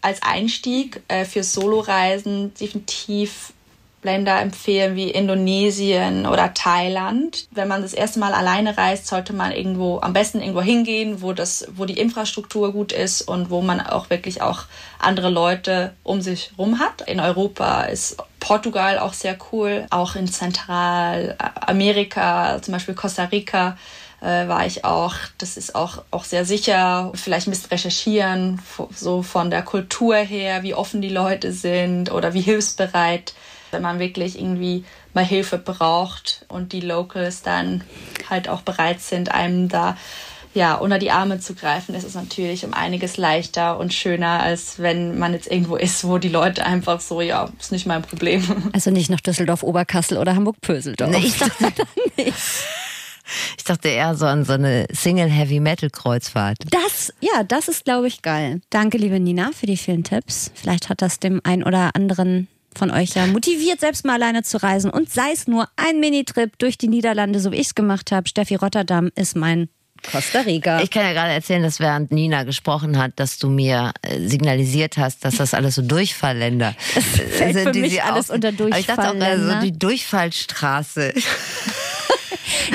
als 0.00 0.22
Einstieg 0.22 1.02
äh, 1.08 1.24
für 1.24 1.42
Soloreisen 1.42 2.52
definitiv 2.54 3.52
Länder 4.08 4.40
empfehlen 4.40 4.96
wie 4.96 5.10
Indonesien 5.10 6.24
oder 6.24 6.54
Thailand. 6.54 7.46
Wenn 7.50 7.68
man 7.68 7.82
das 7.82 7.92
erste 7.92 8.18
Mal 8.18 8.32
alleine 8.32 8.78
reist, 8.78 9.06
sollte 9.06 9.34
man 9.34 9.52
irgendwo, 9.52 10.00
am 10.00 10.14
besten 10.14 10.40
irgendwo 10.40 10.62
hingehen, 10.62 11.20
wo 11.20 11.34
das, 11.34 11.68
wo 11.76 11.84
die 11.84 11.98
Infrastruktur 11.98 12.72
gut 12.72 12.92
ist 12.92 13.20
und 13.20 13.50
wo 13.50 13.60
man 13.60 13.82
auch 13.82 14.08
wirklich 14.08 14.40
auch 14.40 14.62
andere 14.98 15.28
Leute 15.28 15.92
um 16.04 16.22
sich 16.22 16.52
rum 16.56 16.78
hat. 16.78 17.02
In 17.02 17.20
Europa 17.20 17.82
ist 17.82 18.16
Portugal 18.40 18.98
auch 18.98 19.12
sehr 19.12 19.36
cool, 19.52 19.86
auch 19.90 20.14
in 20.14 20.26
Zentralamerika, 20.26 22.62
zum 22.62 22.72
Beispiel 22.72 22.94
Costa 22.94 23.24
Rica 23.24 23.76
äh, 24.22 24.48
war 24.48 24.64
ich 24.66 24.86
auch. 24.86 25.14
Das 25.36 25.58
ist 25.58 25.74
auch, 25.74 26.02
auch 26.10 26.24
sehr 26.24 26.46
sicher. 26.46 27.12
Vielleicht 27.14 27.46
ein 27.46 27.50
bisschen 27.50 27.70
recherchieren, 27.70 28.60
so 28.90 29.22
von 29.22 29.50
der 29.50 29.62
Kultur 29.62 30.16
her, 30.16 30.62
wie 30.62 30.74
offen 30.74 31.00
die 31.02 31.08
Leute 31.08 31.52
sind 31.52 32.10
oder 32.10 32.32
wie 32.32 32.40
hilfsbereit 32.40 33.34
wenn 33.70 33.82
man 33.82 33.98
wirklich 33.98 34.38
irgendwie 34.38 34.84
mal 35.14 35.24
Hilfe 35.24 35.58
braucht 35.58 36.44
und 36.48 36.72
die 36.72 36.80
Locals 36.80 37.42
dann 37.42 37.82
halt 38.28 38.48
auch 38.48 38.62
bereit 38.62 39.00
sind, 39.00 39.32
einem 39.32 39.68
da 39.68 39.96
ja, 40.54 40.74
unter 40.74 40.98
die 40.98 41.10
Arme 41.10 41.38
zu 41.38 41.54
greifen, 41.54 41.94
ist 41.94 42.04
es 42.04 42.14
natürlich 42.14 42.64
um 42.64 42.74
einiges 42.74 43.16
leichter 43.16 43.78
und 43.78 43.94
schöner, 43.94 44.42
als 44.42 44.78
wenn 44.78 45.18
man 45.18 45.32
jetzt 45.32 45.50
irgendwo 45.50 45.76
ist, 45.76 46.04
wo 46.04 46.18
die 46.18 46.28
Leute 46.28 46.64
einfach 46.64 47.00
so, 47.00 47.20
ja, 47.20 47.48
ist 47.60 47.72
nicht 47.72 47.86
mein 47.86 48.02
Problem. 48.02 48.42
Also 48.72 48.90
nicht 48.90 49.10
nach 49.10 49.20
Düsseldorf, 49.20 49.62
Oberkassel 49.62 50.18
oder 50.18 50.34
Hamburg-Pöseldorf. 50.34 51.10
Nee, 51.10 51.18
ich 51.18 51.38
dachte, 51.38 51.66
ich 52.16 53.64
dachte 53.64 53.88
eher 53.88 54.14
so 54.14 54.26
an 54.26 54.44
so 54.44 54.54
eine 54.54 54.86
Single-Heavy-Metal-Kreuzfahrt. 54.92 56.58
Das, 56.70 57.12
ja, 57.20 57.44
das 57.44 57.68
ist, 57.68 57.84
glaube 57.84 58.08
ich, 58.08 58.22
geil. 58.22 58.60
Danke, 58.70 58.98
liebe 58.98 59.20
Nina, 59.20 59.50
für 59.52 59.66
die 59.66 59.76
vielen 59.76 60.04
Tipps. 60.04 60.50
Vielleicht 60.54 60.88
hat 60.88 61.02
das 61.02 61.18
dem 61.18 61.40
einen 61.44 61.62
oder 61.62 61.90
anderen 61.94 62.48
von 62.76 62.90
euch 62.90 63.14
ja 63.14 63.26
motiviert, 63.26 63.80
selbst 63.80 64.04
mal 64.04 64.14
alleine 64.14 64.42
zu 64.42 64.62
reisen 64.62 64.90
und 64.90 65.10
sei 65.10 65.32
es 65.32 65.48
nur 65.48 65.68
ein 65.76 66.00
Minitrip 66.00 66.58
durch 66.58 66.78
die 66.78 66.88
Niederlande, 66.88 67.40
so 67.40 67.52
wie 67.52 67.56
ich 67.56 67.68
es 67.68 67.74
gemacht 67.74 68.12
habe. 68.12 68.28
Steffi 68.28 68.54
Rotterdam 68.54 69.10
ist 69.14 69.36
mein 69.36 69.68
Costa 70.02 70.40
Rica. 70.40 70.80
Ich 70.82 70.90
kann 70.90 71.02
ja 71.02 71.12
gerade 71.12 71.32
erzählen, 71.32 71.62
dass 71.62 71.80
während 71.80 72.12
Nina 72.12 72.44
gesprochen 72.44 72.98
hat, 72.98 73.12
dass 73.16 73.38
du 73.38 73.48
mir 73.48 73.92
äh, 74.02 74.20
signalisiert 74.20 74.96
hast, 74.96 75.24
dass 75.24 75.36
das 75.36 75.54
alles 75.54 75.74
so 75.74 75.82
Durchfallländer 75.82 76.74
sind. 76.94 77.58
Für 77.58 77.72
die 77.72 77.80
mich 77.80 78.02
alles 78.02 78.30
unter 78.30 78.52
Durchfallländer. 78.52 78.78
Ich 78.78 78.86
dachte 78.86 79.10
auch 79.10 79.20
also 79.20 79.60
die 79.66 79.76
Durchfallstraße. 79.76 81.14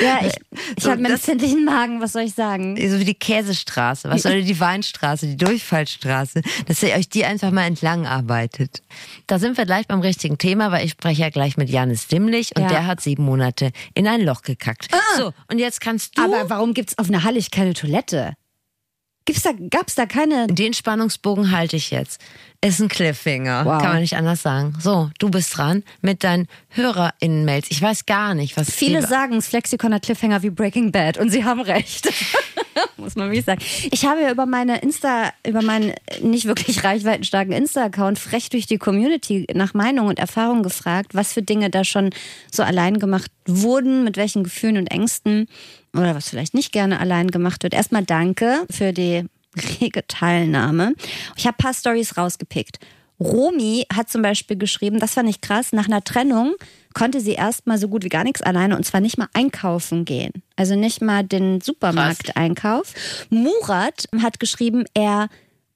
Ja, 0.02 0.20
ich, 0.22 0.34
ich 0.78 0.84
so, 0.84 0.92
habe 0.92 1.04
einen 1.04 1.14
empfindlichen 1.14 1.66
Magen, 1.66 2.02
was 2.02 2.14
soll 2.14 2.24
ich 2.24 2.34
sagen? 2.34 2.76
So 2.78 3.00
wie 3.00 3.06
die 3.06 3.14
Käsestraße, 3.14 4.10
was 4.10 4.24
soll 4.24 4.44
die 4.44 4.60
Weinstraße, 4.60 5.28
die 5.28 5.38
Durchfallstraße, 5.38 6.42
dass 6.68 6.84
ihr 6.84 6.94
euch 6.94 7.10
die 7.10 7.26
einfach 7.26 7.52
mal 7.52 7.66
entlang 7.66 8.06
arbeitet. 8.06 8.82
Da 9.28 9.40
sind 9.40 9.58
wir 9.58 9.66
gleich 9.66 9.88
beim 9.88 10.02
richtigen 10.02 10.38
Thema, 10.38 10.72
weil 10.72 10.86
ich 10.86 10.92
spreche 10.92 11.22
ja 11.22 11.30
gleich 11.30 11.58
mit 11.58 11.70
Janis 11.70 12.08
Dimmlich 12.08 12.56
und 12.56 12.64
ja. 12.64 12.70
der 12.70 12.88
hat 12.88 13.02
sieben 13.02 13.24
Monate 13.24 13.72
in 13.94 14.08
ein 14.08 14.22
Loch 14.22 14.42
gekackt. 14.42 14.88
Ah, 14.92 15.18
so, 15.18 15.34
und 15.50 15.60
jetzt 15.60 15.82
kannst 15.82 16.18
du. 16.18 16.24
Aber 16.24 16.50
warum 16.50 16.74
gibt's 16.74 16.98
auf 16.98 17.10
einer 17.10 17.24
Hallig 17.24 17.52
keine 17.52 17.74
Toilette? 17.74 18.36
Gibt's 19.26 19.44
da, 19.44 19.52
gab's 19.70 19.96
da 19.96 20.06
keine? 20.06 20.48
Den 20.48 20.74
Spannungsbogen 20.74 21.52
halte 21.52 21.78
ich 21.78 21.92
jetzt. 21.92 22.20
Ist 22.60 22.80
ein 22.80 22.88
Cliffhanger. 22.88 23.66
Wow. 23.66 23.82
Kann 23.82 23.92
man 23.92 24.02
nicht 24.02 24.16
anders 24.16 24.42
sagen. 24.42 24.74
So, 24.80 25.10
du 25.20 25.30
bist 25.30 25.58
dran 25.58 25.84
mit 26.02 26.24
deinen 26.24 26.48
HörerInnen-Mails. 26.70 27.68
Ich 27.70 27.82
weiß 27.82 28.06
gar 28.06 28.36
nicht, 28.36 28.56
was 28.58 28.72
Viele 28.72 29.06
sagen, 29.06 29.36
das 29.36 29.48
Flexikon 29.48 29.94
hat 29.94 30.04
Cliffhanger 30.04 30.44
wie 30.44 30.50
Breaking 30.50 30.92
Bad 30.92 31.18
und 31.18 31.30
sie 31.30 31.44
haben 31.44 31.62
recht. 31.62 32.10
Muss 32.98 33.16
man 33.16 33.28
wirklich 33.30 33.46
sagen. 33.46 33.62
Ich 33.92 34.06
habe 34.06 34.22
ja 34.22 34.32
über 34.32 34.46
meine 34.46 34.80
Insta, 34.80 35.32
über 35.46 35.62
meinen 35.62 35.94
nicht 36.22 36.46
wirklich 36.46 36.84
reichweitenstarken 36.84 37.54
Insta-Account 37.54 38.18
frech 38.18 38.50
durch 38.50 38.66
die 38.66 38.78
Community 38.78 39.46
nach 39.54 39.74
Meinung 39.74 40.08
und 40.08 40.20
Erfahrung 40.20 40.64
gefragt, 40.64 41.14
was 41.14 41.34
für 41.34 41.42
Dinge 41.42 41.70
da 41.70 41.84
schon 41.84 42.12
so 42.52 42.64
allein 42.64 42.98
gemacht 43.00 43.32
wurden, 43.46 44.04
mit 44.04 44.16
welchen 44.16 44.44
Gefühlen 44.44 44.78
und 44.78 44.88
Ängsten 44.88 45.48
oder 45.96 46.16
was 46.16 46.30
vielleicht 46.30 46.54
nicht 46.54 46.72
gerne 46.72 47.00
allein 47.00 47.30
gemacht 47.32 47.64
wird. 47.64 47.74
Erstmal 47.74 48.04
danke 48.04 48.66
für 48.70 48.94
die 48.94 49.26
rege 49.80 50.06
Teilnahme. 50.08 50.94
Ich 51.36 51.46
habe 51.46 51.58
ein 51.58 51.64
paar 51.64 51.74
Stories 51.74 52.18
rausgepickt. 52.18 52.80
Romi 53.20 53.86
hat 53.94 54.10
zum 54.10 54.22
Beispiel 54.22 54.58
geschrieben, 54.58 55.00
das 55.00 55.14
fand 55.14 55.30
ich 55.30 55.40
krass, 55.40 55.72
nach 55.72 55.86
einer 55.86 56.04
Trennung 56.04 56.56
konnte 56.94 57.22
sie 57.22 57.34
erstmal 57.34 57.78
so 57.78 57.88
gut 57.88 58.04
wie 58.04 58.10
gar 58.10 58.24
nichts 58.24 58.42
alleine 58.42 58.76
und 58.76 58.86
zwar 58.86 59.00
nicht 59.02 59.18
mal 59.18 59.30
einkaufen 59.34 60.06
gehen. 60.06 60.32
Also 60.56 60.76
nicht 60.76 61.02
mal 61.02 61.24
den 61.24 61.62
Supermarkteinkauf. 61.62 62.94
Murat 63.30 64.08
hat 64.22 64.40
geschrieben, 64.40 64.86
er 64.94 65.30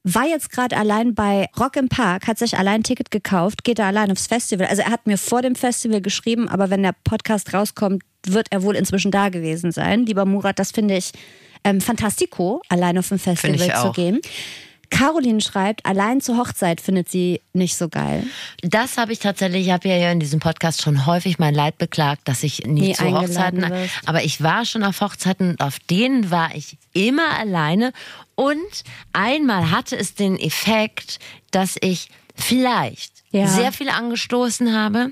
war 0.04 0.26
jetzt 0.26 0.52
gerade 0.52 0.78
allein 0.78 1.16
bei 1.16 1.50
Rock 1.60 1.76
im 1.76 1.90
Park, 1.90 2.28
hat 2.28 2.38
sich 2.38 2.58
allein 2.58 2.82
ein 2.82 2.84
Ticket 2.84 3.12
gekauft, 3.12 3.64
geht 3.64 3.80
da 3.80 3.88
allein 3.88 4.12
aufs 4.12 4.28
Festival. 4.28 4.68
Also 4.68 4.84
er 4.84 4.92
hat 4.92 5.06
mir 5.06 5.18
vor 5.18 5.42
dem 5.42 5.56
Festival 5.56 6.02
geschrieben, 6.02 6.48
aber 6.48 6.70
wenn 6.70 6.84
der 6.84 6.96
Podcast 7.04 7.54
rauskommt, 7.54 8.04
wird 8.34 8.48
er 8.52 8.64
wohl 8.64 8.76
inzwischen 8.76 9.12
da 9.12 9.30
gewesen 9.30 9.72
sein. 9.72 10.06
Lieber 10.06 10.26
Murat, 10.26 10.60
das 10.60 10.72
finde 10.72 10.98
ich 10.98 11.12
ähm, 11.64 11.82
fantastico, 11.82 12.62
allein 12.70 12.98
auf 12.98 13.12
ein 13.12 13.20
Festival 13.20 13.82
zu 13.82 13.92
gehen. 13.92 14.22
Caroline 14.90 15.42
schreibt, 15.42 15.86
allein 15.86 16.22
zur 16.22 16.38
Hochzeit 16.38 16.82
findet 16.82 17.10
sie 17.10 17.42
nicht 17.54 17.76
so 17.76 17.90
geil. 17.90 18.24
Das 18.62 18.98
habe 18.98 19.12
ich 19.12 19.20
tatsächlich, 19.20 19.68
ich 19.68 19.74
habe 19.74 19.90
ja 19.90 20.12
in 20.12 20.20
diesem 20.20 20.40
Podcast 20.40 20.82
schon 20.82 21.06
häufig 21.06 21.40
mein 21.40 21.54
Leid 21.54 21.78
beklagt, 21.78 22.22
dass 22.26 22.44
ich 22.44 22.66
nie, 22.66 22.82
nie 22.82 22.94
zu 22.94 23.12
Hochzeiten, 23.12 23.62
wirst. 23.62 23.94
aber 24.06 24.24
ich 24.24 24.42
war 24.42 24.66
schon 24.66 24.84
auf 24.84 25.02
Hochzeiten, 25.02 25.60
auf 25.60 25.80
denen 25.80 26.32
war 26.32 26.56
ich 26.56 26.78
immer 26.94 27.38
alleine 27.38 27.92
und 28.36 28.84
einmal 29.14 29.72
hatte 29.72 29.98
es 29.98 30.16
den 30.16 30.40
Effekt, 30.40 31.20
dass 31.52 31.76
ich 31.82 32.10
vielleicht 32.36 33.17
ja. 33.32 33.48
sehr 33.48 33.72
viel 33.72 33.90
angestoßen 33.90 34.74
habe, 34.74 35.12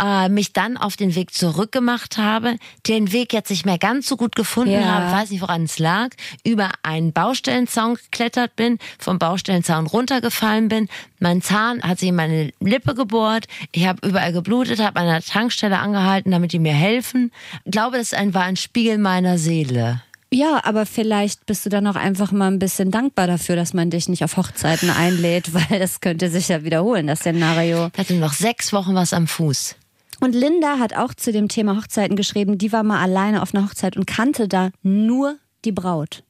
äh, 0.00 0.28
mich 0.28 0.52
dann 0.52 0.76
auf 0.76 0.96
den 0.96 1.14
Weg 1.14 1.32
zurückgemacht 1.32 2.18
habe, 2.18 2.56
den 2.86 3.12
Weg 3.12 3.32
jetzt 3.32 3.50
nicht 3.50 3.66
mehr 3.66 3.78
ganz 3.78 4.06
so 4.08 4.16
gut 4.16 4.34
gefunden 4.34 4.72
ja. 4.72 4.84
habe, 4.84 5.12
weiß 5.12 5.30
nicht 5.30 5.42
woran 5.42 5.64
es 5.64 5.78
lag, 5.78 6.10
über 6.44 6.70
einen 6.82 7.12
Baustellenzaun 7.12 7.94
geklettert 7.94 8.56
bin, 8.56 8.78
vom 8.98 9.18
Baustellenzaun 9.18 9.86
runtergefallen 9.86 10.68
bin, 10.68 10.88
mein 11.20 11.40
Zahn 11.40 11.82
hat 11.82 12.00
sich 12.00 12.08
in 12.08 12.16
meine 12.16 12.52
Lippe 12.60 12.94
gebohrt, 12.94 13.46
ich 13.70 13.86
habe 13.86 14.06
überall 14.06 14.32
geblutet, 14.32 14.80
habe 14.80 15.00
an 15.00 15.06
der 15.06 15.22
Tankstelle 15.22 15.78
angehalten, 15.78 16.32
damit 16.32 16.52
die 16.52 16.58
mir 16.58 16.74
helfen. 16.74 17.30
Ich 17.64 17.70
glaube, 17.70 17.98
das 17.98 18.12
war 18.12 18.42
ein 18.42 18.56
Spiegel 18.56 18.98
meiner 18.98 19.38
Seele. 19.38 20.02
Ja, 20.34 20.60
aber 20.64 20.86
vielleicht 20.86 21.44
bist 21.44 21.66
du 21.66 21.68
dann 21.68 21.86
auch 21.86 21.94
einfach 21.94 22.32
mal 22.32 22.46
ein 22.46 22.58
bisschen 22.58 22.90
dankbar 22.90 23.26
dafür, 23.26 23.54
dass 23.54 23.74
man 23.74 23.90
dich 23.90 24.08
nicht 24.08 24.24
auf 24.24 24.38
Hochzeiten 24.38 24.88
einlädt, 24.88 25.52
weil 25.70 25.78
das 25.78 26.00
könnte 26.00 26.30
sich 26.30 26.48
ja 26.48 26.64
wiederholen, 26.64 27.06
das 27.06 27.20
Szenario. 27.20 27.90
Ich 27.92 27.98
hatte 27.98 28.14
noch 28.14 28.32
sechs 28.32 28.72
Wochen 28.72 28.94
was 28.94 29.12
am 29.12 29.26
Fuß. 29.26 29.76
Und 30.20 30.34
Linda 30.34 30.78
hat 30.78 30.96
auch 30.96 31.12
zu 31.12 31.32
dem 31.32 31.48
Thema 31.48 31.76
Hochzeiten 31.76 32.16
geschrieben, 32.16 32.56
die 32.56 32.72
war 32.72 32.82
mal 32.82 33.02
alleine 33.02 33.42
auf 33.42 33.54
einer 33.54 33.66
Hochzeit 33.66 33.96
und 33.96 34.06
kannte 34.06 34.48
da 34.48 34.70
nur 34.82 35.36
die 35.64 35.72
Braut. 35.72 36.22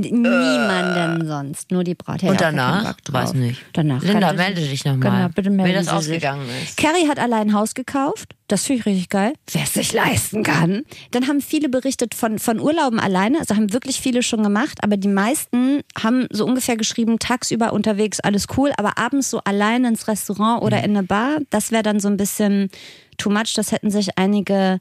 Niemanden 0.00 1.22
äh. 1.22 1.26
sonst, 1.26 1.70
nur 1.70 1.84
die 1.84 1.94
Braut. 1.94 2.22
Und 2.22 2.40
danach? 2.40 2.96
Weiß 3.10 3.34
nicht. 3.34 3.62
Danach 3.72 4.02
Linda, 4.02 4.32
melde 4.32 4.60
dich 4.60 4.84
nochmal. 4.84 5.22
Genau, 5.22 5.28
bitte 5.34 5.50
melde 5.50 5.72
Wie 5.72 5.74
das 5.74 5.88
ausgegangen 5.88 6.48
ist. 6.62 6.76
Carrie 6.76 7.08
hat 7.08 7.18
allein 7.18 7.48
ein 7.48 7.54
Haus 7.54 7.74
gekauft. 7.74 8.34
Das 8.48 8.64
finde 8.64 8.80
ich 8.80 8.86
richtig 8.86 9.08
geil. 9.10 9.32
Wer 9.52 9.62
es 9.62 9.74
sich 9.74 9.92
leisten 9.92 10.42
kann. 10.42 10.82
Dann 11.12 11.28
haben 11.28 11.40
viele 11.40 11.68
berichtet 11.68 12.14
von, 12.14 12.38
von 12.38 12.58
Urlauben 12.58 12.98
alleine. 12.98 13.38
Also 13.38 13.54
haben 13.54 13.72
wirklich 13.72 14.00
viele 14.00 14.22
schon 14.22 14.42
gemacht. 14.42 14.78
Aber 14.82 14.96
die 14.96 15.08
meisten 15.08 15.82
haben 15.96 16.26
so 16.30 16.46
ungefähr 16.46 16.76
geschrieben, 16.76 17.18
tagsüber 17.18 17.72
unterwegs, 17.72 18.18
alles 18.18 18.46
cool. 18.56 18.72
Aber 18.76 18.98
abends 18.98 19.30
so 19.30 19.40
alleine 19.44 19.88
ins 19.88 20.08
Restaurant 20.08 20.62
oder 20.62 20.78
mhm. 20.78 20.84
in 20.84 20.96
eine 20.96 21.06
Bar, 21.06 21.38
das 21.50 21.70
wäre 21.70 21.82
dann 21.82 22.00
so 22.00 22.08
ein 22.08 22.16
bisschen 22.16 22.70
too 23.18 23.30
much. 23.30 23.54
Das 23.54 23.70
hätten 23.70 23.90
sich 23.90 24.18
einige 24.18 24.80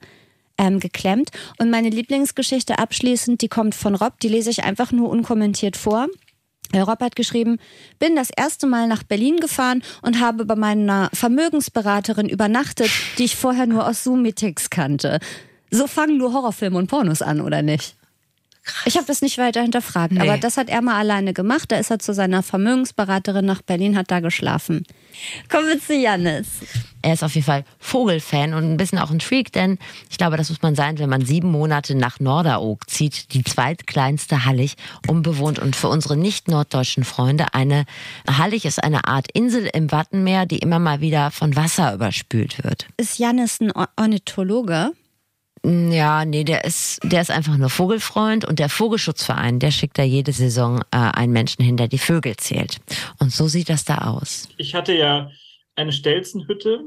ähm, 0.60 0.80
geklemmt. 0.80 1.32
Und 1.58 1.72
meine 1.72 1.90
Lieblingsgeschichte 1.90 2.78
abschließend, 2.78 3.42
die 3.42 3.48
kommt 3.48 3.74
von 3.74 3.96
Rob, 3.96 4.20
die 4.20 4.28
lese 4.28 4.52
ich 4.52 4.64
einfach 4.64 4.92
nur 4.92 5.10
unkommentiert 5.10 5.76
vor. 5.76 6.08
Herr 6.72 6.84
Rob 6.84 7.00
hat 7.00 7.16
geschrieben, 7.16 7.58
bin 7.98 8.16
das 8.16 8.30
erste 8.30 8.68
Mal 8.68 8.88
nach 8.88 9.02
Berlin 9.02 9.38
gefahren 9.38 9.82
und 10.04 10.20
habe 10.20 10.46
bei 10.46 10.56
meiner 10.56 11.10
Vermögensberaterin 11.14 12.30
übernachtet, 12.30 12.92
die 13.18 13.24
ich 13.24 13.36
vorher 13.36 13.66
nur 13.66 13.88
aus 13.88 14.04
Zoom-Meetings 14.04 14.70
kannte. 14.70 15.20
So 15.72 15.88
fangen 15.88 16.18
nur 16.18 16.34
Horrorfilme 16.34 16.78
und 16.78 16.88
Pornos 16.88 17.24
an, 17.24 17.42
oder 17.42 17.64
nicht? 17.64 17.96
Ich 18.86 18.96
habe 18.98 19.08
das 19.08 19.22
nicht 19.22 19.38
weiter 19.40 19.62
hinterfragt, 19.62 20.12
Nee. 20.14 20.22
aber 20.22 20.38
das 20.38 20.58
hat 20.58 20.70
er 20.70 20.82
mal 20.82 20.96
alleine 21.00 21.34
gemacht. 21.34 21.72
Da 21.72 21.78
ist 21.78 21.90
er 21.90 21.98
zu 22.00 22.14
seiner 22.14 22.44
Vermögensberaterin 22.44 23.46
nach 23.46 23.62
Berlin, 23.64 23.98
hat 23.98 24.12
da 24.12 24.20
geschlafen. 24.20 24.84
Kommen 25.50 25.68
wir 25.68 25.80
zu 25.82 25.96
Jannis. 25.96 26.48
Er 27.02 27.14
ist 27.14 27.24
auf 27.24 27.34
jeden 27.34 27.46
Fall 27.46 27.64
Vogelfan 27.80 28.54
und 28.54 28.64
ein 28.72 28.78
bisschen 28.78 29.00
auch 29.00 29.10
ein 29.10 29.22
Freak, 29.22 29.52
denn 29.54 29.80
ich 30.10 30.18
glaube, 30.18 30.38
das 30.38 30.50
muss 30.50 30.62
man 30.62 30.76
sein, 30.76 31.00
wenn 31.00 31.10
man 31.10 31.26
sieben 31.26 31.50
Monate 31.52 31.96
nach 31.96 32.20
Norderoog 32.20 32.88
zieht, 32.90 33.34
die 33.34 33.44
zweitkleinste 33.44 34.46
Hallig, 34.46 34.76
unbewohnt 35.08 35.58
und 35.60 35.76
für 35.76 35.88
unsere 35.88 36.16
nicht-norddeutschen 36.18 37.06
Freunde 37.06 37.54
eine 37.54 37.86
Hallig 38.30 38.66
ist 38.66 38.84
eine 38.84 39.06
Art 39.08 39.28
Insel 39.34 39.70
im 39.74 39.92
Wattenmeer, 39.92 40.46
die 40.46 40.60
immer 40.60 40.80
mal 40.80 41.02
wieder 41.02 41.32
von 41.32 41.56
Wasser 41.56 41.94
überspült 41.94 42.64
wird. 42.64 42.86
Ist 42.98 43.18
Jannis 43.18 43.60
ein 43.62 43.72
Or- 43.72 43.90
Ornithologe? 43.96 44.92
Ja, 45.64 46.26
nee, 46.26 46.44
der 46.44 46.64
ist, 46.66 47.00
der 47.04 47.22
ist 47.22 47.32
einfach 47.32 47.58
nur 47.58 47.70
Vogelfreund 47.70 48.46
und 48.46 48.60
der 48.60 48.70
Vogelschutzverein, 48.70 49.60
der 49.60 49.72
schickt 49.72 49.98
da 49.98 50.04
jede 50.04 50.32
Saison 50.32 50.82
äh, 50.92 50.98
einen 50.98 51.34
Menschen 51.34 51.64
hin, 51.64 51.78
der 51.78 51.88
die 51.88 51.98
Vögel 51.98 52.36
zählt. 52.38 52.80
Und 53.20 53.32
so 53.32 53.48
sieht 53.48 53.70
das 53.70 53.84
da 53.86 54.10
aus. 54.10 54.48
Ich 54.58 54.76
hatte 54.76 54.94
ja 54.94 55.32
eine 55.76 55.92
Stelzenhütte. 55.92 56.86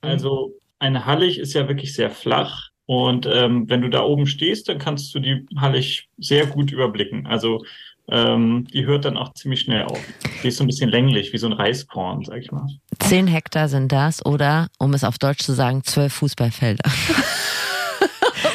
Also 0.00 0.54
eine 0.78 1.06
Hallig 1.06 1.38
ist 1.38 1.54
ja 1.54 1.68
wirklich 1.68 1.94
sehr 1.94 2.10
flach. 2.10 2.70
Und 2.86 3.26
ähm, 3.26 3.68
wenn 3.68 3.82
du 3.82 3.88
da 3.88 4.02
oben 4.02 4.26
stehst, 4.26 4.68
dann 4.68 4.78
kannst 4.78 5.14
du 5.14 5.20
die 5.20 5.46
Hallig 5.56 6.08
sehr 6.18 6.46
gut 6.46 6.72
überblicken. 6.72 7.26
Also 7.26 7.64
ähm, 8.08 8.66
die 8.72 8.84
hört 8.84 9.04
dann 9.04 9.16
auch 9.16 9.32
ziemlich 9.34 9.60
schnell 9.60 9.84
auf. 9.84 10.00
Die 10.42 10.48
ist 10.48 10.56
so 10.56 10.64
ein 10.64 10.66
bisschen 10.66 10.90
länglich, 10.90 11.32
wie 11.32 11.38
so 11.38 11.46
ein 11.46 11.52
Reiskorn, 11.52 12.24
sag 12.24 12.38
ich 12.38 12.50
mal. 12.50 12.66
Zehn 12.98 13.26
Hektar 13.28 13.68
sind 13.68 13.92
das 13.92 14.24
oder, 14.26 14.68
um 14.78 14.92
es 14.92 15.04
auf 15.04 15.18
Deutsch 15.18 15.44
zu 15.44 15.52
sagen, 15.52 15.84
zwölf 15.84 16.12
Fußballfelder. 16.14 16.90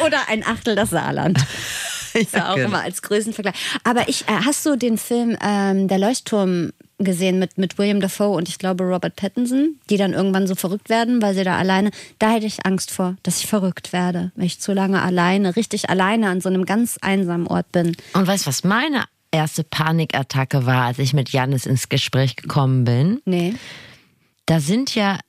Oder 0.08 0.30
ein 0.30 0.46
Achtel 0.46 0.76
das 0.76 0.90
Saarland. 0.90 1.40
Ist 2.14 2.34
ja 2.34 2.50
auch 2.50 2.56
genau. 2.56 2.70
immer 2.70 2.82
als 2.82 3.02
Größenvergleich. 3.02 3.56
Aber 3.84 4.10
ich, 4.10 4.24
äh, 4.24 4.40
hast 4.46 4.66
du 4.66 4.76
den 4.76 4.98
Film 4.98 5.38
ähm, 5.42 5.88
Der 5.88 6.00
Leuchtturm 6.00 6.72
gesehen 7.00 7.38
mit, 7.38 7.58
mit 7.58 7.78
William 7.78 8.00
Dafoe 8.00 8.36
und 8.36 8.50
ich 8.50 8.58
glaube 8.58 8.84
Robert 8.84 9.16
Pattinson, 9.16 9.80
die 9.90 9.98
dann 9.98 10.14
irgendwann 10.14 10.48
so 10.48 10.56
verrückt 10.56 10.90
werden, 10.90 11.22
weil 11.22 11.36
sie 11.36 11.44
da 11.44 11.58
alleine, 11.58 11.92
da 12.18 12.32
hätte 12.32 12.48
ich 12.48 12.66
Angst 12.66 12.90
vor, 12.92 13.16
dass 13.22 13.40
ich 13.40 13.48
verrückt 13.48 13.94
werde, 13.94 14.32
wenn 14.36 14.46
ich 14.46 14.60
zu 14.60 14.74
lange 14.74 15.02
alleine, 15.02 15.56
richtig 15.56 15.90
alleine 15.90 16.30
an 16.30 16.42
so 16.42 16.50
einem 16.50 16.66
ganz 16.66 16.98
einsamen 17.02 17.46
Ort 17.48 17.72
bin. 17.72 17.96
Und 18.14 18.26
weißt 18.26 18.46
du, 18.46 18.48
was 18.48 18.64
meine 18.64 19.04
erste 19.30 19.64
Panikattacke 19.64 20.66
war, 20.66 20.86
als 20.86 20.98
ich 21.00 21.14
mit 21.14 21.30
Janis 21.30 21.68
ins 21.68 21.90
Gespräch 21.90 22.36
gekommen 22.36 22.84
bin? 22.84 23.22
Nee. 23.26 23.54
Da 24.48 24.60
sind 24.60 24.96
ja 24.96 25.20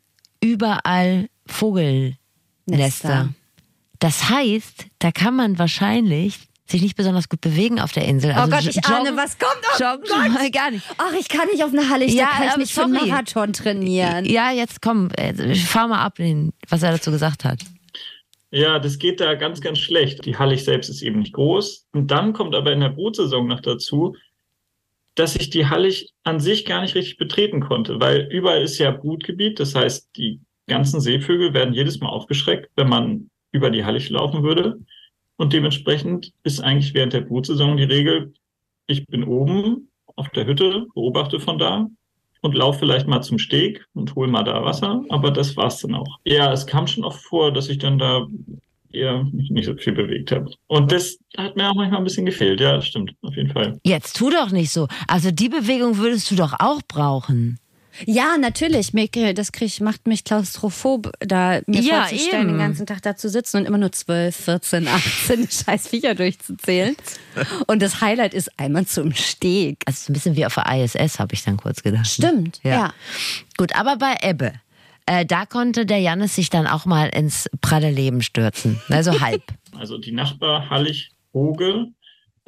überall 0.41 1.29
Vogelnester. 1.47 2.17
Nester. 2.67 3.29
Das 3.99 4.29
heißt, 4.31 4.87
da 5.01 5.11
kann 5.11 5.35
man 5.37 5.59
wahrscheinlich 5.59 6.39
sich 6.67 6.83
nicht 6.83 6.97
besonders 6.97 7.29
gut 7.31 7.41
bewegen 7.41 7.81
auf 7.81 7.93
der 7.93 8.05
Insel. 8.05 8.33
Oh 8.33 8.41
Also 8.41 8.51
Gott, 8.51 8.67
ich 8.67 8.77
joggen- 8.77 8.93
ahne, 9.09 9.17
was 9.17 9.39
kommt. 9.39 9.61
Oh 9.75 9.83
Joggen 9.83 10.07
schon 10.07 10.33
mal 10.35 10.51
gar 10.51 10.71
nicht. 10.71 10.85
Ach, 10.99 11.13
ich 11.19 11.29
kann 11.29 11.49
nicht 11.49 11.65
auf 11.65 11.73
eine 11.73 11.89
Halle, 11.89 12.05
ich 12.05 12.13
Ja, 12.15 12.27
da 12.27 12.31
kann 12.37 12.49
ich 12.51 12.57
nicht 12.59 12.73
für 12.75 12.85
einen 12.85 12.95
sorry. 12.95 13.09
Marathon 13.09 13.53
trainieren. 13.55 14.25
Ja, 14.27 14.51
jetzt 14.53 14.83
komm, 14.83 15.09
äh, 15.17 15.55
fahr 15.55 15.89
mal 15.89 16.03
ab, 16.05 16.19
was 16.69 16.83
er 16.83 16.93
dazu 16.93 17.11
gesagt 17.11 17.45
hat. 17.45 17.61
Ja, 18.51 18.79
das 18.79 18.99
geht 18.99 19.21
da 19.21 19.35
ganz, 19.35 19.61
ganz 19.61 19.79
schlecht. 19.79 20.25
Die 20.27 20.37
Hallig 20.37 20.63
selbst 20.65 20.89
ist 20.91 21.03
eben 21.03 21.19
nicht 21.21 21.33
groß. 21.33 21.87
Und 21.93 22.11
dann 22.11 22.33
kommt 22.35 22.55
aber 22.55 22.73
in 22.73 22.81
der 22.81 22.89
Brutsaison 22.91 23.47
noch 23.47 23.61
dazu, 23.61 24.15
dass 25.15 25.37
ich 25.37 25.51
die 25.51 25.67
Hallig 25.67 26.13
an 26.23 26.39
sich 26.39 26.65
gar 26.65 26.83
nicht 26.83 26.95
richtig 26.95 27.17
betreten 27.17 27.61
konnte, 27.61 27.99
weil 28.01 28.29
überall 28.31 28.63
ist 28.63 28.79
ja 28.79 28.91
Brutgebiet. 28.91 29.59
Das 29.59 29.75
heißt, 29.75 30.11
die 30.17 30.41
ganzen 30.67 31.01
Seevögel 31.01 31.55
werden 31.55 31.75
jedes 31.75 31.99
Mal 32.01 32.09
aufgeschreckt, 32.09 32.71
wenn 32.77 32.89
man 32.89 33.31
über 33.53 33.71
die 33.71 33.85
Hallig 33.85 34.11
laufen 34.11 34.43
würde. 34.43 34.79
Und 35.37 35.53
dementsprechend 35.53 36.33
ist 36.43 36.61
eigentlich 36.61 36.95
während 36.95 37.13
der 37.13 37.21
Brutsaison 37.23 37.77
die 37.77 37.85
Regel, 37.85 38.35
ich 38.87 39.07
bin 39.07 39.25
oben 39.25 39.89
auf 40.17 40.29
der 40.31 40.47
Hütte, 40.47 40.87
beobachte 40.95 41.39
von 41.39 41.59
da 41.59 41.89
und 42.41 42.55
laufe 42.55 42.81
vielleicht 42.81 43.07
mal 43.07 43.23
zum 43.23 43.39
Steg 43.39 43.87
und 43.95 44.15
hole 44.15 44.29
mal 44.29 44.43
da 44.43 44.65
Wasser, 44.65 45.05
aber 45.09 45.31
das 45.31 45.57
war's 45.57 45.81
dann 45.81 45.95
auch. 45.95 46.19
Ja, 46.25 46.53
es 46.53 46.67
kam 46.67 46.87
schon 46.87 47.05
oft 47.05 47.23
vor, 47.23 47.53
dass 47.53 47.69
ich 47.69 47.79
dann 47.79 47.99
da 47.99 48.27
eher 48.93 49.25
mich 49.33 49.51
nicht 49.51 49.67
so 49.67 49.75
viel 49.75 49.93
bewegt 49.93 50.33
habe. 50.33 50.51
Und 50.67 50.91
das 50.93 51.19
hat 51.37 51.57
mir 51.57 51.71
auch 51.71 51.75
manchmal 51.75 52.01
ein 52.01 52.05
bisschen 52.05 52.27
gefehlt. 52.27 52.61
Ja, 52.61 52.81
stimmt, 52.81 53.15
auf 53.23 53.37
jeden 53.37 53.51
Fall. 53.51 53.79
Jetzt 53.85 54.17
tu 54.17 54.31
doch 54.31 54.51
nicht 54.51 54.71
so. 54.73 54.89
Also 55.07 55.31
die 55.31 55.49
Bewegung 55.49 55.99
würdest 55.99 56.31
du 56.31 56.37
doch 56.37 56.55
auch 56.59 56.81
brauchen. 56.89 57.59
Ja, 58.07 58.37
natürlich. 58.39 58.93
Mir, 58.93 59.09
das 59.35 59.53
krieg, 59.53 59.81
macht 59.81 60.07
mich 60.07 60.25
klaustrophob, 60.25 61.13
da 61.21 61.61
mir 61.67 61.81
Ja, 61.81 62.03
vorzustellen, 62.03 62.43
eben. 62.49 62.53
den 62.55 62.59
ganzen 62.59 62.87
Tag 62.87 63.03
da 63.03 63.17
zu 63.17 63.29
sitzen 63.29 63.59
und 63.59 63.67
immer 63.67 63.79
nur 63.79 63.93
12, 63.93 64.35
14, 64.35 64.89
18 64.89 65.49
scheiß 65.51 65.89
Viecher 65.89 66.15
durchzuzählen. 66.15 66.97
Und 67.67 67.83
das 67.83 68.01
Highlight 68.01 68.35
ist 68.35 68.51
einmal 68.59 68.87
zum 68.87 69.13
Steg. 69.15 69.83
Also 69.87 70.11
ein 70.11 70.15
bisschen 70.15 70.37
wie 70.37 70.47
auf 70.47 70.55
der 70.55 70.67
ISS, 70.85 71.19
habe 71.19 71.35
ich 71.35 71.45
dann 71.45 71.57
kurz 71.57 71.83
gedacht. 71.83 72.07
Stimmt, 72.07 72.61
ja. 72.63 72.93
Gut, 73.57 73.75
aber 73.75 73.97
bei 73.97 74.17
Ebbe, 74.23 74.53
äh, 75.07 75.25
da 75.25 75.47
konnte 75.47 75.87
der 75.87 75.99
Jannis 75.99 76.35
sich 76.37 76.51
dann 76.51 76.67
auch 76.67 76.85
mal 76.85 77.09
ins 77.09 77.49
pralle 77.61 77.91
Leben 77.91 78.23
stürzen. 78.23 78.81
Also 78.89 79.21
halb. 79.21 79.43
Also 79.79 79.99
die 79.99 80.13
Nachbar 80.13 80.71
Hallig 80.71 81.11
Hoge 81.33 81.89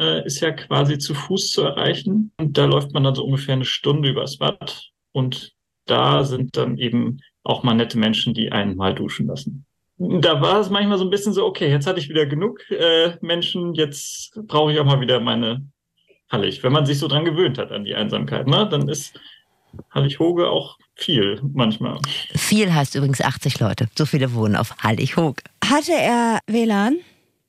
äh, 0.01 0.25
ist 0.27 0.41
ja 0.41 0.51
quasi 0.51 0.99
zu 0.99 1.15
Fuß 1.15 1.53
zu 1.53 1.63
erreichen. 1.63 2.33
Und 2.39 2.59
da 2.59 2.65
läuft 2.65 2.93
man 2.93 3.05
dann 3.05 3.15
so 3.15 3.25
ungefähr 3.25 3.55
eine 3.55 3.65
Stunde 3.67 4.09
übers 4.09 4.41
Watt. 4.41 4.91
Und 5.13 5.53
da 5.87 6.25
sind 6.25 6.57
dann 6.57 6.79
eben 6.79 7.21
auch 7.43 7.63
mal 7.63 7.75
nette 7.75 7.99
Menschen, 7.99 8.35
die 8.35 8.53
einen 8.53 8.77
mal 8.77 8.95
duschen 8.95 9.27
lassen. 9.27 9.67
Da 9.99 10.41
war 10.41 10.61
es 10.61 10.71
manchmal 10.71 10.99
so 10.99 11.05
ein 11.05 11.11
bisschen 11.11 11.33
so, 11.33 11.45
okay, 11.45 11.71
jetzt 11.71 11.87
hatte 11.87 12.01
ich 12.01 12.09
wieder 12.09 12.25
genug 12.25 12.61
äh, 12.71 13.17
Menschen, 13.21 13.75
jetzt 13.75 14.33
brauche 14.47 14.73
ich 14.73 14.79
auch 14.79 14.85
mal 14.85 15.01
wieder 15.01 15.21
meine 15.21 15.67
Hallig. 16.31 16.63
Wenn 16.63 16.73
man 16.73 16.87
sich 16.87 16.99
so 16.99 17.09
dran 17.09 17.25
gewöhnt 17.25 17.59
hat 17.59 17.71
an 17.71 17.85
die 17.85 17.95
Einsamkeit, 17.95 18.47
ne, 18.47 18.67
dann 18.69 18.89
ist 18.89 19.19
Hallig 19.91 20.19
Hoge 20.19 20.49
auch 20.49 20.79
viel 20.95 21.41
manchmal. 21.53 21.99
Viel 22.35 22.73
heißt 22.73 22.95
übrigens 22.95 23.21
80 23.21 23.61
Leute. 23.61 23.89
So 23.97 24.07
viele 24.07 24.35
wohnen 24.35 24.57
auf 24.57 24.77
Hallig-Hoog. 24.79 25.43
Hatte 25.65 25.93
er 25.93 26.41
WLAN? 26.47 26.97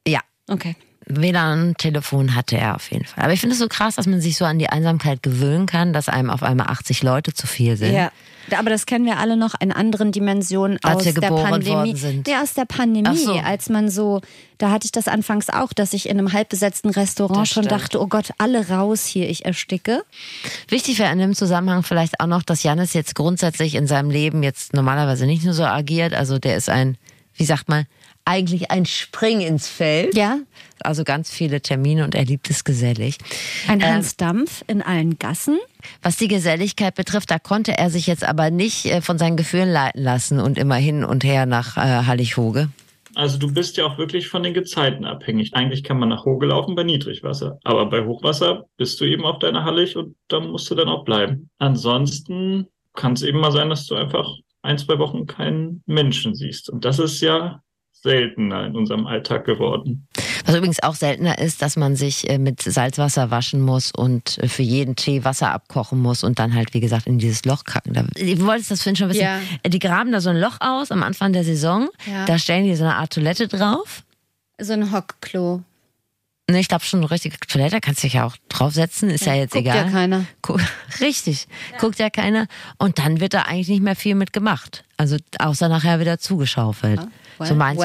Ja. 0.08 0.20
Okay. 0.48 0.76
WLAN, 1.08 1.76
Telefon 1.78 2.36
hatte 2.36 2.58
er 2.58 2.76
auf 2.76 2.92
jeden 2.92 3.06
Fall. 3.06 3.24
Aber 3.24 3.34
ich 3.34 3.42
finde 3.42 3.54
es 3.54 3.60
so 3.60 3.68
krass, 3.68 3.96
dass 3.96 4.08
man 4.08 4.22
sich 4.22 4.38
so 4.38 4.46
an 4.46 4.60
die 4.60 4.70
Einsamkeit 4.70 5.24
gewöhnen 5.24 5.66
kann, 5.66 5.94
dass 5.94 6.10
einem 6.10 6.30
auf 6.30 6.44
einmal 6.44 6.68
80 6.68 7.04
Leute 7.04 7.34
zu 7.34 7.48
viel 7.48 7.76
sind. 7.78 7.94
Ja. 7.94 8.12
Aber 8.58 8.70
das 8.70 8.86
kennen 8.86 9.06
wir 9.06 9.18
alle 9.20 9.38
noch 9.38 9.54
in 9.62 9.72
anderen 9.72 10.12
Dimensionen 10.12 10.80
Als 10.82 10.98
aus 10.98 11.06
wir 11.06 11.14
der 11.14 11.30
geboren 11.30 11.52
Pandemie. 11.52 11.76
worden 11.76 11.96
sind. 11.96 12.28
Ja, 12.28 12.42
aus 12.42 12.54
der 12.54 12.66
Pandemie, 12.66 13.16
so. 13.16 13.34
als 13.34 13.70
man 13.70 13.90
so, 13.90 14.22
da 14.58 14.72
hatte 14.72 14.86
ich 14.86 14.92
das 14.92 15.08
anfangs 15.08 15.50
auch, 15.50 15.74
dass 15.74 15.94
ich 15.94 16.10
in 16.10 16.18
einem 16.18 16.34
halbbesetzten 16.34 16.90
Restaurant 16.90 17.42
Das 17.42 17.50
schon 17.50 17.64
stimmt. 17.64 17.80
dachte, 17.82 18.02
oh 18.02 18.08
Gott, 18.08 18.32
alle 18.40 18.68
raus 18.70 19.06
hier, 19.06 19.30
ich 19.30 19.46
ersticke. 19.46 20.04
Wichtig 20.68 20.98
wäre 21.00 21.12
in 21.14 21.20
dem 21.20 21.36
Zusammenhang 21.36 21.84
vielleicht 21.84 22.20
auch 22.20 22.28
noch, 22.28 22.42
dass 22.42 22.64
Janis 22.64 22.94
jetzt 22.94 23.16
grundsätzlich 23.16 23.76
in 23.76 23.86
seinem 23.88 24.10
Leben 24.10 24.42
jetzt 24.44 24.74
normalerweise 24.74 25.28
nicht 25.28 25.44
nur 25.46 25.54
so 25.54 25.64
agiert. 25.64 26.14
Also 26.14 26.40
der 26.40 26.58
ist 26.58 26.68
ein, 26.68 26.98
wie 27.36 27.46
sagt 27.46 27.70
man, 27.70 27.86
eigentlich 28.26 28.72
ein 28.72 28.86
Spring 28.86 29.42
ins 29.42 29.68
Feld. 29.68 30.16
Ja, 30.16 30.40
Also 30.84 31.04
ganz 31.04 31.32
viele 31.32 31.62
Termine 31.62 32.04
und 32.04 32.16
er 32.16 32.26
liebt 32.26 32.50
es 32.50 32.64
gesellig. 32.64 33.18
ein 33.68 33.82
Ähm, 33.82 33.88
Hans 33.88 34.18
Dampf 34.18 34.64
in 34.68 34.82
allen 34.82 35.20
Gassen. 35.20 35.60
Was 36.02 36.18
die 36.18 36.28
Geselligkeit 36.28 36.96
betrifft, 36.96 37.32
da 37.32 37.40
konnte 37.40 37.78
er 37.78 37.90
sich 37.90 38.08
jetzt 38.08 38.24
aber 38.24 38.50
nicht 38.52 38.86
äh, 38.86 39.02
von 39.02 39.18
seinen 39.18 39.38
Gefühlen 39.38 39.70
leiten 39.70 40.04
lassen 40.04 40.40
und 40.40 40.58
immer 40.58 40.76
hin 40.76 41.04
und 41.04 41.24
her 41.24 41.46
nach 41.46 41.78
äh, 41.78 42.06
Hallig-Hoge. 42.06 42.70
Also 43.16 43.38
du 43.38 43.54
bist 43.54 43.78
ja 43.78 43.86
auch 43.86 43.98
wirklich 43.98 44.30
von 44.30 44.44
den 44.44 44.54
Gezeiten 44.54 45.06
abhängig. 45.06 45.54
Eigentlich 45.54 45.84
kann 45.84 46.00
man 46.00 46.10
nach 46.10 46.26
Hoge 46.26 46.46
laufen 46.46 46.76
bei 46.76 46.84
Niedrigwasser, 46.84 47.60
aber 47.64 47.86
bei 47.88 48.06
Hochwasser 48.06 48.66
bist 48.78 49.02
du 49.02 49.06
eben 49.06 49.26
auf 49.26 49.40
deiner 49.40 49.66
Hallig 49.66 49.98
und 49.98 50.16
da 50.30 50.40
musst 50.40 50.72
du 50.72 50.76
dann 50.76 50.88
auch 50.88 51.04
bleiben. 51.04 51.50
Ansonsten 51.58 52.68
kann 52.94 53.14
es 53.14 53.24
eben 53.24 53.40
mal 53.40 53.52
sein, 53.52 53.70
dass 53.70 53.86
du 53.86 53.96
einfach 53.96 54.30
ein, 54.62 54.78
zwei 54.78 54.98
Wochen 55.00 55.26
keinen 55.26 55.84
Menschen 55.86 56.36
siehst. 56.36 56.70
Und 56.70 56.86
das 56.86 57.00
ist 57.00 57.20
ja 57.22 57.62
seltener 58.04 58.66
in 58.66 58.76
unserem 58.76 59.06
Alltag 59.08 59.46
geworden. 59.46 60.08
Was 60.46 60.56
übrigens 60.56 60.82
auch 60.82 60.96
seltener 60.96 61.38
ist, 61.38 61.62
dass 61.62 61.78
man 61.78 61.96
sich 61.96 62.30
äh, 62.30 62.38
mit 62.40 62.62
Salzwasser 62.62 63.30
waschen 63.32 63.62
muss 63.62 63.92
und 63.92 64.38
äh, 64.40 64.48
für 64.48 64.64
jeden 64.64 64.96
Tee 64.96 65.24
Wasser 65.24 65.52
abkochen 65.52 66.00
muss 66.00 66.24
und 66.24 66.40
dann 66.40 66.56
halt, 66.56 66.74
wie 66.74 66.80
gesagt, 66.80 67.06
in 67.08 67.20
dieses 67.20 67.46
Loch 67.46 67.64
kacken. 67.64 67.94
Da, 67.94 68.04
du 68.04 68.46
wolltest 68.46 68.72
das 68.72 68.82
vorhin 68.82 68.96
schon 68.96 69.10
wissen. 69.10 69.22
Ja. 69.22 69.40
Äh, 69.64 69.70
Die 69.70 69.80
graben 69.80 70.12
da 70.12 70.20
so 70.20 70.30
ein 70.30 70.38
Loch 70.38 70.58
aus 70.60 70.92
am 70.92 71.04
Anfang 71.04 71.32
der 71.34 71.44
Saison. 71.44 71.90
Ja. 72.10 72.26
Da 72.26 72.38
stellen 72.40 72.66
die 72.66 72.76
so 72.76 72.84
eine 72.84 72.96
Art 72.96 73.14
Toilette 73.14 73.48
drauf. 73.48 74.04
So 74.60 74.74
ein 74.74 74.92
Hockklo. 74.92 75.62
Ne, 76.50 76.60
ich 76.60 76.68
glaube 76.68 76.84
schon 76.84 77.00
eine 77.00 77.12
richtige 77.12 77.38
Toilette, 77.40 77.80
kannst 77.80 78.04
dich 78.04 78.14
ja 78.14 78.26
auch 78.26 78.36
draufsetzen, 78.50 79.10
ist 79.10 79.26
ja, 79.26 79.36
jetzt 79.36 79.54
Guckt 79.54 79.66
egal. 79.66 79.86
ja 79.86 79.92
keiner. 79.92 80.26
Gu- 80.42 80.58
Richtig, 81.00 81.48
guckt 81.80 81.98
ja 82.00 82.10
keiner. 82.10 82.48
Und 82.78 82.98
dann 83.00 83.22
wird 83.22 83.34
da 83.36 83.44
eigentlich 83.44 83.70
nicht 83.70 83.84
mehr 83.84 83.96
viel 83.96 84.16
mit 84.16 84.34
gemacht. 84.34 84.84
Also 84.98 85.18
außer 85.40 85.70
nachher 85.70 86.00
wieder 86.02 86.18
zugeschaufelt. 86.18 87.00
Well- 87.38 87.48
so 87.48 87.56
meins. 87.56 87.80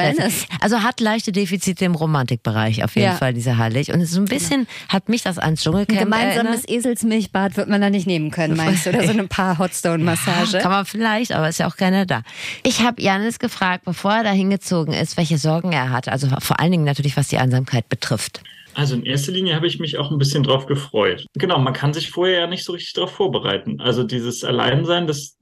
Also 0.61 0.83
hat 0.83 1.01
leichte 1.01 1.33
Defizite 1.33 1.85
im 1.85 1.95
Romantikbereich 1.95 2.85
auf 2.85 2.95
jeden 2.97 3.09
Ja. 3.09 3.15
Fall, 3.17 3.35
dieser 3.35 3.59
Hallig. 3.59 3.93
Und 3.93 4.05
so 4.07 4.21
ein 4.21 4.27
bisschen 4.27 4.67
hat 4.89 5.09
mich 5.09 5.23
das 5.23 5.39
ans 5.39 5.61
Ein 5.61 5.63
Dschungelcamp 5.63 5.99
gemeinsames 6.01 6.65
erinnert. 6.65 6.71
Eselsmilchbad 6.71 7.57
wird 7.57 7.69
man 7.69 7.81
da 7.81 7.91
nicht 7.91 8.07
nehmen 8.07 8.31
können, 8.31 8.57
meinst 8.57 8.87
du? 8.87 8.91
Oder 8.91 9.05
so 9.05 9.11
eine 9.13 9.27
paar 9.27 9.59
Hotstone-Massage. 9.59 10.59
Kann 10.59 10.71
man 10.73 10.85
vielleicht, 10.87 11.33
aber 11.33 11.49
ist 11.49 11.59
ja 11.59 11.67
auch 11.69 11.77
keiner 11.77 12.07
da. 12.07 12.23
Ich 12.63 12.81
habe 12.83 13.01
Janis 13.03 13.39
gefragt, 13.39 13.85
bevor 13.85 14.13
er 14.15 14.25
da 14.25 14.31
hingezogen 14.31 14.95
ist, 14.95 15.17
welche 15.17 15.39
Sorgen 15.39 15.73
er 15.73 15.91
hat. 15.91 16.09
Also 16.09 16.29
vor 16.41 16.61
allen 16.61 16.71
Dingen 16.73 16.85
natürlich, 16.85 17.17
was 17.17 17.29
die 17.29 17.39
Einsamkeit 17.39 17.89
betrifft. 17.89 18.41
Also 18.75 18.95
in 18.95 19.05
erster 19.05 19.33
Linie 19.33 19.55
habe 19.55 19.67
ich 19.67 19.79
mich 19.79 19.97
auch 19.97 20.11
ein 20.11 20.19
bisschen 20.19 20.43
drauf 20.43 20.67
gefreut. 20.67 21.25
Genau, 21.35 21.59
man 21.59 21.73
kann 21.73 21.95
sich 21.95 22.11
vorher 22.11 22.41
ja 22.41 22.47
nicht 22.47 22.63
so 22.65 22.73
richtig 22.73 22.93
darauf 22.93 23.11
vorbereiten. 23.11 23.81
Also 23.81 24.03
dieses 24.05 24.45
Alleinsein, 24.45 25.07
das, 25.07 25.37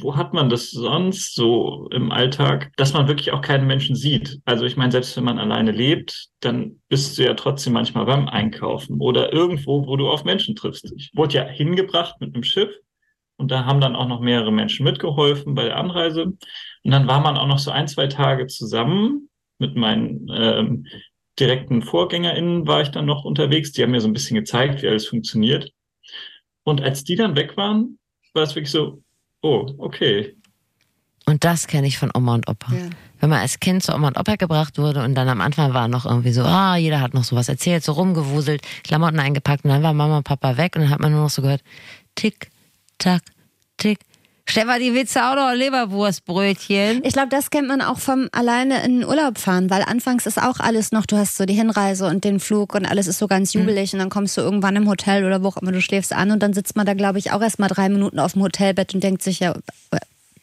wo 0.00 0.16
hat 0.16 0.32
man 0.34 0.48
das 0.48 0.70
sonst 0.70 1.34
so 1.34 1.88
im 1.90 2.12
Alltag, 2.12 2.72
dass 2.76 2.92
man 2.92 3.08
wirklich 3.08 3.32
auch 3.32 3.40
keinen 3.40 3.66
Menschen 3.66 3.96
sieht? 3.96 4.40
Also 4.44 4.64
ich 4.64 4.76
meine, 4.76 4.92
selbst 4.92 5.16
wenn 5.16 5.24
man 5.24 5.38
alleine 5.38 5.72
lebt, 5.72 6.28
dann 6.40 6.80
bist 6.88 7.18
du 7.18 7.24
ja 7.24 7.34
trotzdem 7.34 7.72
manchmal 7.72 8.06
beim 8.06 8.28
Einkaufen 8.28 9.00
oder 9.00 9.32
irgendwo, 9.32 9.86
wo 9.86 9.96
du 9.96 10.08
auf 10.08 10.24
Menschen 10.24 10.56
triffst. 10.56 10.92
Ich 10.96 11.10
wurde 11.14 11.34
ja 11.34 11.44
hingebracht 11.44 12.16
mit 12.20 12.34
einem 12.34 12.44
Schiff 12.44 12.70
und 13.36 13.50
da 13.50 13.64
haben 13.64 13.80
dann 13.80 13.96
auch 13.96 14.08
noch 14.08 14.20
mehrere 14.20 14.52
Menschen 14.52 14.84
mitgeholfen 14.84 15.54
bei 15.54 15.64
der 15.64 15.76
Anreise. 15.76 16.24
Und 16.24 16.90
dann 16.90 17.06
war 17.06 17.20
man 17.20 17.36
auch 17.36 17.46
noch 17.46 17.58
so 17.58 17.70
ein, 17.70 17.88
zwei 17.88 18.06
Tage 18.06 18.46
zusammen 18.46 19.28
mit 19.58 19.76
meinen 19.76 20.28
ähm, 20.32 20.86
direkten 21.38 21.82
VorgängerInnen 21.82 22.66
war 22.66 22.82
ich 22.82 22.90
dann 22.90 23.06
noch 23.06 23.24
unterwegs. 23.24 23.72
Die 23.72 23.82
haben 23.82 23.90
mir 23.92 24.00
so 24.00 24.08
ein 24.08 24.12
bisschen 24.12 24.36
gezeigt, 24.36 24.82
wie 24.82 24.88
alles 24.88 25.06
funktioniert. 25.06 25.72
Und 26.64 26.82
als 26.82 27.04
die 27.04 27.16
dann 27.16 27.36
weg 27.36 27.56
waren, 27.56 27.98
war 28.34 28.42
es 28.42 28.54
wirklich 28.54 28.70
so, 28.70 29.02
oh, 29.42 29.66
okay. 29.78 30.34
Und 31.26 31.44
das 31.44 31.66
kenne 31.66 31.86
ich 31.86 31.98
von 31.98 32.10
Oma 32.14 32.34
und 32.34 32.48
Opa. 32.48 32.72
Ja. 32.72 32.90
Wenn 33.20 33.30
man 33.30 33.40
als 33.40 33.60
Kind 33.60 33.82
zu 33.82 33.94
Oma 33.94 34.08
und 34.08 34.18
Opa 34.18 34.36
gebracht 34.36 34.78
wurde 34.78 35.04
und 35.04 35.14
dann 35.14 35.28
am 35.28 35.40
Anfang 35.40 35.74
war 35.74 35.86
noch 35.86 36.06
irgendwie 36.06 36.32
so, 36.32 36.42
ah, 36.42 36.76
jeder 36.76 37.00
hat 37.00 37.14
noch 37.14 37.24
sowas 37.24 37.48
erzählt, 37.48 37.84
so 37.84 37.92
rumgewuselt, 37.92 38.62
Klamotten 38.82 39.20
eingepackt 39.20 39.64
und 39.64 39.70
dann 39.70 39.82
war 39.82 39.92
Mama 39.92 40.18
und 40.18 40.24
Papa 40.24 40.56
weg 40.56 40.74
und 40.74 40.82
dann 40.82 40.90
hat 40.90 41.00
man 41.00 41.12
nur 41.12 41.22
noch 41.22 41.30
so 41.30 41.42
gehört, 41.42 41.62
tick, 42.14 42.50
tack, 42.98 43.22
tick. 43.76 44.00
Stefan, 44.50 44.80
die 44.80 44.94
Witze 44.94 45.24
auch 45.24 45.36
noch 45.36 45.52
Leberwurstbrötchen. 45.52 47.02
Ich 47.04 47.12
glaube, 47.12 47.28
das 47.28 47.50
kennt 47.50 47.68
man 47.68 47.80
auch 47.80 47.98
vom 47.98 48.28
alleine 48.32 48.82
in 48.84 49.00
den 49.00 49.08
Urlaub 49.08 49.38
fahren, 49.38 49.70
weil 49.70 49.82
anfangs 49.82 50.26
ist 50.26 50.42
auch 50.42 50.58
alles 50.58 50.90
noch, 50.90 51.06
du 51.06 51.16
hast 51.16 51.36
so 51.36 51.46
die 51.46 51.54
Hinreise 51.54 52.06
und 52.06 52.24
den 52.24 52.40
Flug 52.40 52.74
und 52.74 52.84
alles 52.84 53.06
ist 53.06 53.18
so 53.18 53.28
ganz 53.28 53.52
jubelig 53.52 53.92
und 53.92 54.00
dann 54.00 54.10
kommst 54.10 54.36
du 54.36 54.40
irgendwann 54.40 54.74
im 54.76 54.88
Hotel 54.88 55.24
oder 55.24 55.42
wo 55.42 55.48
auch 55.48 55.56
immer 55.56 55.72
du 55.72 55.80
schläfst 55.80 56.12
an 56.12 56.32
und 56.32 56.42
dann 56.42 56.52
sitzt 56.52 56.76
man 56.76 56.84
da, 56.84 56.94
glaube 56.94 57.18
ich, 57.18 57.30
auch 57.30 57.40
erst 57.40 57.60
mal 57.60 57.68
drei 57.68 57.88
Minuten 57.88 58.18
auf 58.18 58.32
dem 58.32 58.42
Hotelbett 58.42 58.92
und 58.94 59.04
denkt 59.04 59.22
sich 59.22 59.40
ja, 59.40 59.54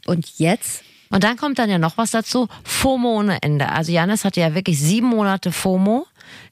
und 0.06 0.40
jetzt? 0.40 0.84
Und 1.10 1.24
dann 1.24 1.38
kommt 1.38 1.60
dann 1.60 1.70
ja 1.70 1.78
noch 1.78 1.98
was 1.98 2.12
dazu, 2.12 2.48
FOMO 2.64 3.20
ohne 3.20 3.42
Ende. 3.42 3.70
Also 3.70 3.92
Janis 3.92 4.26
hatte 4.26 4.40
ja 4.40 4.56
wirklich 4.56 4.80
sieben 4.80 5.08
Monate 5.08 5.52
FOMO. 5.52 6.06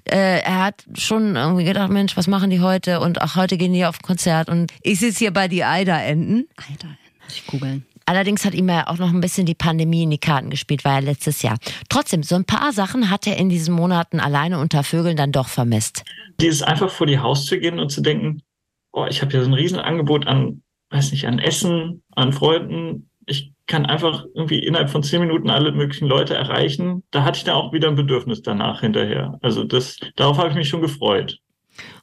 Äh, 0.05 0.41
er 0.41 0.63
hat 0.63 0.85
schon 0.97 1.35
irgendwie 1.35 1.65
gedacht, 1.65 1.89
Mensch, 1.89 2.15
was 2.15 2.27
machen 2.27 2.49
die 2.49 2.61
heute? 2.61 2.99
Und 2.99 3.21
ach, 3.21 3.35
heute 3.35 3.57
gehen 3.57 3.73
die 3.73 3.85
auf 3.85 3.99
ein 3.99 4.05
Konzert 4.05 4.49
und 4.49 4.71
ich 4.81 4.99
sitze 4.99 5.19
hier 5.19 5.31
bei 5.31 5.47
die 5.47 5.63
Eider-Enten. 5.63 6.47
Alter, 6.69 6.87
muss 6.87 7.04
ich 7.29 7.45
googeln. 7.47 7.85
Allerdings 8.05 8.45
hat 8.45 8.53
ihm 8.53 8.69
ja 8.69 8.87
auch 8.87 8.99
noch 8.99 9.11
ein 9.11 9.21
bisschen 9.21 9.47
die 9.47 9.55
Pandemie 9.55 10.03
in 10.03 10.11
die 10.11 10.19
Karten 10.19 10.51
gespielt, 10.51 10.85
war 10.85 10.93
ja 10.93 10.99
letztes 10.99 11.41
Jahr. 11.41 11.57
Trotzdem, 11.89 12.21
so 12.21 12.35
ein 12.35 12.45
paar 12.45 12.71
Sachen 12.71 13.09
hat 13.09 13.25
er 13.25 13.37
in 13.37 13.49
diesen 13.49 13.73
Monaten 13.73 14.19
alleine 14.19 14.59
unter 14.59 14.83
Vögeln 14.83 15.17
dann 15.17 15.31
doch 15.31 15.47
vermisst. 15.47 16.03
Dieses 16.39 16.61
einfach 16.61 16.91
vor 16.91 17.07
die 17.07 17.19
Haustür 17.19 17.57
gehen 17.57 17.79
und 17.79 17.89
zu 17.89 18.01
denken, 18.01 18.43
oh, 18.91 19.05
ich 19.09 19.21
habe 19.21 19.31
hier 19.31 19.41
so 19.41 19.49
ein 19.49 19.53
Riesenangebot 19.53 20.27
an, 20.27 20.61
weiß 20.91 21.11
nicht, 21.11 21.25
an 21.25 21.39
Essen, 21.39 22.03
an 22.15 22.31
Freunden. 22.31 23.09
Ich 23.25 23.51
kann 23.65 23.87
einfach 23.87 24.25
irgendwie 24.35 24.59
innerhalb 24.59 24.91
von 24.91 25.01
zehn 25.01 25.21
Minuten 25.21 25.49
alle 25.49 25.71
möglichen 25.71 26.07
Leute 26.07 26.35
erreichen. 26.35 27.03
Da 27.09 27.23
hatte 27.23 27.39
ich 27.39 27.43
dann 27.43 27.55
auch 27.55 27.73
wieder 27.73 27.87
ein 27.87 27.95
Bedürfnis 27.95 28.43
danach 28.43 28.81
hinterher. 28.81 29.39
Also 29.41 29.63
das, 29.63 29.97
darauf 30.15 30.37
habe 30.37 30.49
ich 30.49 30.55
mich 30.55 30.69
schon 30.69 30.81
gefreut. 30.81 31.39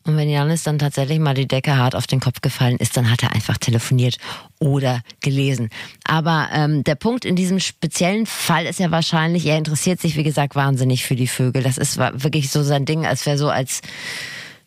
Und 0.04 0.16
wenn 0.16 0.28
Janis 0.28 0.64
dann 0.64 0.78
tatsächlich 0.78 1.18
mal 1.18 1.34
die 1.34 1.46
Decke 1.46 1.76
hart 1.76 1.94
auf 1.94 2.06
den 2.06 2.20
Kopf 2.20 2.40
gefallen 2.40 2.76
ist, 2.78 2.96
dann 2.96 3.10
hat 3.10 3.22
er 3.22 3.32
einfach 3.32 3.58
telefoniert 3.58 4.16
oder 4.58 5.00
gelesen. 5.20 5.70
Aber 6.04 6.48
ähm, 6.52 6.84
der 6.84 6.94
Punkt 6.94 7.24
in 7.24 7.36
diesem 7.36 7.60
speziellen 7.60 8.26
Fall 8.26 8.66
ist 8.66 8.80
ja 8.80 8.90
wahrscheinlich, 8.90 9.46
er 9.46 9.58
interessiert 9.58 10.00
sich, 10.00 10.16
wie 10.16 10.24
gesagt, 10.24 10.54
wahnsinnig 10.54 11.04
für 11.04 11.16
die 11.16 11.28
Vögel. 11.28 11.62
Das 11.62 11.78
ist 11.78 11.98
wirklich 11.98 12.50
so 12.50 12.62
sein 12.62 12.84
Ding, 12.84 13.06
als 13.06 13.26
wäre 13.26 13.38
so, 13.38 13.48
als 13.48 13.80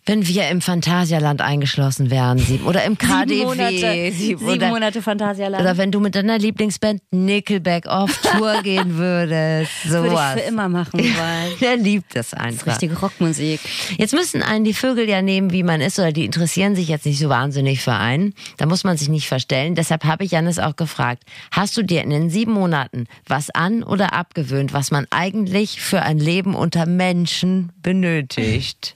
wenn 0.05 0.27
wir 0.27 0.49
im 0.49 0.61
Phantasialand 0.61 1.41
eingeschlossen 1.41 2.11
wären, 2.11 2.37
sieben, 2.37 2.65
oder 2.65 2.83
im 2.83 2.97
KDW. 2.97 3.33
Sieben 3.35 3.45
Monate, 3.45 4.11
sieben, 4.11 4.15
sieben 4.15 4.45
oder, 4.45 4.69
Monate 4.69 5.01
Phantasialand. 5.01 5.63
oder 5.63 5.77
wenn 5.77 5.91
du 5.91 5.99
mit 5.99 6.13
deiner 6.15 6.37
Lieblingsband 6.37 7.01
Nickelback 7.11 7.87
auf 7.87 8.15
Tour 8.21 8.61
gehen 8.63 8.97
würdest. 8.97 9.71
Würde 9.89 10.07
ich 10.07 10.11
Sowas. 10.13 10.33
für 10.33 10.39
immer 10.41 10.69
machen 10.69 10.99
wollen. 10.99 11.57
Der 11.59 11.77
liebt 11.77 12.15
es 12.15 12.29
Das 12.31 12.33
ist 12.33 12.39
einfach. 12.39 12.67
richtige 12.67 12.99
Rockmusik. 12.99 13.59
Jetzt 13.97 14.13
müssen 14.13 14.43
einen 14.43 14.63
die 14.63 14.73
Vögel 14.73 15.09
ja 15.09 15.21
nehmen, 15.21 15.51
wie 15.51 15.63
man 15.63 15.81
ist, 15.81 15.97
oder 15.97 16.11
die 16.11 16.25
interessieren 16.25 16.75
sich 16.75 16.87
jetzt 16.87 17.05
nicht 17.05 17.19
so 17.19 17.29
wahnsinnig 17.29 17.81
für 17.81 17.93
einen. 17.93 18.33
Da 18.57 18.67
muss 18.67 18.83
man 18.83 18.97
sich 18.97 19.09
nicht 19.09 19.27
verstellen. 19.27 19.73
Deshalb 19.75 20.03
habe 20.05 20.23
ich 20.23 20.31
Janis 20.31 20.59
auch 20.59 20.75
gefragt, 20.75 21.23
hast 21.51 21.75
du 21.77 21.81
dir 21.83 22.03
in 22.03 22.11
den 22.11 22.29
sieben 22.29 22.51
Monaten 22.53 23.07
was 23.27 23.49
an 23.49 23.81
oder 23.83 24.13
abgewöhnt, 24.13 24.73
was 24.73 24.91
man 24.91 25.07
eigentlich 25.09 25.81
für 25.81 26.03
ein 26.03 26.19
Leben 26.19 26.53
unter 26.53 26.85
Menschen 26.85 27.71
benötigt? 27.81 28.94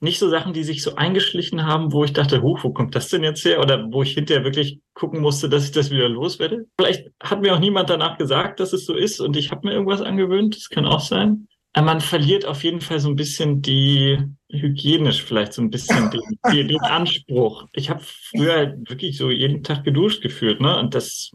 Nicht 0.00 0.18
so 0.18 0.28
Sachen, 0.28 0.52
die 0.52 0.64
sich 0.64 0.82
so 0.82 0.94
eingeschlichen 0.94 1.66
haben, 1.66 1.92
wo 1.92 2.04
ich 2.04 2.12
dachte, 2.12 2.42
huch, 2.42 2.62
wo 2.62 2.72
kommt 2.72 2.94
das 2.94 3.08
denn 3.08 3.24
jetzt 3.24 3.44
her? 3.44 3.60
Oder 3.60 3.90
wo 3.90 4.02
ich 4.02 4.14
hinterher 4.14 4.44
wirklich 4.44 4.80
gucken 4.94 5.20
musste, 5.20 5.48
dass 5.48 5.64
ich 5.64 5.72
das 5.72 5.90
wieder 5.90 6.08
loswerde. 6.08 6.66
Vielleicht 6.78 7.10
hat 7.20 7.40
mir 7.40 7.54
auch 7.54 7.60
niemand 7.60 7.90
danach 7.90 8.18
gesagt, 8.18 8.60
dass 8.60 8.72
es 8.72 8.86
so 8.86 8.94
ist 8.94 9.20
und 9.20 9.36
ich 9.36 9.50
habe 9.50 9.66
mir 9.66 9.74
irgendwas 9.74 10.00
angewöhnt. 10.00 10.56
Das 10.56 10.68
kann 10.68 10.86
auch 10.86 11.00
sein. 11.00 11.48
Aber 11.72 11.86
man 11.86 12.00
verliert 12.00 12.46
auf 12.46 12.64
jeden 12.64 12.80
Fall 12.80 12.98
so 12.98 13.08
ein 13.08 13.16
bisschen 13.16 13.62
die, 13.62 14.18
hygienisch 14.50 15.22
vielleicht 15.22 15.52
so 15.52 15.62
ein 15.62 15.70
bisschen 15.70 16.10
den, 16.10 16.22
den, 16.52 16.68
den 16.68 16.80
Anspruch. 16.80 17.66
Ich 17.72 17.90
habe 17.90 18.00
früher 18.02 18.54
halt 18.54 18.90
wirklich 18.90 19.16
so 19.16 19.30
jeden 19.30 19.62
Tag 19.62 19.84
geduscht 19.84 20.22
gefühlt, 20.22 20.60
ne? 20.60 20.78
Und 20.78 20.94
das 20.94 21.30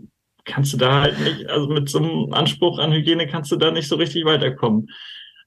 kannst 0.45 0.74
du 0.74 0.78
da 0.78 1.01
halt 1.01 1.20
nicht, 1.20 1.47
also 1.47 1.68
mit 1.68 1.89
so 1.89 1.99
einem 1.99 2.34
Anspruch 2.34 2.80
an 2.80 2.91
Hygiene 2.91 3.28
kannst 3.28 3.51
du 3.51 3.55
da 3.55 3.72
nicht 3.72 3.88
so 3.88 3.95
richtig 3.95 4.26
weiterkommen. 4.26 4.89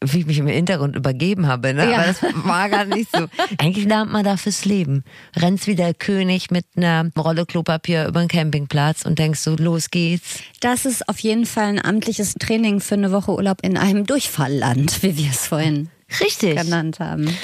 Wie 0.04 0.20
ich 0.20 0.26
mich 0.26 0.38
im 0.38 0.46
Hintergrund 0.46 0.94
übergeben 0.94 1.46
habe, 1.46 1.72
ne? 1.72 1.90
Ja. 1.90 1.98
Aber 1.98 2.06
das 2.06 2.22
war 2.44 2.68
gar 2.68 2.84
nicht 2.84 3.10
so. 3.10 3.26
Eigentlich 3.58 3.86
lernt 3.86 4.12
man 4.12 4.24
da 4.24 4.36
fürs 4.36 4.64
Leben. 4.64 5.04
Rennst 5.34 5.66
wie 5.66 5.74
der 5.74 5.94
König 5.94 6.50
mit 6.50 6.66
einer 6.76 7.10
Rolle 7.16 7.46
Klopapier 7.46 8.06
über 8.06 8.20
den 8.20 8.28
Campingplatz 8.28 9.06
und 9.06 9.18
denkst 9.18 9.40
so, 9.40 9.56
los 9.56 9.90
geht's. 9.90 10.40
Das 10.60 10.84
ist 10.84 11.08
auf 11.08 11.18
jeden 11.20 11.46
Fall 11.46 11.68
ein 11.68 11.84
amtliches 11.84 12.34
Training 12.34 12.80
für 12.80 12.94
eine 12.94 13.10
Woche 13.10 13.32
Urlaub 13.32 13.58
in 13.62 13.78
einem 13.78 14.04
Durchfallland, 14.04 15.02
wie 15.02 15.16
wir 15.16 15.30
es 15.30 15.46
vorhin 15.46 15.88
Richtig. 16.20 16.56
genannt 16.56 17.00
haben. 17.00 17.34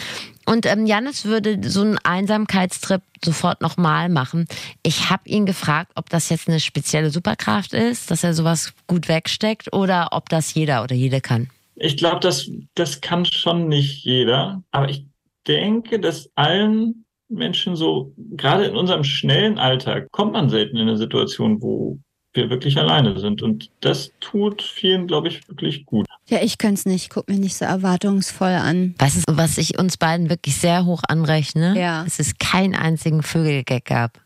Und 0.44 0.66
ähm, 0.66 0.86
Janis 0.86 1.24
würde 1.24 1.58
so 1.68 1.82
einen 1.82 1.98
Einsamkeitstrip 1.98 3.02
sofort 3.24 3.60
nochmal 3.60 4.08
machen. 4.08 4.46
Ich 4.82 5.08
habe 5.08 5.28
ihn 5.28 5.46
gefragt, 5.46 5.92
ob 5.94 6.10
das 6.10 6.28
jetzt 6.28 6.48
eine 6.48 6.60
spezielle 6.60 7.10
Superkraft 7.10 7.72
ist, 7.72 8.10
dass 8.10 8.24
er 8.24 8.34
sowas 8.34 8.72
gut 8.86 9.08
wegsteckt 9.08 9.72
oder 9.72 10.08
ob 10.10 10.28
das 10.28 10.52
jeder 10.54 10.82
oder 10.82 10.94
jede 10.94 11.20
kann. 11.20 11.48
Ich 11.82 11.96
glaube, 11.96 12.20
das, 12.20 12.48
das 12.74 13.00
kann 13.00 13.24
schon 13.24 13.68
nicht 13.68 14.04
jeder. 14.04 14.62
Aber 14.70 14.88
ich 14.88 15.04
denke, 15.48 15.98
dass 15.98 16.30
allen 16.36 17.04
Menschen 17.28 17.74
so, 17.74 18.12
gerade 18.16 18.66
in 18.66 18.76
unserem 18.76 19.02
schnellen 19.02 19.58
Alltag, 19.58 20.06
kommt 20.12 20.32
man 20.32 20.48
selten 20.48 20.76
in 20.76 20.88
eine 20.88 20.96
Situation, 20.96 21.60
wo 21.60 21.98
wir 22.34 22.50
wirklich 22.50 22.78
alleine 22.78 23.18
sind. 23.18 23.42
Und 23.42 23.68
das 23.80 24.12
tut 24.20 24.62
vielen, 24.62 25.08
glaube 25.08 25.26
ich, 25.26 25.46
wirklich 25.48 25.84
gut. 25.84 26.06
Ja, 26.28 26.38
ich 26.40 26.56
könnte 26.56 26.74
es 26.74 26.86
nicht. 26.86 27.10
Guck 27.10 27.28
mir 27.28 27.38
nicht 27.38 27.56
so 27.56 27.64
erwartungsvoll 27.64 28.52
an. 28.52 28.94
Was 28.98 29.16
ist, 29.16 29.24
was 29.28 29.58
ich 29.58 29.76
uns 29.76 29.96
beiden 29.96 30.30
wirklich 30.30 30.56
sehr 30.56 30.86
hoch 30.86 31.02
anrechne? 31.08 31.76
Ja. 31.76 32.04
Es 32.06 32.20
ist 32.20 32.38
keinen 32.38 32.76
einzigen 32.76 33.24
Vögelgag 33.24 33.84
gab. 33.84 34.20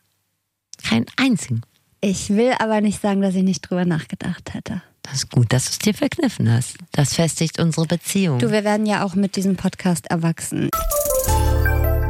Keinen 0.82 1.06
einzigen. 1.16 1.62
Ich 2.02 2.28
will 2.28 2.52
aber 2.58 2.82
nicht 2.82 3.00
sagen, 3.00 3.22
dass 3.22 3.34
ich 3.34 3.42
nicht 3.42 3.62
drüber 3.62 3.86
nachgedacht 3.86 4.52
hätte. 4.52 4.82
Das 5.06 5.14
ist 5.22 5.30
gut, 5.30 5.52
dass 5.52 5.64
du 5.66 5.70
es 5.70 5.78
dir 5.78 5.94
verkniffen 5.94 6.50
hast. 6.52 6.76
Das 6.92 7.14
festigt 7.14 7.60
unsere 7.60 7.86
Beziehung. 7.86 8.38
Du, 8.40 8.50
wir 8.50 8.64
werden 8.64 8.86
ja 8.86 9.04
auch 9.04 9.14
mit 9.14 9.36
diesem 9.36 9.56
Podcast 9.56 10.06
erwachsen. 10.10 10.68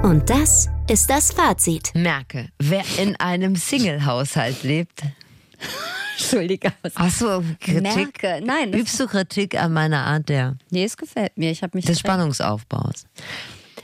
Und 0.02 0.30
das 0.30 0.68
ist 0.88 1.10
das 1.10 1.32
Fazit. 1.32 1.92
merke, 1.94 2.48
wer 2.58 2.84
in 2.98 3.16
einem 3.16 3.54
Single-Haushalt 3.54 4.62
lebt. 4.62 5.02
Entschuldige. 6.18 6.72
Hast 6.94 7.20
du 7.20 7.44
Kritik? 7.60 8.22
Merke. 8.22 8.40
Nein, 8.42 8.72
Übst 8.72 8.98
du 8.98 9.06
Kritik 9.06 9.60
an 9.60 9.74
meiner 9.74 10.06
Art 10.06 10.28
der 10.30 10.56
nee, 10.70 10.84
es 10.84 10.96
gefällt 10.96 11.36
mir. 11.36 11.50
Ich 11.50 11.62
habe 11.62 11.76
mich 11.76 11.84
des 11.84 11.98
Spannungsaufbaus. 12.00 13.04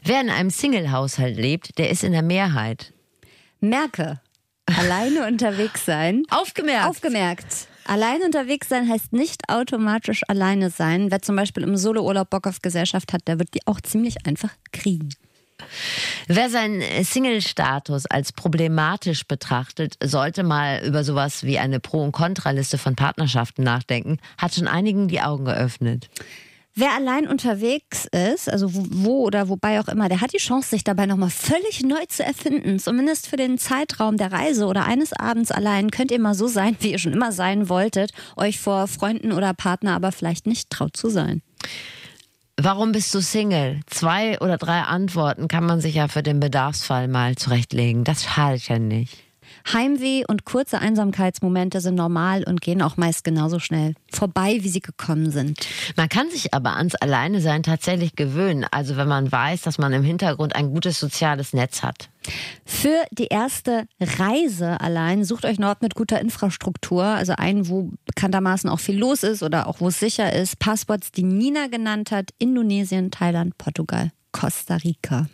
Wer 0.03 0.23
in 0.23 0.31
einem 0.31 0.49
Single-Haushalt 0.51 1.37
lebt, 1.37 1.77
der 1.79 1.91
ist 1.91 2.03
in 2.03 2.13
der 2.13 2.23
Mehrheit. 2.23 2.95
Merke. 3.61 4.21
Alleine 4.65 5.27
unterwegs 5.29 5.85
sein. 5.85 6.23
Aufgemerkt. 6.31 6.89
Aufgemerkt. 6.89 7.69
Alleine 7.85 8.25
unterwegs 8.25 8.69
sein 8.69 8.89
heißt 8.89 9.13
nicht 9.13 9.49
automatisch 9.49 10.23
alleine 10.29 10.71
sein. 10.71 11.11
Wer 11.11 11.23
zum 11.23 11.37
Beispiel 11.37 11.63
im 11.63 11.77
Solourlaub 11.77 12.31
Bock 12.31 12.47
auf 12.47 12.63
Gesellschaft 12.63 13.13
hat, 13.13 13.27
der 13.27 13.39
wird 13.39 13.55
die 13.55 13.67
auch 13.67 13.81
ziemlich 13.81 14.27
einfach 14.27 14.51
kriegen. 14.73 15.11
Wer 16.27 16.51
seinen 16.51 16.83
Single-Status 17.05 18.07
als 18.07 18.33
problematisch 18.33 19.27
betrachtet, 19.27 19.97
sollte 20.03 20.43
mal 20.43 20.83
über 20.85 21.05
sowas 21.05 21.45
wie 21.45 21.59
eine 21.59 21.81
Pro- 21.81 22.03
und 22.03 22.13
Kontraliste 22.13 22.79
von 22.79 22.97
Partnerschaften 22.97 23.63
nachdenken, 23.63 24.19
hat 24.39 24.55
schon 24.55 24.69
einigen 24.69 25.09
die 25.09 25.21
Augen 25.21 25.45
geöffnet. 25.45 26.09
Wer 26.75 26.95
allein 26.95 27.29
unterwegs 27.29 28.07
ist, 28.07 28.51
also 28.51 28.71
wo, 28.73 29.27
oder 29.27 29.51
wobei 29.51 29.79
auch 29.79 29.89
immer, 29.89 30.09
der 30.09 30.23
hat 30.23 30.33
die 30.33 30.39
Chance, 30.39 30.71
sich 30.71 30.85
dabei 30.85 31.05
nochmal 31.05 31.29
völlig 31.29 31.83
neu 31.83 32.03
zu 32.09 32.25
erfinden. 32.25 32.79
Zumindest 32.79 33.27
für 33.27 33.37
den 33.37 33.59
Zeitraum 33.59 34.17
der 34.17 34.33
Reise 34.33 34.65
oder 34.65 34.87
eines 34.87 35.13
Abends 35.13 35.51
allein 35.51 35.91
könnt 35.91 36.11
ihr 36.11 36.19
mal 36.19 36.35
so 36.35 36.47
sein, 36.47 36.77
wie 36.81 36.93
ihr 36.93 36.99
schon 36.99 37.13
immer 37.13 37.31
sein 37.31 37.69
wolltet, 37.69 38.13
euch 38.37 38.59
vor 38.59 38.87
Freunden 38.87 39.33
oder 39.33 39.53
Partner 39.53 39.95
aber 39.95 40.13
vielleicht 40.13 40.47
nicht 40.47 40.71
traut 40.71 40.97
zu 40.97 41.11
sein. 41.11 41.43
Warum 42.57 42.93
bist 42.93 43.15
du 43.15 43.21
Single? 43.21 43.81
Zwei 43.87 44.41
oder 44.41 44.57
drei 44.57 44.81
Antworten 44.81 45.49
kann 45.49 45.67
man 45.67 45.81
sich 45.81 45.97
ja 45.97 46.09
für 46.09 46.23
den 46.23 46.41
Bedarfsfall 46.41 47.07
mal 47.07 47.37
zurechtlegen. 47.37 48.05
Das 48.05 48.25
schadet 48.25 48.69
ja 48.69 48.79
nicht. 48.79 49.19
Heimweh 49.71 50.25
und 50.27 50.45
kurze 50.45 50.79
Einsamkeitsmomente 50.79 51.81
sind 51.81 51.95
normal 51.95 52.45
und 52.45 52.61
gehen 52.61 52.83
auch 52.83 52.97
meist 52.97 53.25
genauso 53.25 53.59
schnell 53.59 53.95
vorbei, 54.11 54.59
wie 54.61 54.69
sie 54.69 54.81
gekommen 54.81 55.31
sind. 55.31 55.59
Man 55.97 56.09
kann 56.09 56.31
sich 56.31 56.55
aber 56.55 56.77
ans 56.77 56.95
Alleinesein 56.95 57.63
tatsächlich 57.63 58.17
gewöhnen. 58.17 58.67
Also 58.71 58.97
wenn 58.97 59.09
man 59.09 59.31
weiß, 59.31 59.63
dass 59.63 59.79
man 59.79 59.93
im 59.93 60.03
Hintergrund 60.03 60.55
ein 60.55 60.71
gutes 60.73 60.99
soziales 60.99 61.53
Netz 61.53 61.83
hat. 61.83 62.09
Für 62.65 63.05
die 63.11 63.27
erste 63.27 63.87
Reise 64.01 64.81
allein 64.81 65.25
sucht 65.25 65.45
euch 65.45 65.59
einen 65.59 65.69
Ort 65.69 65.83
mit 65.83 65.95
guter 65.95 66.21
Infrastruktur, 66.21 67.05
also 67.05 67.35
einen, 67.37 67.69
wo 67.69 67.91
bekanntermaßen 68.07 68.71
auch 68.71 68.81
viel 68.81 68.99
los 68.99 69.23
ist 69.23 69.43
oder 69.43 69.67
auch 69.67 69.81
wo 69.81 69.89
es 69.89 69.99
sicher 69.99 70.33
ist. 70.33 70.59
Passworts, 70.59 71.13
die 71.13 71.25
Nina 71.25 71.67
genannt 71.67 72.11
hat, 72.11 72.31
Indonesien, 72.39 73.11
Thailand, 73.11 73.59
Portugal, 73.59 74.13
Costa 74.33 74.77
Rica. 74.77 75.27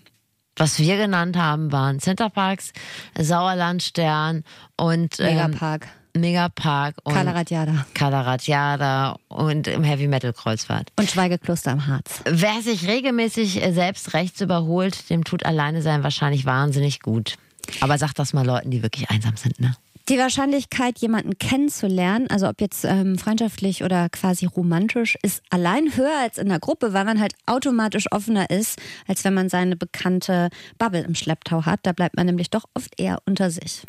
Was 0.59 0.81
wir 0.81 0.97
genannt 0.97 1.37
haben, 1.37 1.71
waren 1.71 2.01
Centerparks, 2.01 2.73
Sauerlandstern 3.17 4.43
und 4.77 5.21
ähm, 5.21 5.37
Megapark. 5.37 5.89
Megapark 6.17 6.97
und 7.05 7.15
Kalaratjada. 7.15 7.87
Kalaratjada 7.95 9.17
und 9.29 9.69
im 9.69 9.85
Heavy 9.85 10.09
Metal 10.09 10.33
Kreuzfahrt. 10.33 10.91
Und 10.97 11.09
Schweigekloster 11.09 11.71
am 11.71 11.87
Harz. 11.87 12.23
Wer 12.25 12.61
sich 12.63 12.89
regelmäßig 12.89 13.63
äh, 13.63 13.73
selbst 13.73 14.15
rechts 14.15 14.41
überholt, 14.41 15.09
dem 15.11 15.23
tut 15.23 15.47
alleine 15.47 15.81
sein 15.81 16.03
wahrscheinlich 16.03 16.45
wahnsinnig 16.45 17.01
gut. 17.01 17.37
Aber 17.81 17.97
sag 17.99 18.15
das 18.15 18.33
mal 18.33 18.45
Leuten, 18.45 18.71
die 18.73 18.83
wirklich 18.83 19.11
einsam 19.11 19.37
sind, 19.37 19.61
ne? 19.61 19.77
Die 20.09 20.17
Wahrscheinlichkeit, 20.17 21.01
jemanden 21.01 21.37
kennenzulernen, 21.37 22.29
also 22.31 22.49
ob 22.49 22.63
jetzt 22.63 22.87
ähm, 22.87 23.19
freundschaftlich 23.19 23.85
oder 23.85 24.09
quasi 24.09 24.47
romantisch, 24.47 25.19
ist 25.23 25.43
allein 25.51 25.95
höher 25.97 26.19
als 26.23 26.39
in 26.39 26.49
der 26.49 26.61
Gruppe, 26.61 26.95
weil 26.95 27.05
man 27.05 27.21
halt 27.21 27.35
automatisch 27.45 28.11
offener 28.11 28.49
ist, 28.49 28.81
als 29.07 29.23
wenn 29.25 29.35
man 29.35 29.51
seine 29.51 29.77
bekannte 29.77 30.49
Bubble 30.79 31.03
im 31.03 31.15
Schlepptau 31.15 31.67
hat. 31.67 31.81
Da 31.83 31.93
bleibt 31.93 32.17
man 32.17 32.25
nämlich 32.25 32.49
doch 32.49 32.65
oft 32.73 32.99
eher 32.99 33.19
unter 33.27 33.51
sich. 33.51 33.83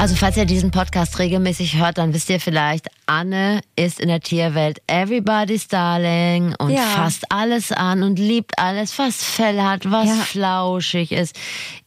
Also 0.00 0.14
falls 0.14 0.38
ihr 0.38 0.46
diesen 0.46 0.70
Podcast 0.70 1.18
regelmäßig 1.18 1.76
hört, 1.76 1.98
dann 1.98 2.14
wisst 2.14 2.30
ihr 2.30 2.40
vielleicht, 2.40 2.88
Anne 3.04 3.60
ist 3.76 4.00
in 4.00 4.08
der 4.08 4.20
Tierwelt 4.20 4.80
everybody's 4.86 5.68
darling 5.68 6.54
und 6.58 6.70
Ja. 6.70 6.80
fasst 6.80 7.30
alles 7.30 7.70
an 7.70 8.02
und 8.02 8.18
liebt 8.18 8.58
alles, 8.58 8.98
was 8.98 9.22
Fell 9.22 9.60
hat, 9.60 9.90
was 9.90 10.06
Ja. 10.08 10.14
flauschig 10.14 11.12
ist. 11.12 11.36